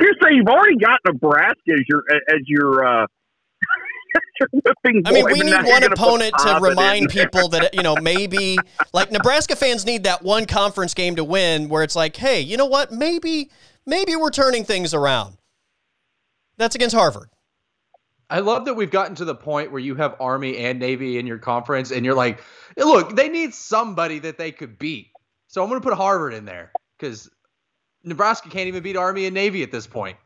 You 0.00 0.14
say 0.22 0.34
you've 0.34 0.46
already 0.46 0.76
got 0.76 1.00
Nebraska 1.04 1.72
as 1.72 1.88
your 1.88 2.04
as 2.28 2.40
your. 2.46 2.86
Uh, 2.86 3.06
I 5.04 5.12
mean, 5.12 5.24
we 5.24 5.40
need 5.40 5.64
one 5.64 5.84
opponent 5.84 6.34
to 6.38 6.58
remind 6.60 7.10
people 7.10 7.48
that, 7.48 7.74
you 7.74 7.82
know, 7.82 7.96
maybe 7.96 8.58
like 8.92 9.10
Nebraska 9.12 9.56
fans 9.56 9.86
need 9.86 10.04
that 10.04 10.22
one 10.22 10.46
conference 10.46 10.94
game 10.94 11.16
to 11.16 11.24
win 11.24 11.68
where 11.68 11.82
it's 11.82 11.96
like, 11.96 12.16
hey, 12.16 12.40
you 12.40 12.56
know 12.56 12.66
what? 12.66 12.92
Maybe, 12.92 13.50
maybe 13.86 14.16
we're 14.16 14.30
turning 14.30 14.64
things 14.64 14.92
around. 14.94 15.36
That's 16.58 16.74
against 16.74 16.94
Harvard. 16.94 17.30
I 18.28 18.40
love 18.40 18.64
that 18.64 18.74
we've 18.74 18.90
gotten 18.90 19.14
to 19.16 19.24
the 19.24 19.34
point 19.34 19.72
where 19.72 19.80
you 19.80 19.94
have 19.96 20.16
Army 20.18 20.56
and 20.56 20.78
Navy 20.78 21.18
in 21.18 21.26
your 21.26 21.38
conference, 21.38 21.90
and 21.90 22.04
you're 22.04 22.14
like, 22.14 22.42
look, 22.78 23.14
they 23.14 23.28
need 23.28 23.52
somebody 23.52 24.18
that 24.20 24.38
they 24.38 24.50
could 24.50 24.78
beat. 24.78 25.10
So 25.48 25.62
I'm 25.62 25.68
going 25.68 25.80
to 25.80 25.86
put 25.86 25.94
Harvard 25.96 26.32
in 26.32 26.46
there 26.46 26.72
because 26.98 27.28
Nebraska 28.04 28.48
can't 28.48 28.68
even 28.68 28.82
beat 28.82 28.96
Army 28.96 29.26
and 29.26 29.34
Navy 29.34 29.62
at 29.62 29.70
this 29.70 29.86
point. 29.86 30.16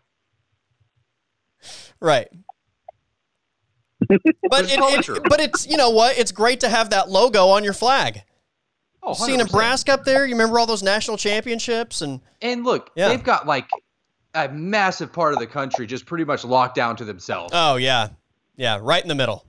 Right. 2.01 2.29
But 4.49 4.65
It's 4.65 4.73
it, 4.73 5.09
it- 5.17 5.23
but 5.29 5.41
it's 5.41 5.67
you 5.67 5.77
know 5.77 5.91
what? 5.91 6.19
It's 6.19 6.33
great 6.33 6.61
to 6.61 6.69
have 6.69 6.91
that 6.91 7.09
logo 7.09 7.49
on 7.49 7.65
your 7.65 7.73
flag. 7.73 8.23
Oh, 9.03 9.15
See 9.15 9.37
Nebraska 9.37 9.93
up 9.93 10.05
there? 10.05 10.27
You 10.27 10.35
remember 10.35 10.59
all 10.59 10.67
those 10.67 10.83
national 10.83 11.17
championships 11.17 12.03
and 12.03 12.21
And 12.43 12.65
look, 12.65 12.91
Yeah. 12.97 13.09
they've 13.09 13.23
got 13.23 13.47
like 13.47 13.69
a 14.35 14.49
massive 14.49 15.13
part 15.13 15.33
of 15.33 15.39
the 15.39 15.47
country 15.47 15.87
just 15.87 16.07
pretty 16.07 16.25
much 16.25 16.45
locked 16.45 16.75
down 16.75 16.97
to 16.97 17.05
themselves. 17.05 17.53
oh 17.55 17.77
yeah, 17.77 18.09
yeah, 18.57 18.79
right 18.83 19.01
in 19.03 19.09
the 19.09 19.15
middle. 19.15 19.47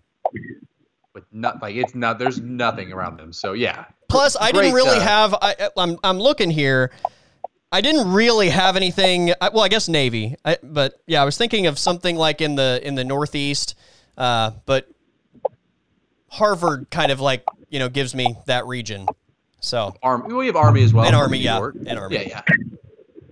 with 1.13 1.23
not 1.31 1.61
like 1.61 1.75
it's 1.75 1.95
not 1.95 2.19
there's 2.19 2.39
nothing 2.39 2.91
around 2.93 3.17
them. 3.17 3.33
So 3.33 3.53
yeah. 3.53 3.85
Plus, 4.09 4.35
I 4.37 4.51
Great, 4.51 4.61
didn't 4.63 4.75
really 4.75 4.97
uh, 4.97 5.01
have. 5.01 5.33
I, 5.41 5.69
I'm 5.75 5.97
I'm 6.03 6.19
looking 6.19 6.49
here. 6.51 6.91
I 7.71 7.81
didn't 7.81 8.13
really 8.13 8.47
have 8.49 8.77
anything. 8.77 9.33
Well, 9.41 9.59
I 9.61 9.67
guess 9.67 9.89
Navy, 9.89 10.35
I, 10.45 10.57
but 10.63 11.01
yeah, 11.07 11.21
I 11.21 11.25
was 11.25 11.37
thinking 11.37 11.67
of 11.67 11.77
something 11.77 12.15
like 12.15 12.39
in 12.39 12.55
the 12.55 12.79
in 12.83 12.95
the 12.95 13.03
Northeast. 13.03 13.75
Uh, 14.17 14.51
but 14.65 14.89
Harvard 16.29 16.89
kind 16.89 17.11
of 17.11 17.19
like 17.19 17.43
you 17.69 17.79
know 17.79 17.89
gives 17.89 18.15
me 18.15 18.35
that 18.45 18.65
region. 18.65 19.07
So 19.59 19.95
Army. 20.03 20.33
We 20.33 20.47
have 20.47 20.55
Army 20.55 20.83
as 20.83 20.93
well. 20.93 21.05
And 21.05 21.15
Army, 21.15 21.39
yeah. 21.39 21.59
And 21.87 21.99
Army. 21.99 22.15
Yeah, 22.15 22.21
yeah. 22.27 22.41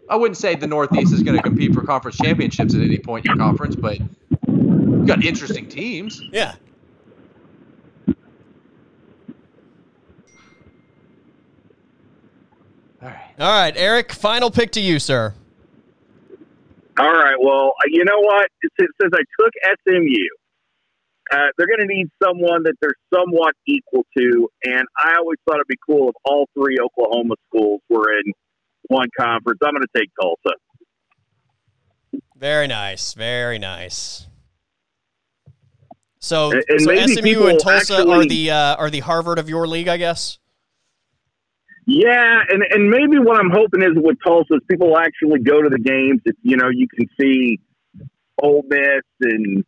I 0.10 0.16
wouldn't 0.16 0.38
say 0.38 0.56
the 0.56 0.68
Northeast 0.68 1.14
is 1.14 1.24
going 1.24 1.36
to 1.36 1.42
compete 1.42 1.74
for 1.74 1.84
conference 1.84 2.18
championships 2.18 2.76
at 2.76 2.82
any 2.82 3.00
point 3.00 3.26
in 3.26 3.30
your 3.32 3.38
conference, 3.38 3.76
but 3.76 4.00
you've 4.48 5.08
got 5.08 5.24
interesting 5.24 5.68
teams. 5.68 6.22
yeah, 6.32 6.56
All 13.02 13.10
right. 13.10 13.32
all 13.40 13.52
right, 13.62 13.78
Erik. 13.78 14.12
Final 14.12 14.50
pick 14.52 14.72
to 14.74 14.82
you, 14.82 15.00
sir. 15.00 15.34
All 16.98 17.12
right. 17.12 17.36
Well, 17.40 17.74
uh, 17.80 17.88
you 17.88 18.06
know 18.06 18.20
what? 18.20 18.48
Since, 18.80 18.92
since 19.02 19.14
I 19.14 19.24
took 19.40 19.54
SMU, 19.84 20.28
uh, 21.32 21.48
they're 21.58 21.68
going 21.68 21.88
to 21.88 21.94
need 21.94 22.08
someone 22.24 22.64
that 22.64 22.74
they're 22.82 22.94
somewhat 23.14 23.54
equal 23.68 24.06
to. 24.18 24.50
And 24.66 24.84
I 24.98 25.16
always 25.18 25.38
thought 25.46 25.56
it'd 25.56 25.68
be 25.68 25.78
cool 25.88 26.10
if 26.10 26.16
all 26.26 26.48
three 26.54 26.78
Oklahoma 26.84 27.36
schools 27.50 27.82
were 27.90 28.12
in 28.12 28.32
one 28.88 29.08
conference. 29.20 29.60
I'm 29.64 29.72
going 29.74 29.82
to 29.82 30.00
take 30.00 30.10
Tulsa. 30.22 30.56
Very 32.38 32.68
nice. 32.68 33.14
Very 33.14 33.60
nice. 33.60 34.28
So, 36.20 36.52
And- 36.52 36.64
and 36.70 36.82
so 36.82 36.96
SMU 36.96 37.48
and 37.48 37.60
Tulsa 37.60 38.08
are 38.08 38.26
the 38.26 38.52
uh, 38.52 38.76
are 38.78 38.90
the 38.90 39.02
Harvard 39.02 39.38
of 39.40 39.48
your 39.50 39.68
league, 39.68 39.88
I 39.88 39.98
guess. 39.98 40.40
Yeah, 41.88 42.42
and 42.50 42.64
and 42.72 42.90
maybe 42.90 43.20
what 43.20 43.40
I'm 43.40 43.52
hoping 43.52 43.84
is 43.84 43.92
with 43.96 44.18
Tulsa 44.26 44.56
is 44.56 44.62
people 44.70 44.98
actually 44.98 45.42
go 45.42 45.62
to 45.62 45.70
the 45.70 45.78
games. 45.78 46.22
If 46.26 46.36
you 46.42 46.58
know, 46.58 46.70
you 46.72 46.88
can 46.88 47.08
see 47.20 47.60
Ole 48.42 48.64
Miss 48.68 49.04
and 49.22 49.64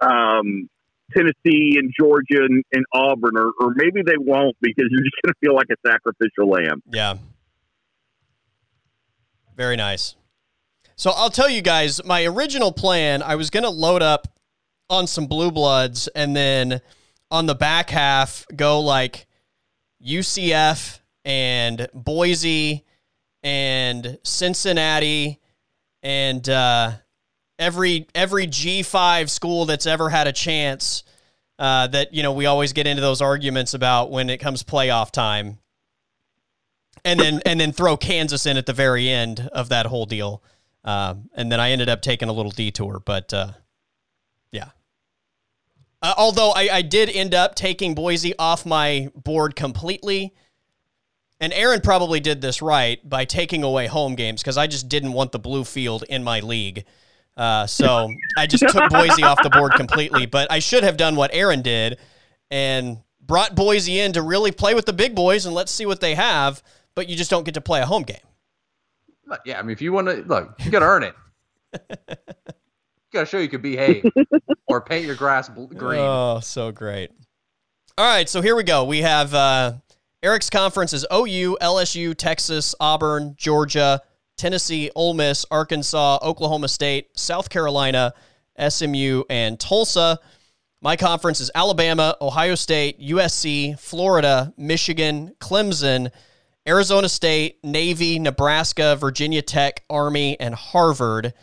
um, 0.00 0.68
Tennessee 1.14 1.76
and 1.78 1.92
Georgia 1.98 2.44
and, 2.44 2.64
and 2.72 2.84
Auburn, 2.92 3.36
or, 3.36 3.52
or 3.60 3.74
maybe 3.74 4.02
they 4.04 4.16
won't 4.18 4.56
because 4.60 4.86
you're 4.90 5.02
just 5.04 5.16
going 5.24 5.32
to 5.32 5.38
feel 5.40 5.54
like 5.54 5.68
a 5.70 5.88
sacrificial 5.88 6.48
lamb. 6.48 6.82
Yeah. 6.90 7.14
Very 9.56 9.76
nice. 9.76 10.14
So 10.96 11.10
I'll 11.10 11.30
tell 11.30 11.48
you 11.48 11.62
guys, 11.62 12.04
my 12.04 12.24
original 12.24 12.72
plan, 12.72 13.22
I 13.22 13.36
was 13.36 13.50
going 13.50 13.64
to 13.64 13.70
load 13.70 14.02
up 14.02 14.28
on 14.90 15.06
some 15.06 15.26
blue 15.26 15.50
bloods 15.50 16.08
and 16.08 16.34
then 16.34 16.80
on 17.30 17.46
the 17.46 17.54
back 17.54 17.90
half 17.90 18.46
go 18.54 18.80
like 18.80 19.26
UCF 20.04 20.98
and 21.24 21.88
Boise 21.92 22.84
and 23.42 24.18
Cincinnati 24.24 25.40
and 26.02 26.48
uh 26.48 26.92
every 27.58 28.06
every 28.14 28.46
G5 28.46 29.28
school 29.28 29.66
that's 29.66 29.86
ever 29.86 30.08
had 30.08 30.26
a 30.26 30.32
chance 30.32 31.04
uh, 31.58 31.88
that 31.88 32.14
you 32.14 32.22
know 32.22 32.32
we 32.32 32.46
always 32.46 32.72
get 32.72 32.86
into 32.86 33.02
those 33.02 33.20
arguments 33.20 33.74
about 33.74 34.10
when 34.10 34.30
it 34.30 34.38
comes 34.38 34.62
playoff 34.62 35.10
time. 35.10 35.58
And 37.04 37.18
then 37.18 37.40
and 37.46 37.60
then 37.60 37.72
throw 37.72 37.96
Kansas 37.96 38.44
in 38.44 38.56
at 38.56 38.66
the 38.66 38.72
very 38.72 39.08
end 39.08 39.48
of 39.52 39.68
that 39.68 39.86
whole 39.86 40.06
deal. 40.06 40.42
Um, 40.84 41.30
and 41.34 41.50
then 41.50 41.60
I 41.60 41.70
ended 41.70 41.88
up 41.88 42.02
taking 42.02 42.28
a 42.28 42.32
little 42.32 42.50
detour, 42.50 43.00
but 43.04 43.32
uh, 43.32 43.52
yeah. 44.52 44.70
Uh, 46.02 46.14
although 46.16 46.50
I, 46.50 46.68
I 46.72 46.82
did 46.82 47.08
end 47.10 47.34
up 47.34 47.54
taking 47.54 47.94
Boise 47.94 48.34
off 48.38 48.66
my 48.66 49.10
board 49.14 49.56
completely. 49.56 50.34
And 51.40 51.52
Aaron 51.52 51.80
probably 51.80 52.18
did 52.18 52.40
this 52.40 52.60
right 52.60 53.06
by 53.08 53.24
taking 53.24 53.62
away 53.62 53.86
home 53.86 54.16
games 54.16 54.42
because 54.42 54.58
I 54.58 54.66
just 54.66 54.88
didn't 54.88 55.12
want 55.12 55.30
the 55.30 55.38
blue 55.38 55.62
field 55.62 56.04
in 56.08 56.24
my 56.24 56.40
league. 56.40 56.84
Uh, 57.38 57.66
so 57.66 58.12
I 58.36 58.46
just 58.46 58.68
took 58.68 58.90
Boise 58.90 59.22
off 59.22 59.40
the 59.42 59.50
board 59.50 59.72
completely. 59.72 60.26
But 60.26 60.50
I 60.50 60.58
should 60.58 60.82
have 60.82 60.96
done 60.96 61.14
what 61.14 61.30
Aaron 61.32 61.62
did 61.62 61.98
and 62.50 62.98
brought 63.20 63.54
Boise 63.54 64.00
in 64.00 64.12
to 64.14 64.22
really 64.22 64.50
play 64.50 64.74
with 64.74 64.86
the 64.86 64.92
big 64.92 65.14
boys 65.14 65.46
and 65.46 65.54
let's 65.54 65.70
see 65.70 65.86
what 65.86 66.00
they 66.00 66.16
have. 66.16 66.62
But 66.96 67.08
you 67.08 67.16
just 67.16 67.30
don't 67.30 67.44
get 67.44 67.54
to 67.54 67.60
play 67.60 67.80
a 67.80 67.86
home 67.86 68.02
game. 68.02 68.16
Yeah, 69.44 69.58
I 69.58 69.62
mean, 69.62 69.70
if 69.70 69.80
you 69.80 69.92
want 69.92 70.08
to 70.08 70.16
look, 70.26 70.54
you 70.64 70.70
got 70.70 70.80
to 70.80 70.86
earn 70.86 71.04
it. 71.04 71.14
you 71.90 72.16
got 73.12 73.20
to 73.20 73.26
show 73.26 73.38
you 73.38 73.48
can 73.48 73.60
behave 73.60 74.04
or 74.66 74.80
paint 74.80 75.06
your 75.06 75.14
grass 75.14 75.48
green. 75.48 76.00
Oh, 76.00 76.40
so 76.42 76.72
great. 76.72 77.10
All 77.96 78.06
right, 78.06 78.28
so 78.28 78.40
here 78.40 78.56
we 78.56 78.62
go. 78.62 78.84
We 78.84 79.02
have 79.02 79.34
uh, 79.34 79.74
Erik's 80.22 80.50
conference 80.50 80.92
is 80.92 81.06
OU, 81.12 81.58
LSU, 81.60 82.16
Texas, 82.16 82.74
Auburn, 82.80 83.34
Georgia, 83.36 84.00
Tennessee, 84.38 84.90
Ole 84.94 85.14
Miss, 85.14 85.44
Arkansas, 85.50 86.18
Oklahoma 86.22 86.68
State, 86.68 87.18
South 87.18 87.50
Carolina, 87.50 88.14
SMU, 88.58 89.24
and 89.28 89.60
Tulsa. 89.60 90.18
My 90.80 90.96
conference 90.96 91.40
is 91.40 91.50
Alabama, 91.54 92.16
Ohio 92.20 92.54
State, 92.54 93.00
USC, 93.00 93.78
Florida, 93.78 94.54
Michigan, 94.56 95.34
Clemson, 95.40 96.10
Arizona 96.66 97.08
State, 97.08 97.58
Navy, 97.64 98.18
Nebraska, 98.18 98.94
Virginia 98.96 99.42
Tech, 99.42 99.84
Army, 99.90 100.38
and 100.38 100.54
Harvard. 100.54 101.34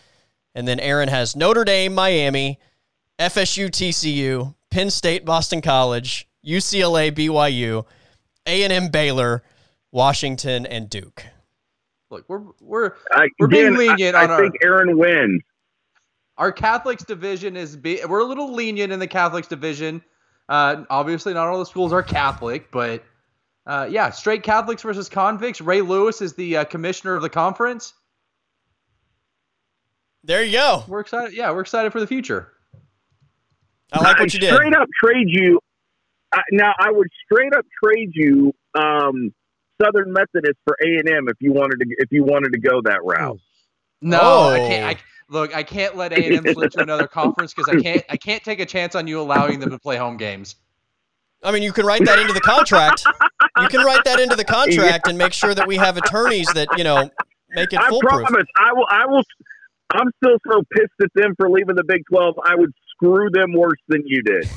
And 0.54 0.68
then 0.68 0.80
Aaron 0.80 1.10
has 1.10 1.36
Notre 1.36 1.66
Dame, 1.66 1.94
Miami, 1.94 2.60
FSU, 3.20 3.70
TCU, 3.70 4.56
Penn 4.72 4.90
State, 4.90 5.26
Boston 5.26 5.62
College, 5.62 6.30
UCLA, 6.46 7.12
BYU, 7.12 7.86
A&M, 8.46 8.90
Baylor, 8.90 9.44
Washington, 9.92 10.66
and 10.66 10.90
Duke. 10.90 11.26
Look, 12.12 12.26
we're 12.28 12.44
we're 12.62 12.94
I, 13.12 13.30
we're 13.40 13.48
being 13.48 13.76
again, 13.76 13.78
lenient 13.78 14.16
I, 14.16 14.24
on 14.26 14.32
I 14.32 14.34
our 14.34 14.42
think 14.42 14.56
Aaron 14.64 14.98
wins. 14.98 15.42
our 16.38 16.52
Catholics 16.52 17.04
division 17.04 17.58
is 17.58 17.76
be, 17.76 18.00
we're 18.08 18.20
a 18.20 18.26
little 18.26 18.54
lenient 18.54 18.94
in 18.94 19.00
the 19.00 19.08
Catholics 19.08 19.48
division. 19.48 20.04
Uh, 20.48 20.84
obviously, 20.90 21.34
not 21.34 21.48
all 21.48 21.58
the 21.60 21.66
schools 21.66 21.92
are 21.92 22.04
Catholic, 22.04 22.70
but 22.72 23.04
uh, 23.66 23.88
yeah, 23.90 24.12
straight 24.12 24.44
Catholics 24.44 24.84
versus 24.84 25.10
convicts. 25.10 25.62
Ray 25.62 25.82
Lewis 25.82 26.22
is 26.22 26.34
the 26.34 26.58
uh, 26.58 26.64
commissioner 26.66 27.16
of 27.16 27.24
the 27.24 27.30
conference. 27.30 27.94
There 30.24 30.44
you 30.44 30.54
go. 30.54 30.84
We're 30.88 31.00
excited. 31.00 31.34
Yeah, 31.36 31.52
we're 31.52 31.62
excited 31.62 31.92
for 31.92 32.00
the 32.00 32.08
future. 32.08 32.52
I 33.92 34.04
like 34.04 34.20
what 34.20 34.34
you 34.34 34.40
did. 34.40 34.54
Straight 34.54 34.76
up 34.76 34.88
trade 35.04 35.28
you. 35.30 35.60
Uh, 36.32 36.42
now 36.52 36.74
I 36.80 36.92
would 36.92 37.08
straight 37.24 37.54
up 37.54 37.66
trade 37.84 38.12
you 38.14 38.54
um, 38.76 39.34
Southern 39.82 40.12
Methodist 40.14 40.58
for 40.66 40.76
A 40.82 40.88
and 41.00 41.10
M 41.10 41.28
if 41.28 41.38
you 41.40 41.52
wanted 41.54 41.78
to 41.80 41.86
if 42.00 42.12
you 42.12 42.24
wanted 42.24 42.54
to 42.54 42.60
go 42.60 42.82
that 42.84 43.04
route. 43.04 43.40
Hmm. 44.02 44.10
No, 44.10 44.20
Oh. 44.22 44.50
I 44.54 44.60
can't. 44.60 44.98
I, 44.98 45.02
look, 45.30 45.56
I 45.56 45.64
can't 45.64 45.96
let 45.96 46.12
A 46.14 46.26
and 46.36 46.46
M 46.48 46.54
slip 46.54 46.72
to 46.74 46.82
another 46.84 47.08
conference 47.08 47.54
because 47.54 47.74
I 47.76 47.82
can't. 47.82 48.04
I 48.10 48.18
can't 48.18 48.44
take 48.44 48.60
a 48.60 48.66
chance 48.66 48.96
on 48.96 49.08
you 49.08 49.20
allowing 49.20 49.60
them 49.60 49.70
to 49.72 49.80
play 49.80 49.98
home 49.98 50.18
games. 50.18 50.56
I 51.44 51.52
mean, 51.52 51.62
you 51.64 51.72
can 51.74 51.86
write 51.86 52.04
that 52.06 52.18
into 52.18 52.34
the 52.34 52.42
contract. 52.42 53.06
You 53.62 53.68
can 53.68 53.86
write 53.86 54.04
that 54.06 54.20
into 54.20 54.36
the 54.36 54.44
contract 54.46 55.08
and 55.08 55.18
make 55.18 55.32
sure 55.34 55.54
that 55.54 55.68
we 55.68 55.76
have 55.78 55.96
attorneys 55.96 56.48
that, 56.54 56.68
you 56.76 56.84
know, 56.84 57.08
make 57.50 57.72
it 57.72 57.80
I 57.80 57.88
foolproof. 57.90 58.26
promise. 58.26 58.48
I 58.58 58.74
will. 58.74 58.86
I 58.90 59.06
will. 59.06 59.22
I'm 59.94 60.10
still 60.24 60.38
so 60.52 60.64
pissed 60.74 60.90
at 61.04 61.10
them 61.14 61.36
for 61.38 61.50
leaving 61.50 61.76
the 61.76 61.84
Big 61.84 62.02
Twelve. 62.12 62.36
I 62.44 62.56
would 62.56 62.72
screw 62.90 63.30
them 63.30 63.54
worse 63.54 63.80
than 63.88 64.02
you 64.06 64.24
did. 64.24 64.50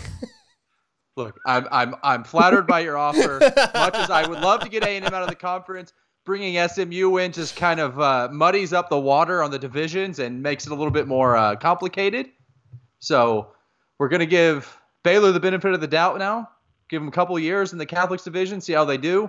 Look, 1.18 1.40
I'm 1.44 1.66
I'm 1.72 1.96
I'm 2.04 2.22
flattered 2.22 2.68
by 2.68 2.78
your 2.78 2.96
offer. 2.96 3.40
Much 3.40 3.94
as 3.96 4.08
I 4.08 4.24
would 4.24 4.38
love 4.38 4.60
to 4.60 4.68
get 4.68 4.84
A 4.84 4.90
and 4.90 5.04
M 5.04 5.12
out 5.12 5.24
of 5.24 5.28
the 5.28 5.34
conference, 5.34 5.92
bringing 6.24 6.56
SMU 6.68 7.16
in 7.16 7.32
just 7.32 7.56
kind 7.56 7.80
of 7.80 7.98
uh, 7.98 8.28
muddies 8.30 8.72
up 8.72 8.88
the 8.88 9.00
water 9.00 9.42
on 9.42 9.50
the 9.50 9.58
divisions 9.58 10.20
and 10.20 10.40
makes 10.40 10.64
it 10.64 10.70
a 10.70 10.76
little 10.76 10.92
bit 10.92 11.08
more 11.08 11.36
uh, 11.36 11.56
complicated. 11.56 12.28
So 13.00 13.48
we're 13.98 14.10
gonna 14.10 14.26
give 14.26 14.80
Baylor 15.02 15.32
the 15.32 15.40
benefit 15.40 15.74
of 15.74 15.80
the 15.80 15.88
doubt 15.88 16.18
now. 16.20 16.50
Give 16.88 17.02
them 17.02 17.08
a 17.08 17.12
couple 17.12 17.36
years 17.36 17.72
in 17.72 17.78
the 17.78 17.86
Catholics 17.86 18.22
division, 18.22 18.60
see 18.60 18.74
how 18.74 18.84
they 18.84 18.96
do, 18.96 19.28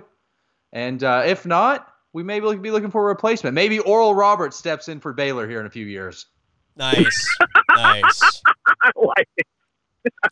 and 0.72 1.02
uh, 1.02 1.24
if 1.26 1.44
not, 1.44 1.92
we 2.12 2.22
may 2.22 2.38
be 2.38 2.70
looking 2.70 2.92
for 2.92 3.02
a 3.02 3.06
replacement. 3.06 3.54
Maybe 3.54 3.80
Oral 3.80 4.14
Roberts 4.14 4.56
steps 4.56 4.86
in 4.86 5.00
for 5.00 5.12
Baylor 5.12 5.48
here 5.48 5.58
in 5.58 5.66
a 5.66 5.70
few 5.70 5.86
years. 5.86 6.26
Nice. 6.76 7.36
Nice. 7.68 8.42
I 8.82 8.92
like 8.94 9.28
it. 9.36 9.46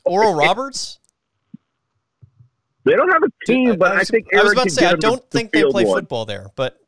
Oral 0.05 0.35
Roberts? 0.35 1.01
They 2.89 2.97
don't 2.97 3.11
have 3.11 3.23
a 3.23 3.47
team, 3.47 3.77
but 3.79 3.93
I, 3.93 3.99
was, 3.99 4.11
think 4.11 4.27
I 4.35 4.43
was 4.43 4.53
about 4.53 4.65
to 4.65 4.71
say, 4.71 4.87
I 4.87 4.95
don't 4.95 5.21
to 5.21 5.27
think 5.31 5.53
they 5.53 5.63
play 5.65 5.85
one. 5.85 6.01
football 6.01 6.25
there, 6.25 6.49
but 6.57 6.79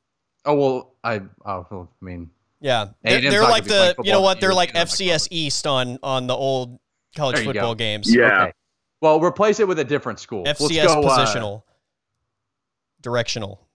Oh 0.44 0.55
well, 0.55 0.94
I 1.05 1.20
oh 1.44 1.88
I 2.03 2.05
mean 2.05 2.30
yeah. 2.61 2.88
They're, 3.03 3.20
they're 3.20 3.42
like 3.42 3.62
gonna 3.62 3.62
be 3.64 3.68
playing 3.68 3.94
the, 3.98 4.03
you 4.05 4.12
know 4.12 4.20
what? 4.20 4.40
They're 4.40 4.55
like 4.55 4.74
you 4.74 4.80
like 4.80 4.88
FCS. 4.88 5.28
East 5.30 5.66
on, 5.66 5.98
on 6.03 6.26
the 6.26 6.34
old 6.34 6.78
college 7.16 7.44
football 7.44 7.72
go. 7.72 7.74
games. 7.74 8.14
Yeah. 8.14 8.42
Okay. 8.44 8.53
Well, 9.01 9.20
replace 9.20 9.61
it 9.61 9.68
with 9.68 9.78
a 9.78 9.84
different 9.84 10.20
school. 10.20 10.42
Let's 10.42 10.61
FCS 10.61 10.86
go, 10.86 11.03
uh, 11.03 11.18
positional, 11.18 11.62
directional, 13.01 13.66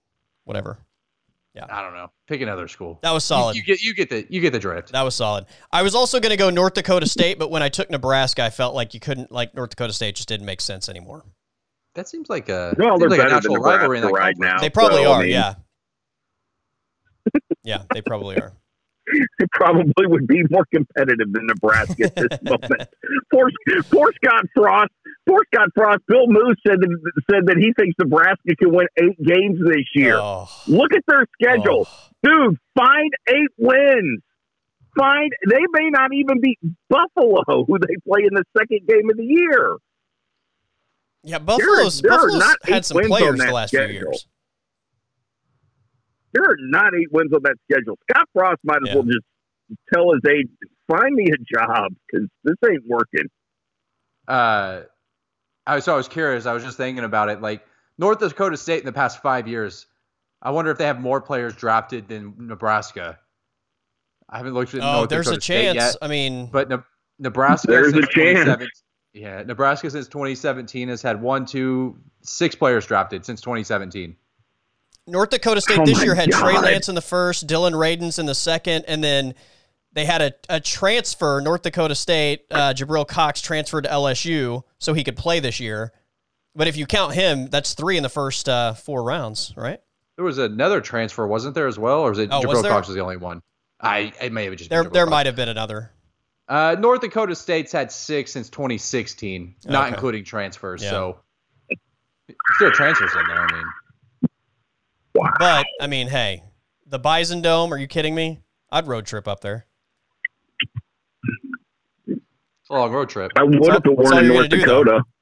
whatever. 0.44 0.78
Yeah. 1.54 1.66
I 1.70 1.80
don't 1.82 1.94
know. 1.94 2.10
Pick 2.28 2.42
another 2.42 2.68
school. 2.68 2.98
That 3.02 3.12
was 3.12 3.24
You- 3.24 3.28
solid. 3.28 3.56
You, 3.56 3.62
get 3.64 3.82
you 3.82 3.94
get 3.94 4.10
the 4.10 4.26
you 4.28 4.40
get 4.40 4.52
the 4.52 4.58
drift. 4.58 4.92
That 4.92 5.02
was 5.02 5.14
solid. 5.14 5.46
I 5.72 5.82
was 5.82 5.94
also 5.94 6.20
going 6.20 6.30
to 6.30 6.36
go 6.36 6.50
North 6.50 6.74
Dakota 6.74 7.06
State, 7.08 7.38
but 7.38 7.50
when 7.50 7.62
I 7.62 7.70
took 7.70 7.90
Nebraska, 7.90 8.44
I 8.44 8.50
felt 8.50 8.74
like 8.74 8.92
you 8.94 9.00
couldn't 9.00 9.32
like 9.32 9.54
North 9.54 9.70
Dakota 9.70 9.92
State 9.94 10.16
just 10.16 10.28
didn't 10.28 10.46
make 10.46 10.60
sense 10.60 10.88
anymore. 10.88 11.24
That 11.96 12.08
seems 12.08 12.28
like 12.28 12.48
a 12.48 12.74
Well, 12.78 12.98
seems 12.98 13.00
they're 13.00 13.08
like 13.08 13.18
a 13.20 13.22
better 13.22 13.40
than 13.40 13.52
natural 13.52 13.56
rivalry 13.56 13.98
in 13.98 14.02
that 14.02 14.08
Nebraska 14.08 14.24
right 14.24 14.38
now. 14.38 14.60
They 14.60 14.70
probably 14.70 15.02
so, 15.02 15.12
I 15.12 15.16
are, 15.16 15.22
mean- 15.22 15.30
yeah. 15.32 15.54
Yeah, 17.64 17.82
they 17.92 18.02
probably 18.02 18.36
are. 18.36 18.52
it 19.06 19.50
probably 19.52 20.06
would 20.06 20.26
be 20.26 20.42
more 20.50 20.64
competitive 20.72 21.32
than 21.32 21.46
Nebraska 21.46 22.04
at 22.04 22.14
this 22.14 22.38
moment. 22.42 22.88
Poor, 23.32 23.50
poor 23.90 24.12
Scott 24.22 24.44
Frost. 24.54 24.90
Poor 25.28 25.40
Scott 25.52 25.68
Frost. 25.74 26.00
Bill 26.06 26.26
Moos 26.28 26.56
said 26.66 26.78
that, 26.80 27.12
said 27.30 27.46
that 27.46 27.56
he 27.56 27.72
thinks 27.78 27.96
Nebraska 27.98 28.54
can 28.58 28.72
win 28.72 28.86
eight 28.98 29.18
games 29.22 29.58
this 29.64 29.86
year. 29.94 30.18
Oh, 30.18 30.48
Look 30.68 30.92
at 30.94 31.02
their 31.08 31.26
schedule, 31.40 31.88
oh. 31.90 32.08
dude. 32.22 32.58
Find 32.76 33.10
eight 33.28 33.50
wins. 33.58 34.22
Find 34.96 35.30
they 35.48 35.64
may 35.72 35.90
not 35.90 36.10
even 36.14 36.40
beat 36.40 36.58
Buffalo, 36.88 37.64
who 37.66 37.78
they 37.78 37.96
play 38.08 38.22
in 38.22 38.34
the 38.34 38.44
second 38.56 38.86
game 38.86 39.10
of 39.10 39.16
the 39.16 39.24
year. 39.24 39.76
Yeah, 41.26 41.38
Buffalo's, 41.40 42.00
there 42.00 42.12
are 42.12 42.18
Buffalo's 42.18 42.38
not 42.38 42.58
had 42.64 42.74
eight 42.78 42.84
some 42.84 42.96
wins 42.96 43.10
on 43.10 43.18
players 43.18 43.38
the 43.38 43.44
that 43.46 43.52
last 43.52 43.70
few 43.70 43.78
schedule. 43.80 43.94
years. 43.94 44.28
There 46.32 46.44
are 46.44 46.56
not 46.58 46.92
eight 46.94 47.08
wins 47.12 47.32
on 47.34 47.40
that 47.42 47.56
schedule. 47.70 47.98
Scott 48.10 48.28
Frost 48.32 48.60
might 48.64 48.78
as 48.82 48.88
Yeah. 48.88 48.94
well 48.94 49.04
just 49.04 49.24
tell 49.92 50.12
his 50.12 50.20
agent, 50.30 50.50
"Find 50.88 51.14
me 51.14 51.30
a 51.32 51.36
job 51.56 51.92
because 52.06 52.28
this 52.44 52.54
ain't 52.68 52.84
working." 52.86 53.26
Uh, 54.28 54.82
I 55.66 55.80
so 55.80 55.94
I 55.94 55.96
was 55.96 56.08
curious. 56.08 56.46
I 56.46 56.52
was 56.52 56.62
just 56.62 56.76
thinking 56.76 57.04
about 57.04 57.28
it. 57.28 57.40
Like 57.40 57.66
North 57.98 58.20
Dakota 58.20 58.56
State 58.56 58.80
in 58.80 58.86
the 58.86 58.92
past 58.92 59.20
five 59.22 59.48
years, 59.48 59.86
I 60.42 60.50
wonder 60.50 60.70
if 60.70 60.78
they 60.78 60.86
have 60.86 61.00
more 61.00 61.20
players 61.20 61.54
drafted 61.56 62.06
than 62.08 62.34
Nebraska. 62.38 63.18
I 64.28 64.36
haven't 64.36 64.54
looked 64.54 64.74
at 64.74 64.82
Oh, 64.82 64.92
North 64.98 65.08
there's 65.10 65.26
a 65.28 65.30
Dakota 65.30 65.42
State 65.42 65.62
chance. 65.64 65.76
yet, 65.76 65.96
I 66.02 66.08
mean, 66.08 66.46
but 66.52 66.68
Ne- 66.68 66.76
Nebraska 67.18 67.68
There's 67.68 67.94
a 67.94 68.06
chance. 68.06 68.64
2017 69.16 69.22
Yeah, 69.22 69.42
Nebraska 69.46 69.90
since 69.90 70.08
2017 70.08 70.88
has 70.88 71.02
had 71.02 71.20
one, 71.20 71.46
two, 71.46 71.98
six 72.22 72.54
players 72.54 72.86
drafted 72.86 73.24
since 73.24 73.40
2017. 73.40 74.16
North 75.08 75.30
Dakota 75.30 75.60
State 75.60 75.78
Oh 75.78 75.84
this 75.86 76.02
year 76.02 76.14
had 76.14 76.30
Trey 76.32 76.58
Lance 76.58 76.88
in 76.88 76.94
the 76.96 77.00
first, 77.02 77.46
Dillon 77.46 77.74
Radunz 77.74 78.18
in 78.18 78.26
the 78.26 78.34
second, 78.34 78.84
and 78.88 79.02
then 79.04 79.34
they 79.92 80.04
had 80.04 80.20
a, 80.20 80.32
a 80.48 80.60
transfer. 80.60 81.40
North 81.40 81.62
Dakota 81.62 81.94
State, 81.94 82.44
uh, 82.50 82.74
Jabril 82.74 83.06
Cox 83.06 83.40
transferred 83.40 83.82
to 83.84 83.90
LSU 83.90 84.62
so 84.78 84.94
he 84.94 85.04
could 85.04 85.16
play 85.16 85.38
this 85.40 85.60
year. 85.60 85.92
But 86.56 86.66
if 86.68 86.76
you 86.76 86.86
count 86.86 87.14
him, 87.14 87.48
that's 87.48 87.74
three 87.74 87.96
in 87.96 88.02
the 88.02 88.08
first 88.08 88.48
uh, 88.48 88.72
four 88.74 89.04
rounds, 89.04 89.52
right? 89.56 89.78
There 90.16 90.24
was 90.24 90.38
another 90.38 90.80
transfer, 90.80 91.26
wasn't 91.26 91.54
there 91.54 91.66
as 91.68 91.78
well, 91.78 92.00
or 92.00 92.08
was 92.10 92.18
it 92.18 92.30
Oh, 92.32 92.40
Jabril 92.40 92.62
there? 92.62 92.72
Cox 92.72 92.88
was 92.88 92.96
the 92.96 93.02
only 93.02 93.16
one? 93.18 93.42
I 93.80 94.12
it 94.20 94.32
may 94.32 94.46
have 94.46 94.56
just 94.56 94.70
There, 94.70 94.82
been 94.84 94.92
there 94.92 95.04
Cox. 95.04 95.10
might 95.10 95.26
have 95.26 95.36
been 95.36 95.50
another. 95.50 95.92
Uh, 96.48 96.76
North 96.78 97.00
Dakota 97.00 97.34
State's 97.34 97.72
had 97.72 97.90
six 97.90 98.30
since 98.32 98.48
2016, 98.50 99.56
not 99.66 99.86
Okay. 99.86 99.94
including 99.94 100.24
transfers. 100.24 100.82
Yeah. 100.82 100.90
So 100.90 101.20
still 102.54 102.70
transfers 102.70 103.10
in 103.14 103.26
there. 103.26 103.40
I 103.40 103.52
mean, 103.52 103.64
But 105.38 105.66
I 105.80 105.86
mean, 105.88 106.06
hey, 106.08 106.42
the 106.86 106.98
Bison 106.98 107.42
Dome. 107.42 107.72
Are 107.72 107.78
you 107.78 107.86
kidding 107.88 108.14
me? 108.14 108.42
I'd 108.70 108.86
road 108.86 109.06
trip 109.06 109.26
up 109.26 109.40
there. 109.40 109.66
It's 112.06 112.70
a 112.70 112.74
long 112.74 112.92
road 112.92 113.08
trip. 113.08 113.32
I 113.36 113.42
would 113.42 113.54
all- 113.56 113.62
if 113.68 113.76
it 113.76 113.82
that's 113.84 113.86
all 113.88 113.94
weren't 113.96 114.18
in 114.18 114.28
North 114.28 114.38
gonna 114.38 114.48
do. 114.48 114.56
Dakota. 114.58 115.02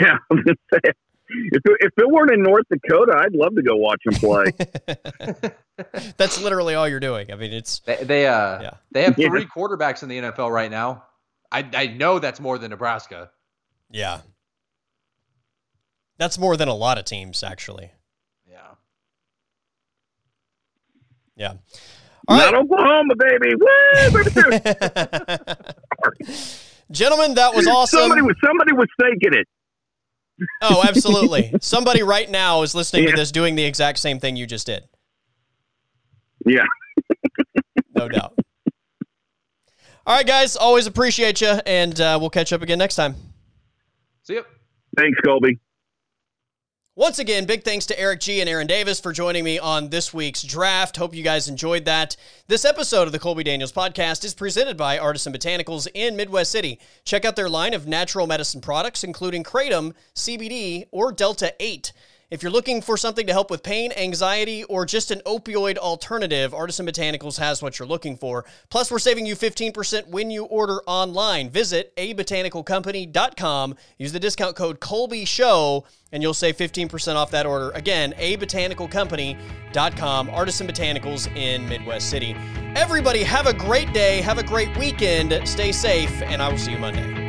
Yeah, 0.00 0.16
I'm 0.30 0.38
just 0.46 0.58
saying. 0.72 0.94
If 1.28 1.62
it, 1.64 1.76
if 1.80 1.92
it 1.96 2.08
weren't 2.08 2.30
in 2.32 2.42
North 2.42 2.66
Dakota, 2.70 3.14
I'd 3.16 3.34
love 3.34 3.54
to 3.54 3.62
go 3.62 3.76
watch 3.76 4.00
them 4.04 4.14
play. 4.14 4.44
That's 6.16 6.40
literally 6.40 6.74
all 6.74 6.88
you're 6.88 7.00
doing. 7.00 7.30
I 7.32 7.36
mean, 7.36 7.52
it's 7.52 7.78
They, 7.80 7.96
they 8.04 8.26
uh 8.26 8.60
Yeah. 8.62 8.70
they 8.92 9.02
have 9.04 9.18
Yeah. 9.18 9.28
three 9.28 9.46
quarterbacks 9.46 10.02
in 10.02 10.08
the 10.10 10.18
NFL 10.18 10.50
right 10.52 10.70
now. 10.70 11.04
I 11.50 11.66
I 11.74 11.86
know 11.88 12.18
that's 12.18 12.40
more 12.40 12.58
than 12.58 12.70
Nebraska. 12.70 13.30
yeah. 13.90 14.20
That's 16.16 16.38
more 16.38 16.56
than 16.56 16.68
a 16.68 16.74
lot 16.74 16.96
of 16.98 17.04
teams, 17.06 17.42
actually. 17.42 17.90
Yeah. 18.48 18.74
Yeah. 21.36 21.54
All 22.28 22.36
Not 22.36 22.52
right. 22.52 22.62
Oklahoma, 22.62 23.14
baby. 23.18 23.54
Woo, 23.56 24.10
baby. 24.12 24.30
Gentlemen, 26.90 27.34
that 27.34 27.54
was 27.54 27.66
awesome. 27.66 28.00
Somebody 28.00 28.22
was 28.22 28.36
somebody 28.44 28.72
was 28.72 28.88
thinking 29.00 29.34
it. 29.40 29.48
Oh, 30.60 30.82
absolutely. 30.86 31.54
Somebody 31.60 32.02
right 32.02 32.28
now 32.28 32.62
is 32.62 32.74
listening 32.74 33.06
to 33.06 33.12
this 33.12 33.30
doing 33.30 33.54
the 33.54 33.64
exact 33.64 33.98
same 33.98 34.18
thing 34.18 34.36
you 34.36 34.46
just 34.46 34.66
did. 34.66 34.84
Yeah. 36.44 36.64
No 37.96 38.08
doubt. 38.08 38.38
All 40.06 40.16
right, 40.16 40.26
guys. 40.26 40.56
Always 40.56 40.86
appreciate 40.86 41.40
you, 41.40 41.60
and 41.64 41.98
uh, 42.00 42.18
we'll 42.20 42.30
catch 42.30 42.52
up 42.52 42.60
again 42.60 42.78
next 42.78 42.96
time. 42.96 43.14
See 44.22 44.34
ya. 44.34 44.42
Thanks, 44.96 45.18
Colby. 45.24 45.58
Once 46.96 47.18
again, 47.18 47.44
big 47.44 47.64
thanks 47.64 47.86
to 47.86 47.98
Erik 47.98 48.20
Gee 48.20 48.40
and 48.40 48.48
Aaron 48.48 48.68
Davis 48.68 49.00
for 49.00 49.12
joining 49.12 49.42
me 49.42 49.58
on 49.58 49.88
this 49.88 50.14
week's 50.14 50.44
draft. 50.44 50.96
Hope 50.96 51.12
you 51.12 51.24
guys 51.24 51.48
enjoyed 51.48 51.86
that. 51.86 52.16
This 52.46 52.64
episode 52.64 53.08
of 53.08 53.12
the 53.12 53.18
Colby 53.18 53.42
Daniels 53.42 53.72
podcast 53.72 54.24
is 54.24 54.32
presented 54.32 54.76
by 54.76 54.96
Artisan 54.96 55.32
Botanicals 55.32 55.88
in 55.92 56.14
Midwest 56.14 56.52
City. 56.52 56.78
Check 57.04 57.24
out 57.24 57.34
their 57.34 57.48
line 57.48 57.74
of 57.74 57.88
natural 57.88 58.28
medicine 58.28 58.60
products, 58.60 59.02
including 59.02 59.42
Kratom, 59.42 59.92
CBD, 60.14 60.84
or 60.92 61.10
Delta 61.10 61.52
8. 61.58 61.92
If 62.34 62.42
you're 62.42 62.50
looking 62.50 62.82
for 62.82 62.96
something 62.96 63.28
to 63.28 63.32
help 63.32 63.48
with 63.48 63.62
pain, 63.62 63.92
anxiety, 63.92 64.64
or 64.64 64.84
just 64.84 65.12
an 65.12 65.20
opioid 65.20 65.78
alternative, 65.78 66.52
Artisan 66.52 66.84
Botanicals 66.84 67.38
has 67.38 67.62
what 67.62 67.78
you're 67.78 67.86
looking 67.86 68.16
for. 68.16 68.44
Plus, 68.70 68.90
we're 68.90 68.98
saving 68.98 69.24
you 69.24 69.36
15% 69.36 70.08
when 70.08 70.32
you 70.32 70.46
order 70.46 70.80
online. 70.88 71.48
Visit 71.48 71.94
abotanicalcompany.com, 71.94 73.76
use 73.98 74.10
the 74.10 74.18
discount 74.18 74.56
code 74.56 74.80
Colby 74.80 75.24
Show, 75.24 75.84
and 76.10 76.24
you'll 76.24 76.34
save 76.34 76.56
15% 76.56 77.14
off 77.14 77.30
that 77.30 77.46
order. 77.46 77.70
Again, 77.70 78.14
abotanicalcompany.com, 78.14 80.30
Artisan 80.30 80.66
Botanicals 80.66 81.36
in 81.36 81.68
Midwest 81.68 82.10
City. 82.10 82.34
Everybody, 82.74 83.22
have 83.22 83.46
a 83.46 83.54
great 83.54 83.92
day, 83.92 84.20
have 84.22 84.38
a 84.38 84.44
great 84.44 84.76
weekend, 84.76 85.48
stay 85.48 85.70
safe, 85.70 86.20
and 86.22 86.42
I 86.42 86.48
will 86.48 86.58
see 86.58 86.72
you 86.72 86.78
Monday. 86.78 87.23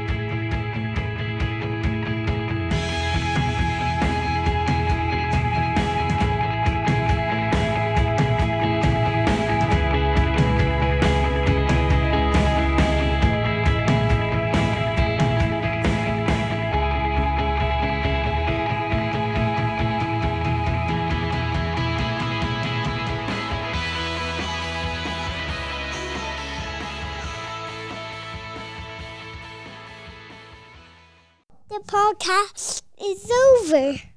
Podcast 32.20 32.82
is 32.98 33.30
over. 33.32 34.15